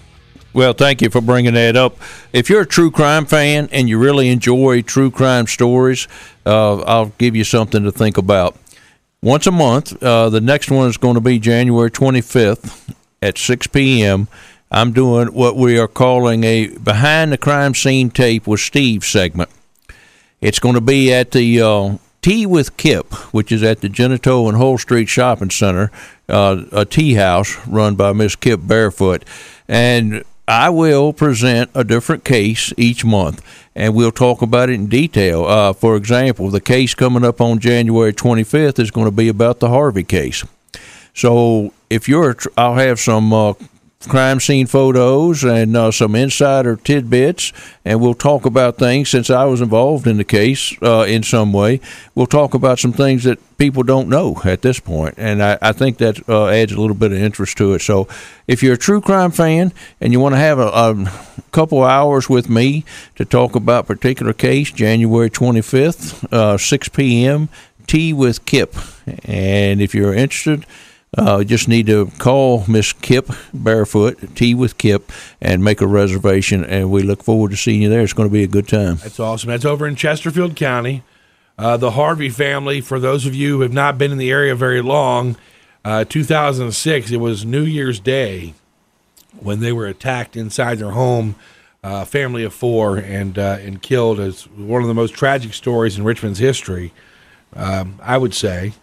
[0.53, 1.95] Well, thank you for bringing that up.
[2.33, 6.07] If you're a true crime fan and you really enjoy true crime stories,
[6.45, 8.57] uh, I'll give you something to think about.
[9.21, 13.67] Once a month, uh, the next one is going to be January 25th at 6
[13.67, 14.27] p.m.
[14.71, 19.49] I'm doing what we are calling a behind the crime scene tape with Steve segment.
[20.41, 24.47] It's going to be at the uh, Tea with Kip, which is at the Genito
[24.47, 25.91] and Hull Street Shopping Center,
[26.29, 29.25] uh, a tea house run by Miss Kip Barefoot.
[29.67, 33.41] And I will present a different case each month,
[33.75, 35.45] and we'll talk about it in detail.
[35.45, 39.59] Uh, for example, the case coming up on January 25th is going to be about
[39.59, 40.43] the Harvey case.
[41.15, 43.53] So if you're, I'll have some uh,
[44.07, 47.53] crime scene photos and uh, some insider tidbits,
[47.85, 51.53] and we'll talk about things since I was involved in the case uh, in some
[51.53, 51.79] way.
[52.15, 55.71] We'll talk about some things that people don't know at this point, and I, I
[55.71, 57.81] think that uh, adds a little bit of interest to it.
[57.81, 58.07] So,
[58.47, 61.11] if you're a true crime fan and you want to have a, a
[61.51, 67.49] couple hours with me to talk about particular case, January 25th, uh, 6 p.m.
[67.87, 68.75] Tea with Kip,
[69.25, 70.65] and if you're interested.
[71.17, 75.11] Uh, just need to call Miss Kip Barefoot, Tea with Kip,
[75.41, 76.63] and make a reservation.
[76.63, 78.01] And we look forward to seeing you there.
[78.01, 78.95] It's going to be a good time.
[78.95, 79.49] That's awesome.
[79.49, 81.03] That's over in Chesterfield County.
[81.57, 84.55] Uh, the Harvey family, for those of you who have not been in the area
[84.55, 85.35] very long,
[85.83, 88.53] uh, 2006, it was New Year's Day
[89.37, 91.35] when they were attacked inside their home,
[91.83, 94.19] uh, family of four, and uh, and killed.
[94.19, 96.93] As one of the most tragic stories in Richmond's history,
[97.53, 98.73] um, I would say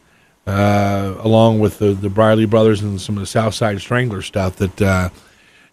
[0.48, 4.80] uh, along with the, the Briley brothers and some of the Southside Strangler stuff that,
[4.80, 5.10] uh,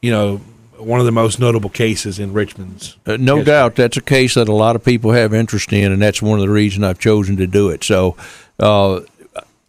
[0.02, 0.38] you know,
[0.78, 2.98] one of the most notable cases in Richmond's.
[3.06, 3.54] Uh, no history.
[3.54, 6.38] doubt, that's a case that a lot of people have interest in, and that's one
[6.38, 7.86] of the reasons I've chosen to do it.
[7.86, 8.18] So,
[8.60, 9.02] uh,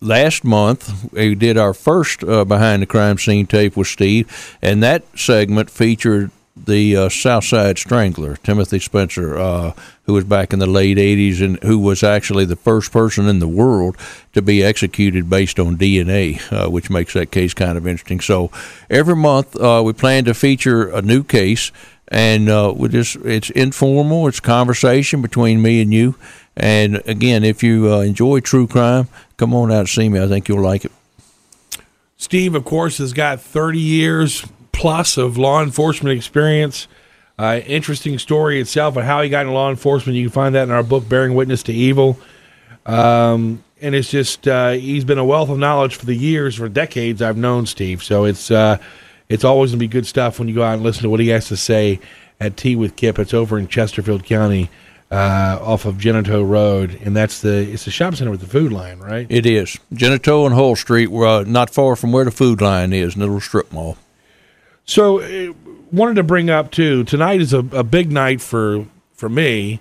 [0.00, 4.82] last month we did our first uh, behind the crime scene tape with Steve, and
[4.82, 9.72] that segment featured the uh, Southside Strangler, Timothy Spencer, uh,
[10.06, 13.40] who was back in the late 80s and who was actually the first person in
[13.40, 13.96] the world
[14.32, 18.20] to be executed based on DNA, uh, which makes that case kind of interesting.
[18.20, 18.50] So
[18.88, 21.72] every month uh, we plan to feature a new case,
[22.08, 26.14] and uh, we just it's informal, it's conversation between me and you.
[26.56, 30.22] And again, if you uh, enjoy true crime, come on out and see me.
[30.22, 30.92] I think you'll like it.
[32.16, 36.86] Steve, of course, has got 30 years plus of law enforcement experience.
[37.38, 40.16] Uh, interesting story itself of how he got in law enforcement.
[40.16, 42.18] You can find that in our book, Bearing Witness to Evil.
[42.86, 46.68] Um, and it's just uh, he's been a wealth of knowledge for the years, for
[46.68, 48.02] decades I've known Steve.
[48.02, 48.78] So it's uh,
[49.28, 51.28] it's always gonna be good stuff when you go out and listen to what he
[51.28, 52.00] has to say
[52.40, 53.18] at Tea with Kip.
[53.18, 54.70] It's over in Chesterfield County,
[55.10, 58.72] uh, off of Genito Road, and that's the it's the shop center with the Food
[58.72, 59.26] Lion, right?
[59.28, 63.14] It is Genito and Hull Street, uh, not far from where the Food Lion is,
[63.14, 63.98] in the little strip mall.
[64.84, 65.52] So, uh,
[65.92, 67.04] wanted to bring up too.
[67.04, 69.80] Tonight is a, a big night for for me.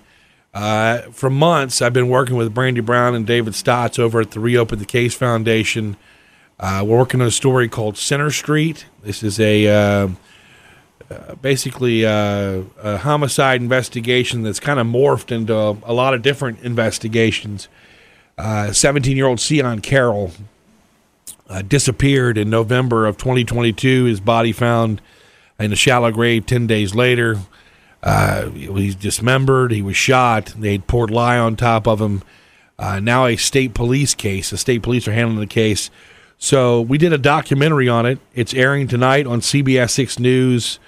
[0.54, 4.40] Uh, for months, I've been working with Brandy Brown and David Stotts over at the
[4.40, 5.96] Reopen the Case Foundation.
[6.58, 8.86] Uh, we're working on a story called Center Street.
[9.02, 10.08] This is a uh,
[11.10, 16.22] uh basically a, a, homicide investigation that's kind of morphed into a, a, lot of
[16.22, 17.68] different investigations.
[18.38, 20.32] 17 year old Sion Carroll
[21.48, 24.04] uh, disappeared in November of 2022.
[24.04, 25.00] His body found
[25.58, 27.38] in a shallow grave 10 days later.
[28.02, 29.72] Uh, he's dismembered.
[29.72, 30.54] He was shot.
[30.56, 32.22] They poured lye on top of him.
[32.78, 34.50] Uh, now a state police case.
[34.50, 35.90] The state police are handling the case.
[36.38, 38.18] So we did a documentary on it.
[38.34, 40.78] It's airing tonight on CBS 6 News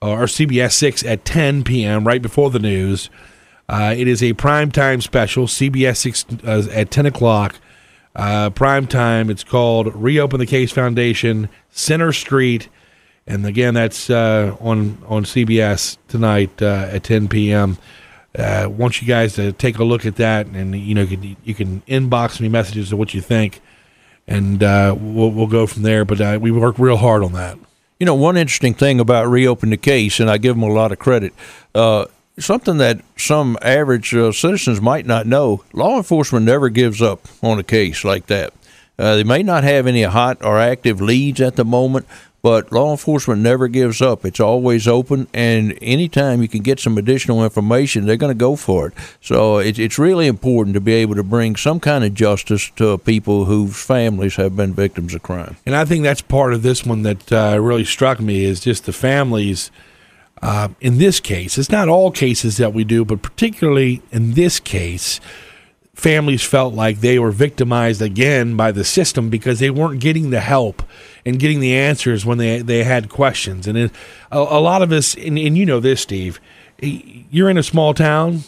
[0.00, 2.06] or CBS 6 at 10 p.m.
[2.06, 3.10] right before the news.
[3.68, 5.46] Uh, it is a prime time special.
[5.46, 7.56] CBS 6 uh, at 10 o'clock.
[8.14, 9.30] Uh, prime time.
[9.30, 12.68] It's called Reopen the Case Foundation, Center Street.
[13.26, 17.78] And again, that's uh, on on CBS tonight uh, at 10 p.m.
[18.38, 21.36] Uh, want you guys to take a look at that, and you know you can,
[21.44, 23.60] you can inbox me messages of what you think,
[24.26, 26.04] and uh, we'll we'll go from there.
[26.04, 27.56] But uh, we work real hard on that.
[27.98, 30.92] You know, one interesting thing about reopen the case, and I give them a lot
[30.92, 31.32] of credit.
[31.74, 32.06] Uh,
[32.38, 37.64] something that some average citizens might not know: law enforcement never gives up on a
[37.64, 38.52] case like that.
[38.98, 42.06] Uh, they may not have any hot or active leads at the moment,
[42.44, 44.22] but law enforcement never gives up.
[44.22, 48.54] It's always open, and anytime you can get some additional information, they're going to go
[48.54, 48.92] for it.
[49.22, 52.98] So it, it's really important to be able to bring some kind of justice to
[52.98, 55.56] people whose families have been victims of crime.
[55.64, 58.84] And I think that's part of this one that uh, really struck me is just
[58.84, 59.70] the families.
[60.42, 64.60] Uh, in this case, it's not all cases that we do, but particularly in this
[64.60, 65.18] case,
[65.94, 70.40] families felt like they were victimized again by the system because they weren't getting the
[70.40, 70.82] help
[71.24, 73.66] and getting the answers when they they had questions.
[73.66, 73.92] And it,
[74.30, 76.40] a, a, lot of us, and, and you know this, Steve,
[76.80, 78.40] you're in a small town.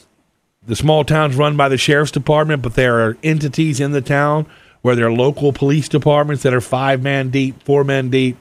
[0.66, 4.46] The small town's run by the sheriff's department, but there are entities in the town
[4.82, 8.36] where there are local police departments that are five man deep, four men deep.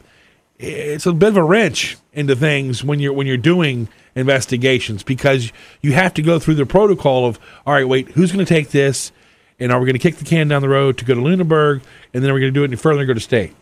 [0.58, 5.52] It's a bit of a wrench into things when you're when you're doing investigations because
[5.82, 8.72] you have to go through the protocol of all right, wait, who's going to take
[8.72, 9.12] this,
[9.60, 11.82] and are we going to kick the can down the road to go to Lunenburg,
[12.14, 13.54] and then we're we going to do it any further and go to state?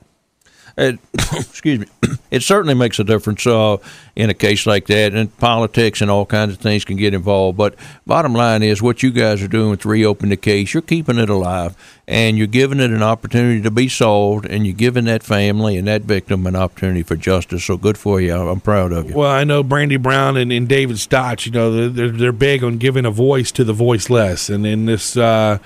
[0.78, 1.00] It,
[1.34, 1.88] excuse me.
[2.32, 3.78] It certainly makes a difference uh,
[4.16, 7.60] in a case like that, and politics and all kinds of things can get involved.
[7.60, 7.76] But
[8.08, 11.30] bottom line is, what you guys are doing with reopen the case, you're keeping it
[11.30, 11.76] alive,
[12.08, 15.88] and you're giving it an opportunity to be solved, and you're giving that family and
[15.88, 17.64] that victim an opportunity for justice.
[17.64, 18.34] So good for you.
[18.34, 19.16] I'm proud of you.
[19.16, 21.46] Well, I know Brandy Brown and, and David Stotts.
[21.46, 25.16] You know, they're they're big on giving a voice to the voiceless, and in this.
[25.16, 25.60] Uh,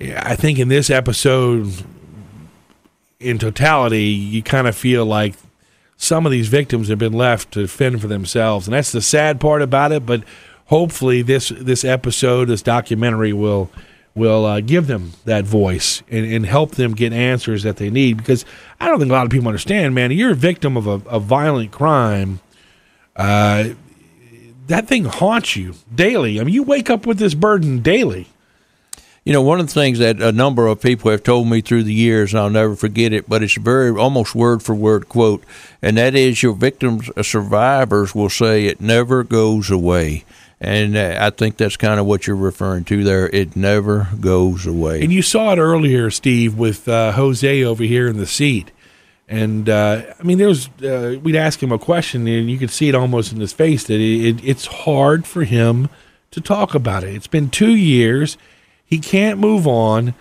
[0.00, 1.72] I think in this episode,
[3.20, 5.34] in totality, you kind of feel like
[5.96, 9.40] some of these victims have been left to fend for themselves, and that's the sad
[9.40, 10.06] part about it.
[10.06, 10.22] But
[10.66, 13.70] hopefully, this this episode, this documentary, will
[14.14, 18.16] will uh, give them that voice and, and, help them get answers that they need.
[18.16, 18.44] Because
[18.80, 20.10] I don't think a lot of people understand, man.
[20.10, 22.40] You're a victim of a, a violent crime.
[23.14, 23.70] Uh,
[24.66, 26.40] that thing haunts you daily.
[26.40, 28.26] I mean, you wake up with this burden daily.
[29.28, 31.82] You know, one of the things that a number of people have told me through
[31.82, 35.44] the years, and I'll never forget it, but it's very almost word for word quote,
[35.82, 40.24] and that is your victims, uh, survivors will say it never goes away.
[40.62, 43.28] And uh, I think that's kind of what you're referring to there.
[43.28, 45.02] It never goes away.
[45.02, 48.70] And you saw it earlier, Steve, with uh, Jose over here in the seat.
[49.28, 52.70] And uh, I mean, there was uh, we'd ask him a question, and you could
[52.70, 55.90] see it almost in his face that it, it, it's hard for him
[56.30, 57.14] to talk about it.
[57.14, 58.38] It's been two years
[58.88, 60.14] he can't move on.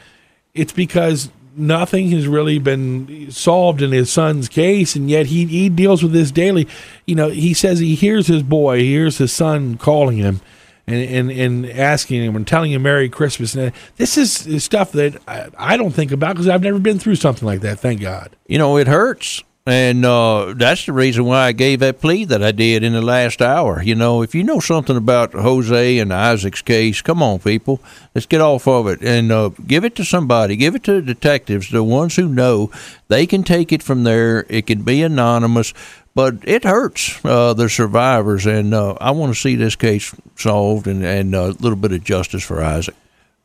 [0.53, 5.69] It's because nothing has really been solved in his son's case, and yet he, he
[5.69, 6.67] deals with this daily.
[7.05, 10.41] You know, he says he hears his boy, he hears his son calling him
[10.85, 13.55] and, and, and asking him and telling him Merry Christmas.
[13.55, 17.15] And this is stuff that I, I don't think about because I've never been through
[17.15, 18.35] something like that, thank God.
[18.47, 19.43] You know, it hurts.
[19.67, 23.01] And uh, that's the reason why I gave that plea that I did in the
[23.01, 23.81] last hour.
[23.81, 27.81] You know, if you know something about Jose and Isaac's case, come on, people,
[28.15, 30.55] let's get off of it and uh, give it to somebody.
[30.55, 32.71] Give it to the detectives, the ones who know.
[33.09, 34.45] They can take it from there.
[34.47, 35.73] It can be anonymous,
[36.15, 38.45] but it hurts uh, the survivors.
[38.45, 42.05] And uh, I want to see this case solved and, and a little bit of
[42.05, 42.95] justice for Isaac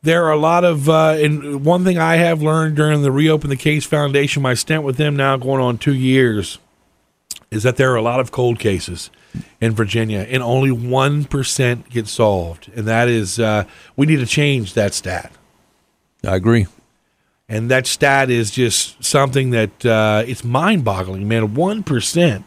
[0.02, 3.50] there are a lot of uh, and one thing I have learned during the reopen
[3.50, 6.58] the case foundation, my stint with them now going on two years,
[7.50, 9.10] is that there are a lot of cold cases
[9.60, 13.64] in Virginia, and only one percent get solved, and that is uh,
[13.96, 15.32] we need to change that stat.
[16.26, 16.66] I agree,
[17.48, 21.54] and that stat is just something that uh, it's mind-boggling, man.
[21.54, 22.46] One percent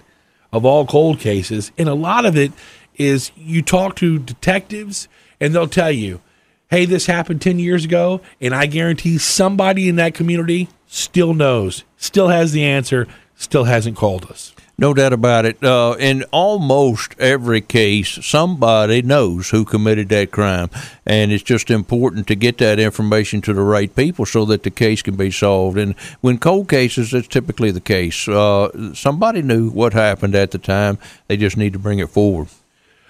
[0.51, 2.51] of all cold cases, and a lot of it
[2.95, 5.07] is you talk to detectives,
[5.39, 6.21] and they'll tell you
[6.69, 11.83] hey, this happened 10 years ago, and I guarantee somebody in that community still knows,
[11.97, 14.53] still has the answer, still hasn't called us.
[14.77, 15.63] No doubt about it.
[15.63, 20.69] Uh, in almost every case, somebody knows who committed that crime,
[21.05, 24.71] and it's just important to get that information to the right people so that the
[24.71, 25.77] case can be solved.
[25.77, 28.27] And when cold cases, that's typically the case.
[28.27, 30.97] Uh, somebody knew what happened at the time;
[31.27, 32.49] they just need to bring it forward.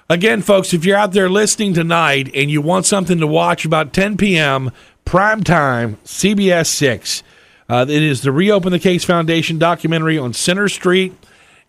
[0.07, 3.91] Again, folks, if you're out there listening tonight and you want something to watch about
[3.91, 4.71] 10 p.m.
[5.03, 7.23] prime time, CBS 6,
[7.67, 11.15] uh, it is the Reopen the Case Foundation documentary on Center Street.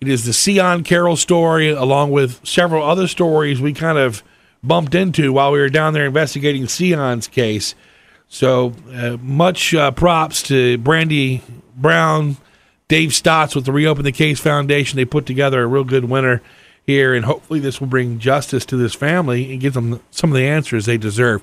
[0.03, 4.23] It is the Sion Carroll story, along with several other stories we kind of
[4.63, 7.75] bumped into while we were down there investigating Sion's case.
[8.29, 11.43] So, uh, much uh, props to Brandy
[11.75, 12.37] Brown,
[12.89, 14.99] Dave Stotts with the Reopen the Case Foundation.
[14.99, 16.43] They put together a real good winner
[16.87, 20.37] here, and hopefully this will bring justice to this family and give them some of
[20.37, 21.43] the answers they deserve.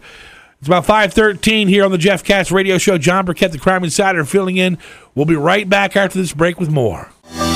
[0.59, 2.97] It's about 513 here on the Jeff Katz Radio Show.
[2.97, 4.77] Jon Burkett, the Crime Insider, filling in.
[5.13, 7.11] We'll be right back after this break with more.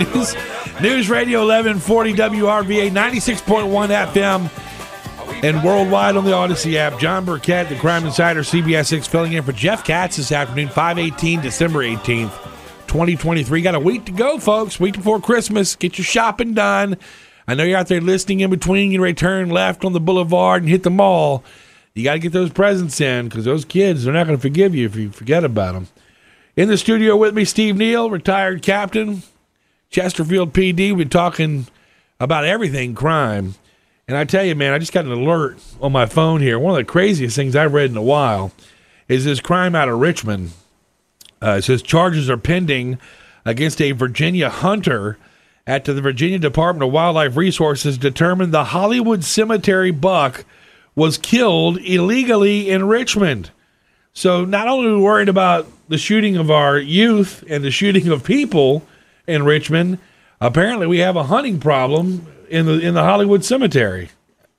[0.00, 0.34] News,
[0.82, 4.69] News Radio 1140 WRVA 96.1 FM
[5.42, 6.98] and worldwide on the Audacy app.
[6.98, 11.40] Jon Burkett, the Crime Insider, CBS 6, filling in for Jeff Katz this afternoon, 518,
[11.40, 12.32] December 18th,
[12.86, 13.62] 2023.
[13.62, 14.78] Got a week to go, folks.
[14.78, 15.76] Week before Christmas.
[15.76, 16.96] Get your shopping done.
[17.48, 18.92] I know you're out there listening in between.
[18.92, 21.42] You return left on the boulevard and hit the mall.
[21.94, 24.74] You got to get those presents in because those kids, they're not going to forgive
[24.74, 25.88] you if you forget about them.
[26.56, 29.22] In the studio with me, Steve Neal, retired captain,
[29.88, 30.96] Chesterfield PD.
[30.96, 31.66] Been talking
[32.20, 33.54] about everything crime.
[34.10, 36.58] And I tell you, man, I just got an alert on my phone here.
[36.58, 38.50] One of the craziest things I've read in a while
[39.06, 40.50] is this crime out of Richmond.
[41.40, 42.98] Uh, it says charges are pending
[43.44, 45.16] against a Virginia hunter
[45.64, 50.44] after the Virginia Department of Wildlife Resources determined the Hollywood Cemetery buck
[50.96, 53.52] was killed illegally in Richmond.
[54.12, 58.08] So not only are we worried about the shooting of our youth and the shooting
[58.08, 58.84] of people
[59.28, 59.98] in Richmond,
[60.40, 64.10] apparently we have a hunting problem in the in the Hollywood Cemetery.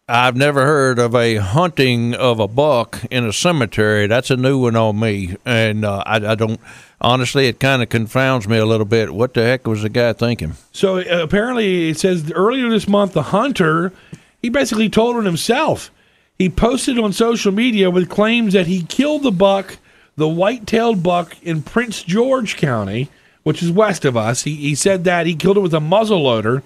[0.08, 4.08] I've never heard of a hunting of a buck in a cemetery.
[4.08, 6.60] That's a new one on me, and uh, I, I, don't.
[7.00, 9.14] Honestly, it kind of confounds me a little bit.
[9.14, 10.56] What the heck was the guy thinking?
[10.74, 13.94] So uh, apparently, it says earlier this month, the hunter
[14.42, 15.92] he basically told on himself.
[16.38, 19.78] He posted on social media with claims that he killed the buck,
[20.16, 23.10] the white-tailed buck in Prince George County,
[23.44, 24.44] which is west of us.
[24.44, 26.64] He, he said that he killed it with a muzzle loader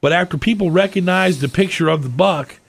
[0.00, 2.60] but after people recognized the picture of the buck,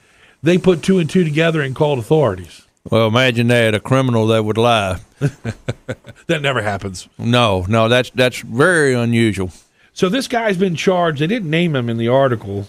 [0.42, 2.66] they put two and two together and called authorities.
[2.90, 5.00] Well, imagine that a criminal that would lie.
[5.18, 7.08] that never happens.
[7.18, 9.50] No, no, that's that's very unusual.
[9.92, 11.20] So this guy's been charged.
[11.20, 12.66] They didn't name him in the article,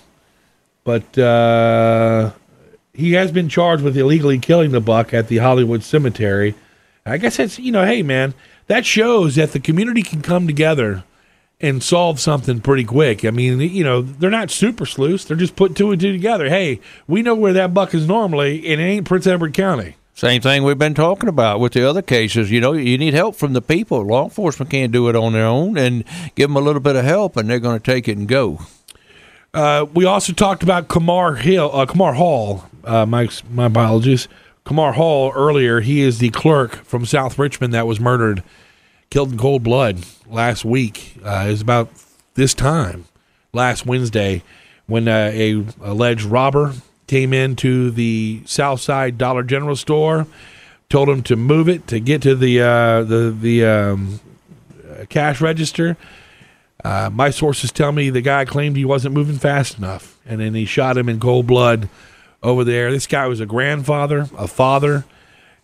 [0.84, 2.32] but uh,
[2.94, 6.56] he has been charged with illegally killing the buck at the Hollywood Cemetery.
[7.06, 8.34] I guess that's you know, hey man,
[8.68, 11.06] that shows that the community can come together
[11.62, 13.24] and solve something pretty quick.
[13.24, 15.26] I mean, you know, they're not super sleuths.
[15.26, 16.50] They're just put two and two together.
[16.50, 19.96] Hey, we know where that buck is normally, and it ain't Prince Edward County.
[20.14, 22.52] Same thing we've been talking about with the other cases.
[22.52, 24.02] You know, you need help from the people.
[24.02, 26.04] Law enforcement can't do it on their own, and
[26.36, 28.60] give them a little bit of help, and they're going to take it and go.
[29.54, 32.66] Uh, we also talked about Kamar Hill, uh, Kamar Hall.
[32.84, 34.28] Uh, my my apologies,
[34.64, 35.82] Kamar Hall earlier.
[35.82, 38.44] He is the clerk from South Richmond that was murdered
[39.12, 41.18] killed in cold blood last week.
[41.24, 41.90] Uh, it was about
[42.34, 43.06] this time
[43.54, 44.42] last Wednesday
[44.88, 46.74] when uh, a alleged robber
[47.06, 50.26] came into the Southside Dollar General store,
[50.90, 54.20] told him to move it to get to the uh, the the um,
[55.10, 55.98] cash register.
[56.84, 60.56] Uh, my sources tell me the guy claimed he wasn't moving fast enough, and then
[60.56, 61.90] he shot him in cold blood
[62.42, 62.92] over there.
[62.92, 65.06] This guy was a grandfather, a father,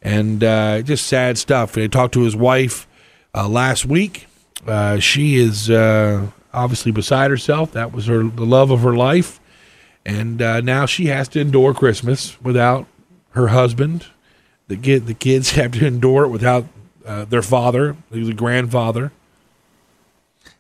[0.02, 1.78] and uh, just sad stuff.
[1.78, 2.88] I talked to his wife
[3.34, 4.28] uh, last week.
[4.66, 7.72] Uh, she is uh, obviously beside herself.
[7.72, 9.40] That was her the love of her life,
[10.06, 12.88] and uh, now she has to endure Christmas without
[13.32, 14.08] her husband.
[14.68, 16.66] The kid, the kids have to endure it without
[17.06, 19.12] uh, their father, the grandfather.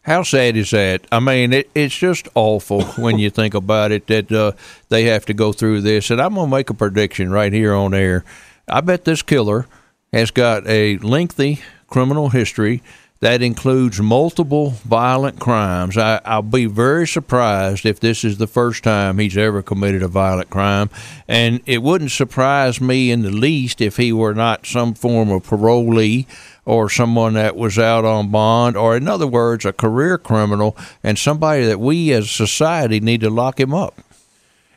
[0.08, 1.06] How sad is that?
[1.12, 4.54] I mean, it, it's just awful when you think about it that uh,
[4.88, 6.10] they have to go through this.
[6.10, 8.24] And I'm going to make a prediction right here on air.
[8.70, 9.68] I bet this killer
[10.14, 12.82] has got a lengthy criminal history
[13.20, 15.98] that includes multiple violent crimes.
[15.98, 20.08] I, I'll be very surprised if this is the first time he's ever committed a
[20.08, 20.90] violent crime.
[21.28, 25.48] And it wouldn't surprise me in the least if he were not some form of
[25.48, 26.28] parolee
[26.64, 31.18] or someone that was out on bond, or in other words, a career criminal and
[31.18, 34.00] somebody that we as a society need to lock him up.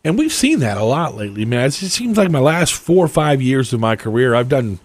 [0.02, 1.66] And we've seen that a lot lately, man.
[1.66, 4.78] It seems like my last four or five years of my career, I've done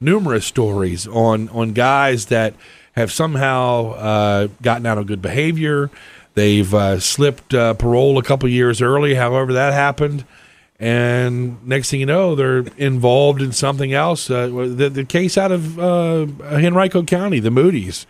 [0.00, 2.54] numerous stories on on guys that
[2.92, 5.90] have somehow uh, gotten out of good behavior.
[6.34, 10.24] They've uh, slipped uh, parole a couple years early, however that happened,
[10.78, 14.30] and next thing you know, they're involved in something else.
[14.30, 18.06] Uh, the, the case out of uh, Henrico County, the Moody's.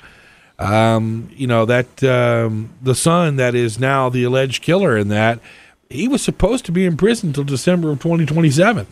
[0.59, 5.39] Um, you know that um, the son that is now the alleged killer in that
[5.91, 8.87] he was supposed to be in prison until December of 2027.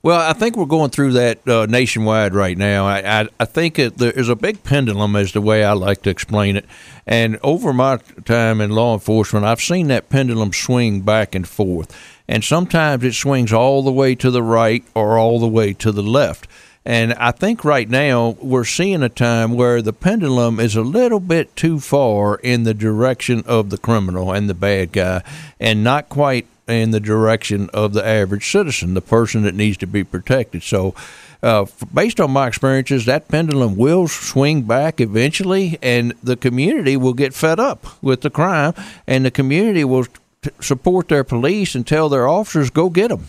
[0.00, 2.86] Well, I think we're going through that uh, nationwide right now.
[2.86, 6.10] I, I, I think it, there's a big pendulum, as the way I like to
[6.10, 6.66] explain it.
[7.04, 11.96] And over my time in law enforcement, I've seen that pendulum swing back and forth.
[12.28, 15.90] And sometimes it swings all the way to the right or all the way to
[15.90, 16.46] the left.
[16.84, 21.20] And I think right now we're seeing a time where the pendulum is a little
[21.20, 25.22] bit too far in the direction of the criminal and the bad guy,
[25.58, 29.86] and not quite in the direction of the average citizen, the person that needs to
[29.86, 30.62] be protected.
[30.62, 30.94] So,
[31.42, 37.14] uh, based on my experiences, that pendulum will swing back eventually, and the community will
[37.14, 38.74] get fed up with the crime,
[39.06, 43.28] and the community will t- support their police and tell their officers, go get them.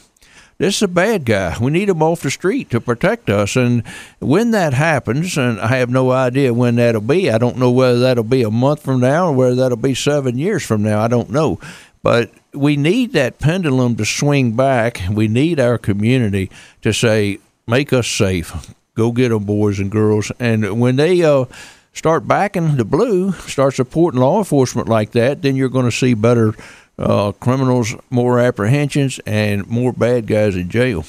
[0.58, 1.56] This is a bad guy.
[1.58, 3.56] We need him off the street to protect us.
[3.56, 3.88] And
[4.20, 8.00] when that happens, and I have no idea when that'll be, I don't know whether
[8.00, 11.02] that'll be a month from now or whether that'll be seven years from now.
[11.02, 11.62] I don't know.
[12.04, 15.02] But we need that pendulum to swing back.
[15.10, 16.50] We need our community
[16.82, 18.74] to say, make us safe.
[18.96, 20.32] Go get them, boys and girls.
[20.40, 21.46] And when they uh,
[21.94, 26.14] start backing the blue, start supporting law enforcement like that, then you're going to see
[26.14, 26.54] better
[26.98, 31.06] uh, criminals, more apprehensions, and more bad guys in jail.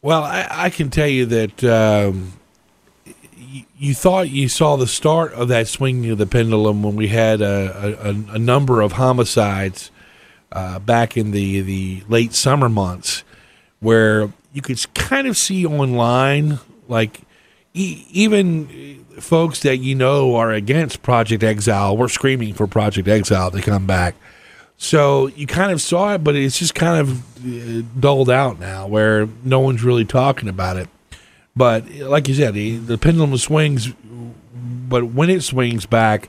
[0.00, 2.34] Well, I, I can tell you that um,
[3.76, 7.40] you thought you saw the start of that swinging of the pendulum when we had
[7.40, 9.90] a, a, a number of homicides
[10.52, 13.24] uh, back in the, the late summer months
[13.80, 16.58] where you could kind of see online,
[16.88, 17.20] like
[17.74, 23.50] e- even folks that you know are against Project Exile were screaming for Project Exile
[23.50, 24.14] to come back.
[24.76, 28.86] So you kind of saw it, but it's just kind of uh, dulled out now
[28.86, 30.88] where no one's really talking about it.
[31.58, 33.92] But like you said, the, the pendulum swings.
[34.88, 36.28] But when it swings back,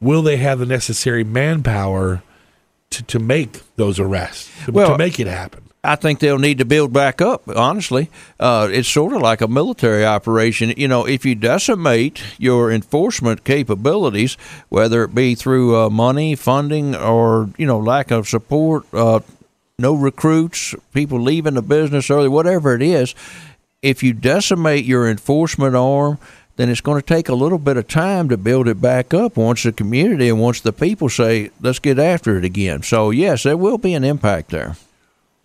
[0.00, 2.22] will they have the necessary manpower
[2.90, 5.64] to, to make those arrests to, well, to make it happen?
[5.82, 7.48] I think they'll need to build back up.
[7.48, 10.72] Honestly, uh, it's sort of like a military operation.
[10.76, 14.36] You know, if you decimate your enforcement capabilities,
[14.68, 19.20] whether it be through uh, money, funding, or you know, lack of support, uh,
[19.78, 23.14] no recruits, people leaving the business early, whatever it is,
[23.82, 26.18] if you decimate your enforcement arm,
[26.56, 29.36] then it's going to take a little bit of time to build it back up
[29.36, 32.82] once the community and once the people say, let's get after it again.
[32.82, 34.76] So, yes, there will be an impact there.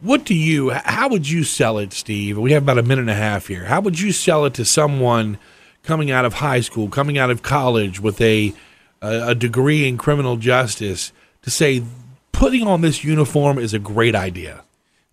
[0.02, 2.38] What do you, how would you sell it, Steve?
[2.38, 3.66] We have about a minute and a half here.
[3.66, 5.38] How would you sell it to someone
[5.84, 8.54] coming out of high school, coming out of college with a,
[9.02, 11.84] a degree in criminal justice to say,
[12.32, 14.64] putting on this uniform is a great idea?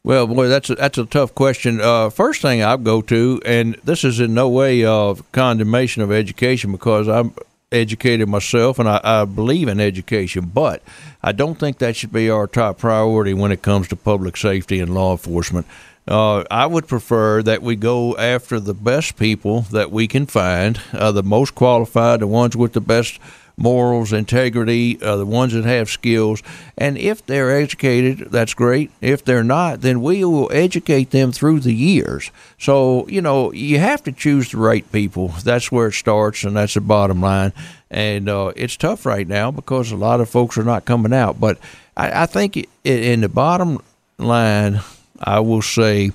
[0.02, 1.80] Well, boy, that's a, that's a tough question.
[1.80, 6.10] Uh, first thing I'll go to, and this is in no way of condemnation of
[6.10, 7.34] education because I'm
[7.70, 10.82] educated myself and I, I believe in education, but
[11.22, 14.80] I don't think that should be our top priority when it comes to public safety
[14.80, 15.66] and law enforcement.
[16.08, 20.80] Uh, I would prefer that we go after the best people that we can find,
[20.92, 23.20] uh, the most qualified, the ones with the best
[23.60, 26.42] morals, integrity, uh, the ones that have skills.
[26.78, 28.90] And if they're educated, that's great.
[29.00, 32.30] If they're not, then we will educate them through the years.
[32.58, 35.28] So, you know, you have to choose the right people.
[35.44, 37.52] That's where it starts, and that's the bottom line.
[37.90, 41.38] And uh, it's tough right now because a lot of folks are not coming out.
[41.38, 41.58] But
[41.96, 43.82] I, I think in the bottom
[44.18, 44.80] line,
[45.20, 46.12] I will say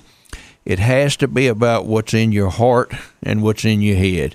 [0.64, 2.92] it has to be about what's in your heart
[3.22, 4.34] and what's in your head.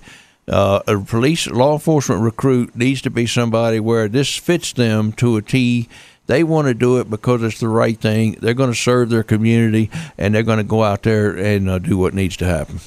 [0.51, 5.37] Uh, a police law enforcement recruit needs to be somebody where this fits them to
[5.37, 5.87] a T.
[6.27, 8.33] They want to do it because it's the right thing.
[8.41, 11.79] They're going to serve their community, and they're going to go out there and uh,
[11.79, 12.81] do what needs to happen.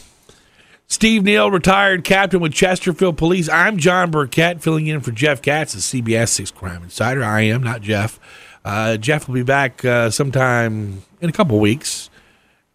[0.87, 3.49] Steve Neal, retired captain with Chesterfield Police.
[3.49, 7.25] I'm Jon Burkett, filling in for Jeff Katz, the CBS 6 Crime Insider.
[7.25, 8.21] I am, not Jeff.
[8.65, 12.11] Uh, Jeff will be back uh, sometime in a couple weeks.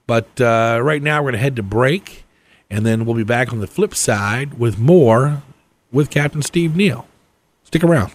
[0.08, 2.26] But uh, right now, we're going to head to break,
[2.70, 5.42] and then we'll be back on the flip side with more
[5.92, 7.08] with Captain Steve Neal.
[7.64, 8.14] Stick around.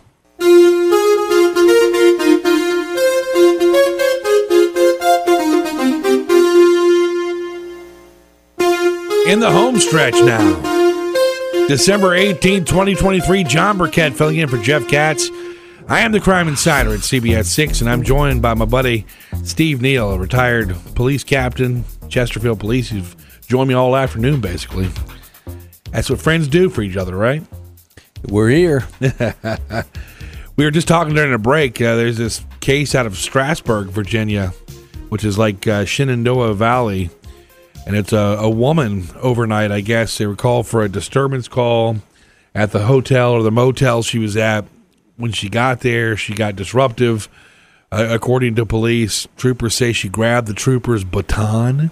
[9.27, 10.73] In the home stretch now.
[11.67, 15.31] December 18, 2023, Jon Burkett filling in for Jeff Katz.
[15.89, 19.07] I am the crime insider at CBS 6, and I'm joined by my buddy
[19.45, 22.93] Steve Neal, a retired police captain, Chesterfield Police.
[22.93, 24.89] You've joined me all afternoon, basically.
[25.93, 27.43] That's what friends do for each other, right?
[28.29, 28.87] We're here.
[30.57, 31.81] we were just talking during a break.
[31.81, 34.49] Uh, there's this case out of Strasburg, Virginia,
[35.09, 37.11] which is like uh, Shenandoah Valley
[37.87, 39.71] and it's a, a woman overnight.
[39.71, 41.97] I guess they were called for a disturbance call
[42.55, 44.65] at the hotel or the motel she was at.
[45.17, 47.29] When she got there, she got disruptive.
[47.93, 51.91] Uh, according to police, troopers say she grabbed the trooper's baton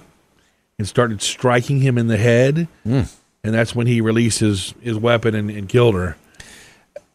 [0.79, 2.69] and started striking him in the head.
[2.87, 3.13] Mm.
[3.45, 6.17] And that's when he released his, his weapon and, and killed her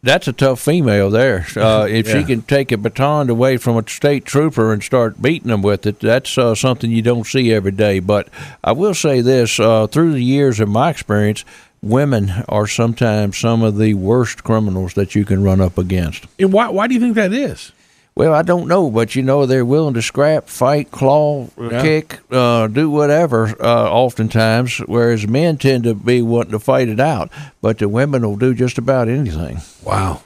[0.03, 1.45] that's a tough female there.
[1.57, 2.13] Uh, if yeah.
[2.19, 5.85] she can take a baton away from a state trooper and start beating them with
[5.87, 7.99] it, that's uh, something you don't see every day.
[7.99, 8.29] But
[8.63, 11.43] I will say this: uh, through the years of my experience,
[11.81, 16.25] women are sometimes some of the worst criminals that you can run up against.
[16.37, 16.69] And why?
[16.69, 17.71] Why do you think that is?
[18.17, 21.83] Well, I don't know, but you know they're willing to scrap, fight, claw, yeah.
[21.83, 23.55] kick, uh, do whatever.
[23.61, 27.29] Uh, oftentimes, whereas men tend to be wanting to fight it out,
[27.61, 29.59] but the women will do just about anything.
[29.83, 30.23] Wow.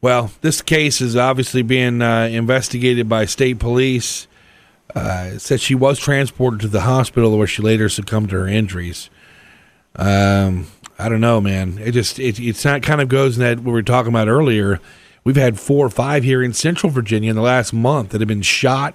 [0.00, 4.26] Well, this case is obviously being uh, investigated by state police.
[4.92, 8.48] Uh, it said she was transported to the hospital where she later succumbed to her
[8.48, 9.08] injuries.
[9.94, 10.66] Um,
[10.98, 11.78] I don't know, man.
[11.78, 14.26] It just it it's not kind of goes in that what we were talking about
[14.26, 14.80] earlier
[15.24, 18.28] We've had four or five here in Central Virginia in the last month that have
[18.28, 18.94] been shot.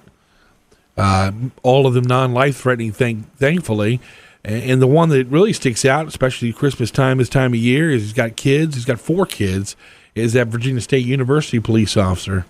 [0.96, 1.32] Uh,
[1.62, 4.00] all of them non-life threatening, thank, thankfully.
[4.44, 7.90] And, and the one that really sticks out, especially Christmas time, this time of year,
[7.90, 8.76] is he's got kids.
[8.76, 9.74] He's got four kids.
[10.14, 12.46] Is that Virginia State University police officer,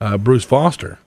[0.00, 0.98] uh, Bruce Foster?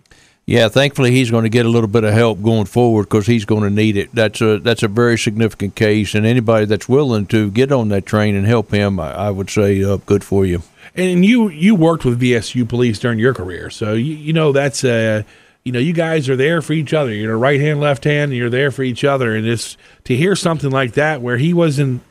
[0.45, 3.43] Yeah, thankfully he's going to get a little bit of help going forward because he's
[3.43, 4.09] going to need it.
[4.13, 8.05] That's a that's a very significant case, and anybody that's willing to get on that
[8.05, 10.63] train and help him, I, I would say, uh, good for you
[10.97, 14.83] and you you worked with VSU police during your career, so you, you know that's
[14.83, 15.23] uh
[15.63, 17.13] you know you guys are there for each other.
[17.13, 19.35] You're right hand, left hand, and you're there for each other.
[19.35, 22.01] And it's to hear something like that where he wasn't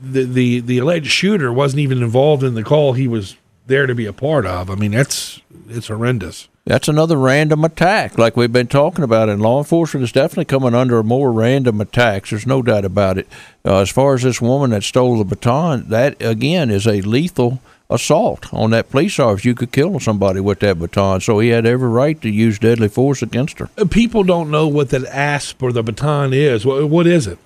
[0.00, 3.36] the the the alleged shooter wasn't even involved in the call he was
[3.66, 4.70] there to be a part of.
[4.70, 6.48] I mean that's it's horrendous.
[6.64, 9.28] That's another random attack, like we've been talking about.
[9.28, 12.30] And law enforcement is definitely coming under more random attacks.
[12.30, 13.26] There's no doubt about it.
[13.64, 17.60] Uh, as far as this woman that stole the baton, that again is a lethal
[17.92, 19.48] assault on that police officer.
[19.48, 21.20] You could kill somebody with that baton.
[21.20, 23.68] So he had every right to use deadly force against her.
[23.78, 26.64] Uh, people don't know what that asp or the baton is.
[26.64, 27.38] What, what is it?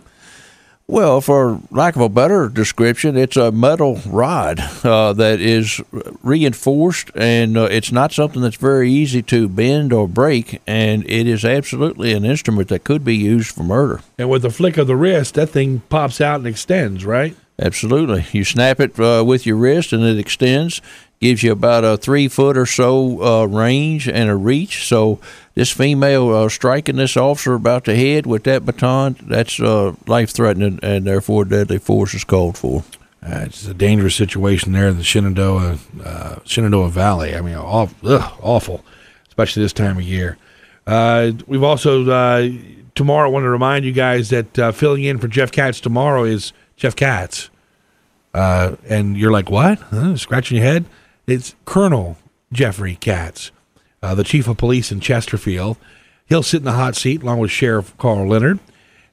[0.89, 5.81] Well, for lack of a better description, it's a metal rod uh, that is
[6.23, 10.63] reinforced, and uh, it's not something that's very easy to bend or break.
[10.65, 14.01] And it is absolutely an instrument that could be used for murder.
[14.17, 17.37] And with the flick of the wrist, that thing pops out and extends, right?
[17.59, 18.27] Absolutely.
[18.33, 20.83] You snap it uh, with your wrist and it extends,
[21.21, 24.87] gives you about a three foot or so uh, range and a reach.
[24.87, 25.19] So,
[25.55, 30.31] this female uh, striking this officer about the head with that baton, that's uh, life
[30.31, 32.85] threatening and therefore deadly force is called for.
[33.23, 37.35] Uh, it's a dangerous situation there in the Shenandoah, uh, Shenandoah Valley.
[37.35, 38.85] I mean, awful, ugh, awful,
[39.29, 40.37] especially this time of year.
[40.87, 42.05] we've also,
[42.95, 46.53] tomorrow, I want to remind you guys that filling in for Jeff Katz tomorrow is
[46.77, 47.51] Jeff Katz.
[48.35, 49.79] Uh, and you're like, what?
[49.79, 50.17] Huh?
[50.17, 50.85] Scratching your head?
[51.27, 52.19] It's Colonel
[52.53, 53.51] Jeffrey Katz,
[54.03, 55.77] uh, the chief of police in Chesterfield.
[56.27, 58.59] He'll sit in the hot seat along with Sheriff Karl Leonard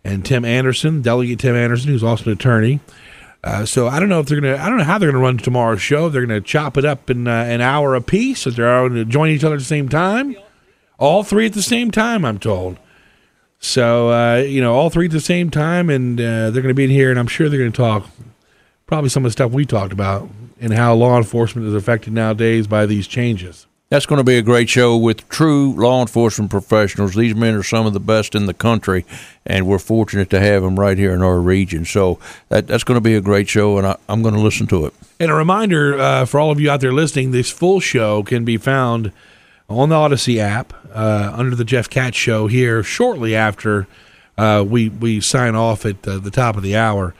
[0.03, 2.79] and Tim Anderson, Delegate Tim Anderson, who's also an attorney.
[3.43, 4.57] Uh, so I don't know if they're gonna.
[4.57, 6.07] I don't know how they're gonna run tomorrow's show.
[6.09, 8.47] They're gonna chop it up in uh, an hour apiece.
[8.47, 10.35] If they're going to join each other at the same time,
[10.97, 12.23] all three at the same time.
[12.23, 12.77] I'm told.
[13.63, 16.73] So uh, you know, all three at the same time, and uh, they're going to
[16.73, 18.09] be in here, and I'm sure they're going to talk
[18.87, 20.29] probably some of the stuff we talked about
[20.59, 23.65] and how law enforcement is affected nowadays by these changes.
[23.87, 27.15] That's going to be a great show with true law enforcement professionals.
[27.15, 29.05] These men are some of the best in the country,
[29.45, 31.85] and we're fortunate to have them right here in our region.
[31.85, 32.19] So
[32.49, 34.87] that, that's going to be a great show, and I, I'm going to listen to
[34.87, 34.93] it.
[35.21, 38.43] And a reminder uh, for all of you out there listening: this full show can
[38.43, 39.13] be found
[39.69, 43.87] on the Audacy app uh, under the Jeff Katz Show here shortly after
[44.37, 47.13] uh, we we sign off at uh, the top of the hour.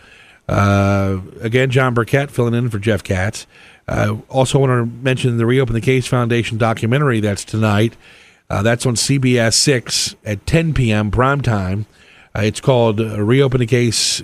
[0.47, 3.47] Uh, again, Jon Burkett filling in for Jeff Katz.
[3.87, 7.95] Uh, also, want to mention the Reopen the Case Foundation documentary that's tonight.
[8.49, 11.11] Uh, that's on CBS 6 at 10 p.m.
[11.11, 11.85] prime time.
[12.35, 14.21] It's called Reopen the Case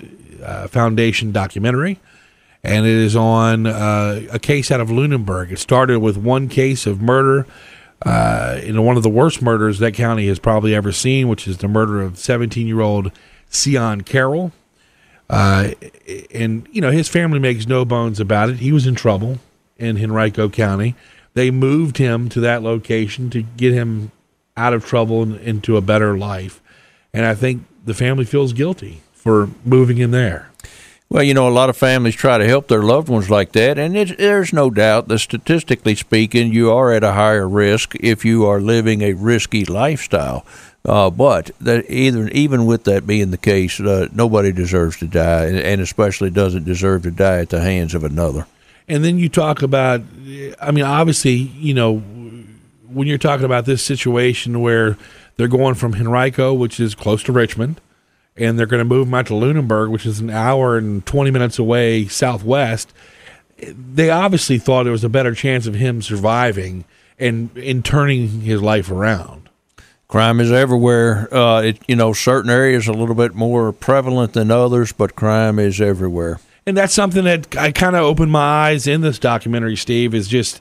[0.68, 1.98] Foundation documentary,
[2.64, 5.52] and it is on a case out of Lunenburg.
[5.52, 7.46] It started with one case of murder
[8.04, 11.58] uh, in one of the worst murders that county has probably ever seen, which is
[11.58, 13.12] the murder of 17 year old
[13.50, 14.52] Sion Carroll.
[15.28, 15.72] Uh,
[16.34, 18.56] and, you know, his family makes no bones about it.
[18.56, 19.38] He was in trouble
[19.76, 20.96] in Henrico County.
[21.34, 24.10] They moved him to that location to get him
[24.56, 26.60] out of trouble and into a better life.
[27.14, 30.49] And I think the family feels guilty for moving him there.
[31.12, 33.78] Well, you know, a lot of families try to help their loved ones like that,
[33.78, 38.46] and there's no doubt that statistically speaking, you are at a higher risk if you
[38.46, 40.46] are living a risky lifestyle.
[40.84, 45.46] Uh, but that either, even with that being the case, uh, nobody deserves to die,
[45.46, 48.46] and especially doesn't deserve to die at the hands of another.
[48.86, 50.02] And then you talk about,
[50.60, 51.98] I mean, obviously, you know,
[52.86, 54.96] when you're talking about this situation where
[55.36, 57.80] they're going from Henrico, which is close to Richmond,
[58.36, 61.30] and they're going to move him out to Lunenburg, which is an hour and 20
[61.30, 62.92] minutes away southwest.
[63.58, 66.84] They obviously thought there was a better chance of him surviving
[67.18, 69.50] and in turning his life around.
[70.08, 71.32] Crime is everywhere.
[71.32, 75.14] Uh, it, you know, certain areas are a little bit more prevalent than others, but
[75.14, 76.40] crime is everywhere.
[76.66, 80.26] And that's something that I kind of opened my eyes in this documentary, Steve, is
[80.26, 80.60] just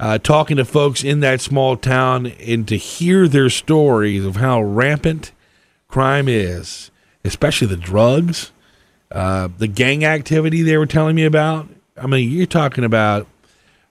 [0.00, 4.62] uh, talking to folks in that small town and to hear their stories of how
[4.62, 5.32] rampant
[5.88, 6.90] crime is
[7.24, 8.52] especially the drugs,
[9.10, 11.68] uh, the gang activity they were telling me about.
[11.96, 13.26] I mean, you're talking about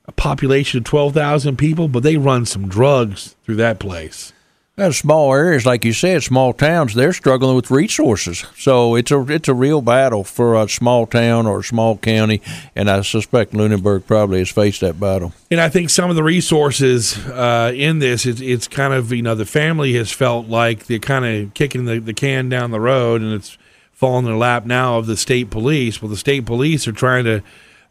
[0.05, 4.33] a population of 12,000 people, but they run some drugs through that place.
[4.79, 8.45] Well, small areas, like you said, small towns, they're struggling with resources.
[8.57, 12.41] So it's a it's a real battle for a small town or a small county,
[12.77, 15.33] and I suspect Lunenburg probably has faced that battle.
[15.51, 19.21] And I think some of the resources uh, in this, it's, it's kind of you
[19.21, 22.79] know the family has felt like they're kind of kicking the, the can down the
[22.79, 23.57] road, and it's
[23.91, 26.01] falling in the lap now of the state police.
[26.01, 27.43] Well, the state police are trying to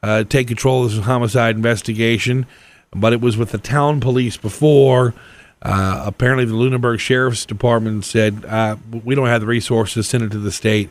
[0.02, 2.47] uh, take control of this homicide investigation,
[2.93, 5.12] but it was with the town police before.
[5.60, 10.30] Uh, apparently, the Lunenburg Sheriff's Department said uh, we don't have the resources send it
[10.30, 10.90] to the state.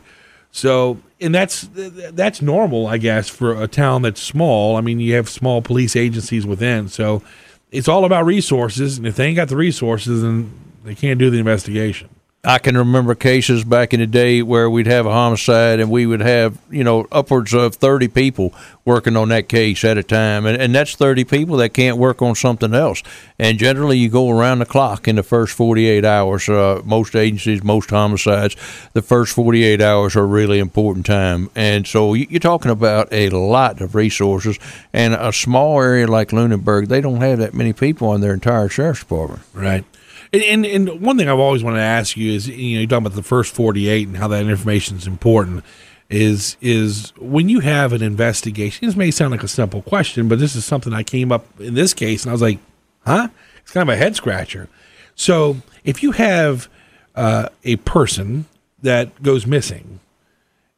[0.50, 4.76] So, and that's that's normal, I guess, for a town that's small.
[4.76, 7.22] I mean, you have small police agencies within, so
[7.70, 8.98] it's all about resources.
[8.98, 10.52] And if they ain't got the resources, then
[10.84, 12.08] they can't do the investigation.
[12.44, 16.06] I can remember cases back in the day where we'd have a homicide and we
[16.06, 18.54] would have, you know, upwards of 30 people
[18.84, 20.46] working on that case at a time.
[20.46, 23.02] And, and that's 30 people that can't work on something else.
[23.40, 26.48] And generally, you go around the clock in the first 48 hours.
[26.48, 28.54] Uh, most agencies, most homicides,
[28.92, 31.50] the first 48 hours are really important time.
[31.56, 34.60] And so you're talking about a lot of resources.
[34.92, 38.68] And a small area like Lunenburg, they don't have that many people in their entire
[38.68, 39.42] sheriff's department.
[39.52, 39.84] Right.
[40.32, 43.06] And, and, one thing I've always wanted to ask you is, you know, you're talking
[43.06, 45.64] about the first 48 and how that information is important.
[46.10, 48.86] Is is when you have an investigation?
[48.86, 51.74] This may sound like a simple question, but this is something I came up in
[51.74, 52.58] this case, and I was like,
[53.04, 53.28] "Huh?"
[53.60, 54.70] It's kind of a head scratcher.
[55.14, 56.70] So if you have
[57.14, 58.46] uh, a person
[58.80, 60.00] that goes missing,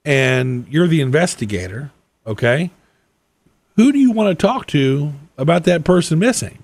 [0.04, 1.92] and you're the investigator,
[2.26, 2.70] okay,
[3.76, 6.59] who do you want to talk to about that person missing?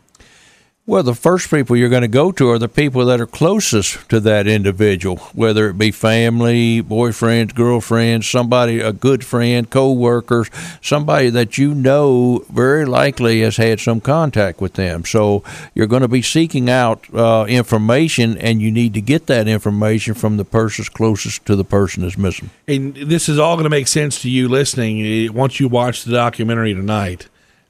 [0.89, 4.09] Well, the first people you're going to go to are the people that are closest
[4.09, 10.49] to that individual, whether it be family, boyfriends, girlfriends, somebody, a good friend, co-workers,
[10.81, 15.05] somebody that you know very likely has had some contact with them.
[15.05, 15.43] So
[15.75, 20.15] you're going to be seeking out uh, information, and you need to get that information
[20.15, 22.51] from the person closest to the person that's missing.
[22.69, 26.05] And this is all going to make sense to you listening eh, once you watch
[26.05, 27.27] the documentary tonight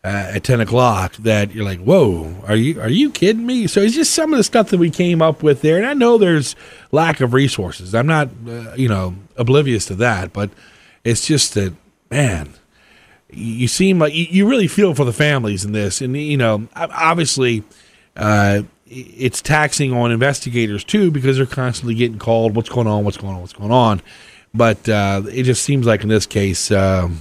[0.07, 3.67] uh, at ten o'clock that you're like, whoa, are you are you kidding me?
[3.67, 5.95] So it's just some of the stuff that we came up with there, and I
[5.95, 6.55] know there's
[6.93, 7.93] lack of resources.
[7.93, 10.51] I'm not, uh, you know, oblivious to that, but
[11.03, 11.75] it's just that
[12.09, 12.51] man,
[13.31, 17.65] you seem like you really feel for the families in this, and you know, obviously.
[18.17, 22.55] Uh, it's taxing on investigators too because they're constantly getting called.
[22.55, 23.05] What's going on?
[23.05, 23.41] What's going on?
[23.41, 24.01] What's going on?
[24.55, 27.21] But uh, it just seems like in this case, um,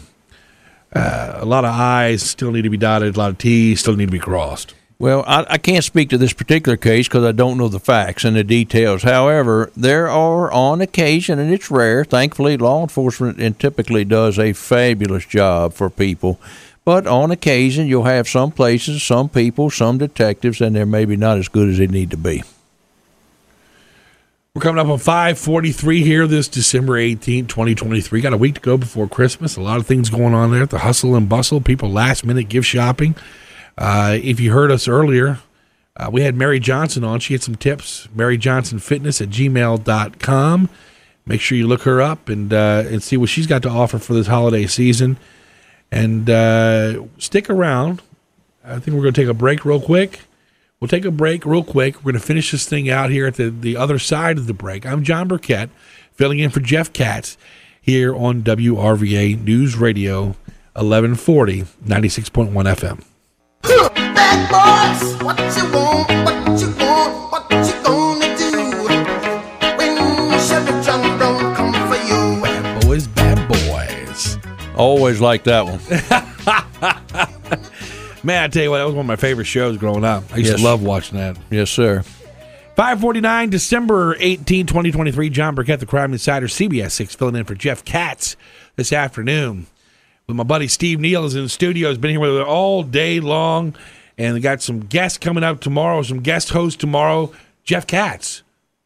[0.96, 3.96] uh, a lot of I's still need to be dotted, a lot of T's still
[3.96, 4.74] need to be crossed.
[4.98, 8.24] Well, I, I can't speak to this particular case because I don't know the facts
[8.24, 9.04] and the details.
[9.04, 12.06] However, there are on occasion, and it's rare.
[12.06, 16.40] Thankfully, law enforcement and typically does a fabulous job for people.
[16.86, 21.40] But on occasion, you'll have some places, some people, some detectives, and they're maybe not
[21.40, 22.44] as good as they need to be.
[24.56, 28.22] We're coming up on 543 here this December 18, 2023.
[28.22, 29.58] Got a week to go before Christmas.
[29.58, 30.66] A lot of things going on there.
[30.66, 33.18] The hustle and bustle, people last minute gift shopping.
[33.78, 35.40] Uh, if you heard us earlier,
[35.98, 37.20] uh, we had Mary Johnson on.
[37.20, 38.08] She had some tips.
[38.16, 40.70] Mary Johnson Fitness at gmail.com.
[41.26, 44.00] Make sure you look her up and uh, and see what she's got to offer
[44.00, 45.18] for this holiday season.
[45.92, 48.02] And uh, stick around.
[48.64, 50.22] I think we're going to take a break real quick.
[50.80, 51.98] We'll take a break real quick.
[51.98, 54.54] We're going to finish this thing out here at the, the other side of the
[54.54, 54.86] break.
[54.86, 55.70] I'm Jon Burkett,
[56.12, 57.38] filling in for Jeff Katz
[57.82, 60.36] here on WRVA News Radio
[60.74, 63.04] 1140, 96.1 FM.
[63.96, 68.52] Bad boys, what you want, what you want, what you gonna do
[69.78, 72.42] when Chevy John Brown come for you?
[72.44, 74.38] Bad boys, bad boys.
[74.76, 77.32] Always like that one.
[78.26, 80.24] Man, I tell you what, that was one of my favorite shows growing up.
[80.34, 80.60] I used Yes.
[80.60, 81.38] to love watching that.
[81.52, 82.04] Yes, sir.
[82.76, 85.30] 549, December 18, 2023.
[85.30, 88.36] Jon Burkett, the Crime Insider, CBS 6, filling in for Jeff Katz
[88.76, 89.68] this afternoon.
[90.28, 91.90] With my buddy Steve Neal is in the studio.
[91.90, 93.76] He's been here with us all day long.
[94.18, 97.32] And we got some guests coming up tomorrow, some guest hosts tomorrow.
[97.64, 98.42] Jeff Katz.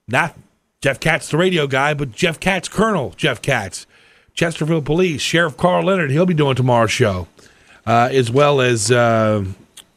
[0.07, 0.36] Not
[0.82, 3.86] Jeff Katz, the radio guy, but Jeff Katz, Colonel Jeff Katz.
[4.34, 7.28] Chesterfield Police, Sheriff Karl Leonard, he'll be doing tomorrow's show.
[7.85, 9.43] Uh, as well as uh,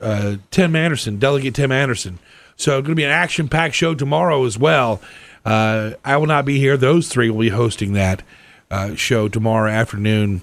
[0.01, 2.19] uh, Tim Anderson, Delegate Tim Anderson.
[2.57, 5.01] So it's going to be an action-packed show tomorrow as well.
[5.45, 6.77] Uh, I will not be here.
[6.77, 8.23] Those three will be hosting that
[8.71, 10.43] uh, show tomorrow afternoon,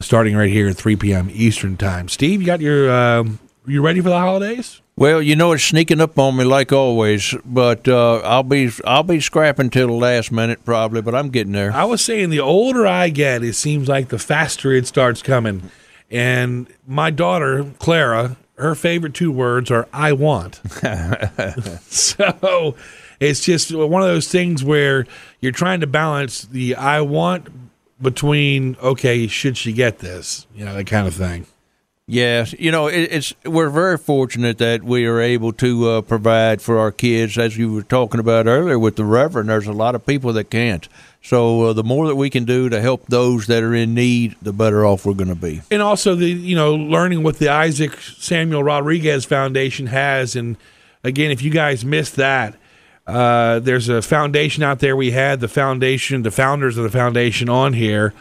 [0.00, 1.28] starting right here at 3 p.m.
[1.32, 2.08] Eastern Time.
[2.08, 4.80] Steve, you got your um you ready for the holidays?
[4.96, 9.02] Well, you know it's sneaking up on me like always, but uh, I'll be I'll
[9.04, 11.72] be scrapping till the last minute probably, but I'm getting there.
[11.72, 15.70] I was saying the older I get, it seems like the faster it starts coming.
[16.10, 20.60] And my daughter, Clara, her favorite two words are I want.
[21.82, 22.74] so
[23.20, 25.06] it's just one of those things where
[25.40, 27.48] you're trying to balance the I want
[28.00, 30.46] between, okay, should she get this?
[30.54, 31.46] You know, that kind of thing.
[32.10, 36.62] Yes, you know it, it's we're very fortunate that we are able to uh, provide
[36.62, 39.50] for our kids, as you were talking about earlier with the Reverend.
[39.50, 40.88] There's a lot of people that can't.
[41.28, 44.34] So uh, the more that we can do to help those that are in need,
[44.40, 45.60] the better off we're going to be.
[45.70, 50.56] and also the you know learning what the Isaac Samuel Rodriguez Foundation has, and
[51.04, 52.54] again, if you guys missed that,
[53.06, 54.96] uh, there's a foundation out there.
[54.96, 58.14] We had the foundation, the founders of the foundation on here,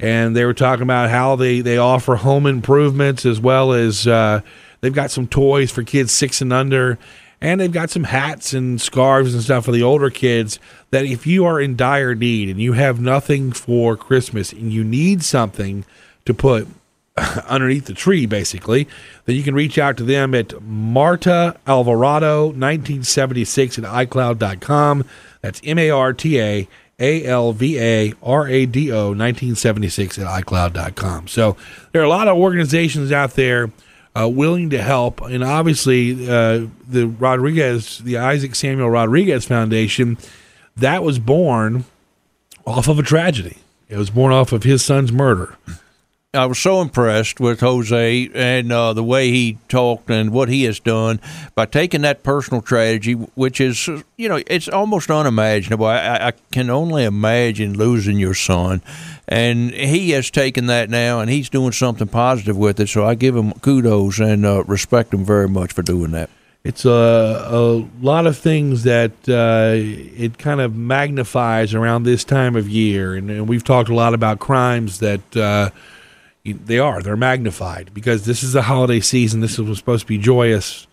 [0.00, 4.40] and they were talking about how they they offer home improvements as well as uh,
[4.80, 6.98] they've got some toys for kids six and under.
[7.40, 10.58] And they've got some hats and scarves and stuff for the older kids.
[10.94, 14.84] That if you are in dire need and you have nothing for Christmas and you
[14.84, 15.84] need something
[16.24, 16.68] to put
[17.48, 18.86] underneath the tree, basically,
[19.24, 25.04] then you can reach out to them at Marta Alvarado 1976 at iCloud.com.
[25.40, 26.68] That's M A R T A
[27.00, 31.26] A L V A R A D O 1976 at iCloud.com.
[31.26, 31.56] So
[31.90, 33.72] there are a lot of organizations out there
[34.16, 35.20] uh, willing to help.
[35.22, 40.18] And obviously, uh, the Rodriguez, the Isaac Samuel Rodriguez Foundation,
[40.76, 41.84] that was born
[42.66, 43.58] off of a tragedy.
[43.88, 45.56] It was born off of his son's murder.
[46.32, 50.64] I was so impressed with Jose and uh, the way he talked and what he
[50.64, 51.20] has done
[51.54, 53.86] by taking that personal tragedy, which is,
[54.16, 55.86] you know, it's almost unimaginable.
[55.86, 58.82] I, I- can only imagine losing your son.
[59.28, 62.88] And he has taken that now and he's doing something positive with it.
[62.88, 66.30] So I give him kudos and uh, respect him very much for doing that.
[66.64, 66.90] It's a,
[67.50, 73.14] a lot of things that uh, it kind of magnifies around this time of year.
[73.14, 75.68] And, and we've talked a lot about crimes that uh,
[76.42, 77.02] they are.
[77.02, 79.40] They're magnified because this is the holiday season.
[79.40, 80.86] This is supposed to be joyous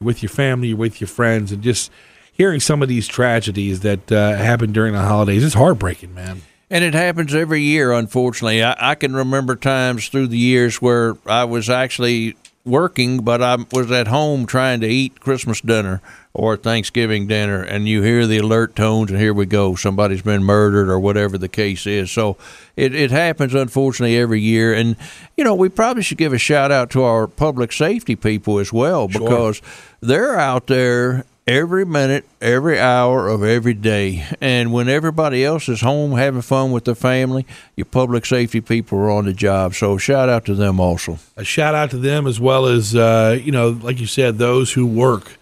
[0.00, 1.90] with your family, with your friends, and just
[2.32, 6.40] hearing some of these tragedies that uh, happen during the holidays is heartbreaking, man.
[6.70, 8.62] And it happens every year, unfortunately.
[8.62, 12.36] I, I can remember times through the years where I was actually
[12.68, 16.00] working, but I was at home trying to eat Christmas dinner
[16.34, 19.74] or Thanksgiving dinner, and you hear the alert tones, and here we go.
[19.74, 22.12] Somebody's been murdered or whatever the case is.
[22.12, 22.36] So
[22.76, 24.72] it, it happens, unfortunately, every year.
[24.72, 24.96] And,
[25.36, 28.72] you know, we probably should give a shout out to our public safety people as
[28.72, 29.60] well because
[30.00, 34.26] they're out there every minute, every hour of every day.
[34.40, 38.98] And when everybody else is home having fun with their family, your public safety people
[38.98, 39.74] are on the job.
[39.74, 41.18] So shout out to them also.
[41.36, 44.72] A shout out to them as well as uh, you know, like you said, those
[44.72, 45.38] who work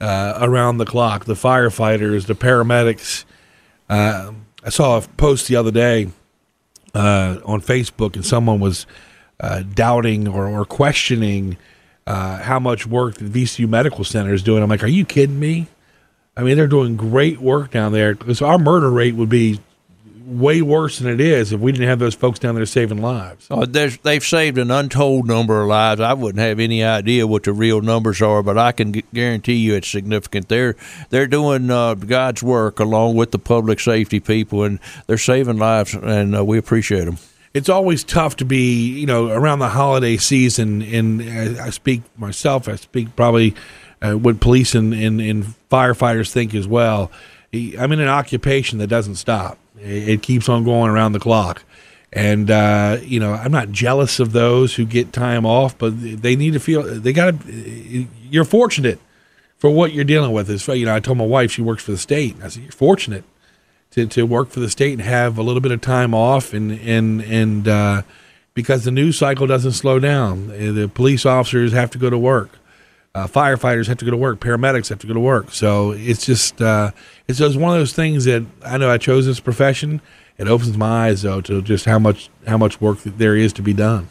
[0.00, 3.24] uh, around the clock, the firefighters, the paramedics.
[3.88, 6.08] Uh, I saw a post the other day
[6.94, 8.86] uh, on Facebook, and someone was
[9.40, 11.56] uh, doubting or, or questioning
[12.06, 14.62] uh, how much work the VCU Medical Center is doing.
[14.62, 15.68] I'm like, are you kidding me?
[16.36, 18.14] I mean, they're doing great work down there.
[18.14, 19.60] Because our murder rate would be
[20.30, 23.46] way worse than it is if we didn't have those folks down there saving lives.
[23.50, 26.00] Oh, they've saved an untold number of lives.
[26.00, 29.74] I wouldn't have any idea what the real numbers are, but I can guarantee you
[29.74, 30.48] it's significant.
[30.48, 30.76] They're
[31.10, 35.94] they're doing uh, God's work along with the public safety people, and they're saving lives,
[35.94, 37.18] and uh, we appreciate them.
[37.52, 40.82] It's always tough to be, you know, around the holiday season.
[40.82, 41.22] And
[41.60, 43.54] I speak myself, I speak probably
[44.00, 47.10] uh, what police and, and, and firefighters think as well.
[47.52, 51.64] I'm in an occupation that doesn't stop, it, it keeps on going around the clock.
[52.12, 56.34] And, uh, you know, I'm not jealous of those who get time off, but they
[56.34, 58.98] need to feel they got to, you're fortunate
[59.58, 60.50] for what you're dealing with.
[60.50, 62.36] Is you know, I told my wife she works for the state.
[62.42, 63.24] I said, you're fortunate
[63.92, 66.72] to, to work for the state and have a little bit of time off and
[66.72, 68.02] and and uh,
[68.54, 70.50] because the news cycle doesn't slow down.
[70.50, 72.50] Uh, The police officers have to go to work.
[73.12, 74.38] Uh, firefighters have to go to work.
[74.38, 75.50] Paramedics have to go to work.
[75.52, 76.92] So it's just uh,
[77.26, 80.00] it's just one of those things that I know I chose this profession.
[80.38, 83.62] It opens my eyes though to just how much how much work there is to
[83.62, 84.08] be done.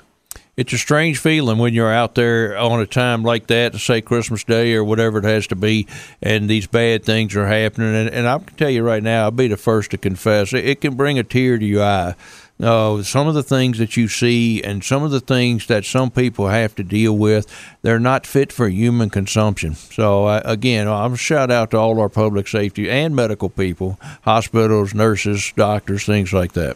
[0.59, 4.43] It's a strange feeling when you're out there on a time like that, say Christmas
[4.43, 5.87] Day or whatever it has to be,
[6.21, 7.95] and these bad things are happening.
[7.95, 10.65] And, and I can tell you right now, I'll be the first to confess, it,
[10.65, 12.15] it can bring a tear to your eye.
[12.61, 16.11] Uh, some of the things that you see and some of the things that some
[16.11, 17.47] people have to deal with,
[17.81, 19.75] they're not fit for human consumption.
[19.75, 24.93] So, uh, again, I'm shout out to all our public safety and medical people, hospitals,
[24.93, 26.75] nurses, doctors, things like that.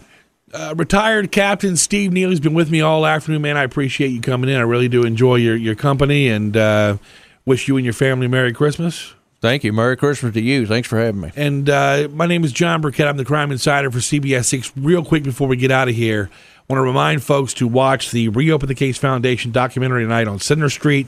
[0.53, 3.57] Uh, retired Captain Steve Neal's been with me all afternoon, man.
[3.57, 4.57] I appreciate you coming in.
[4.57, 6.97] I really do enjoy your, your company and uh,
[7.43, 9.15] wish you and your family a Merry Christmas.
[9.41, 9.73] Thank you.
[9.73, 10.67] Merry Christmas to you.
[10.67, 11.31] Thanks for having me.
[11.35, 13.07] And uh, my name is Jon Burkett.
[13.07, 14.71] I'm the crime insider for CBS 6.
[14.77, 18.11] Real quick before we get out of here, I want to remind folks to watch
[18.11, 21.07] the Reopen the Case Foundation documentary tonight on Center Street.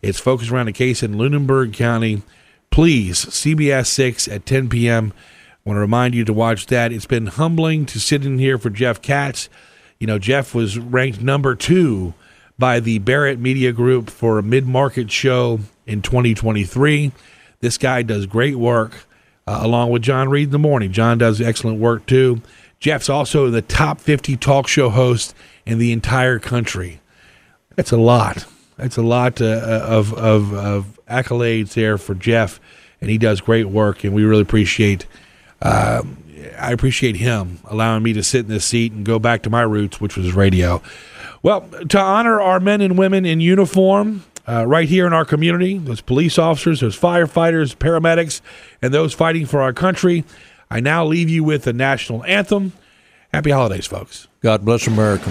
[0.00, 2.22] It's focused around a case in Lunenburg County.
[2.70, 5.12] Please, CBS 6 at 10 p.m.
[5.66, 6.92] Want to remind you to watch that.
[6.92, 9.48] It's been humbling to sit in here for Jeff Katz.
[9.98, 12.14] You know, Jeff was ranked number two
[12.56, 17.10] by the Barrett Media Group for a mid market show in 2023.
[17.58, 19.08] This guy does great work
[19.44, 20.92] uh, along with John Reid in the morning.
[20.92, 22.42] John does excellent work too.
[22.78, 25.34] Jeff's also the top 50 talk show host
[25.64, 27.00] in the entire country.
[27.74, 28.46] That's a lot.
[28.76, 32.60] That's a lot uh, of, of, of accolades there for Jeff,
[33.00, 35.06] and he does great work, and we really appreciate.
[35.60, 36.02] Uh,
[36.58, 39.62] I appreciate him allowing me to sit in this seat and go back to my
[39.62, 40.82] roots, which was radio.
[41.42, 45.78] Well, to honor our men and women in uniform uh, right here in our community,
[45.78, 48.40] those police officers, those firefighters, paramedics,
[48.80, 50.24] and those fighting for our country,
[50.70, 52.72] I now leave you with the national anthem.
[53.32, 54.28] Happy holidays, folks.
[54.40, 55.30] God bless America.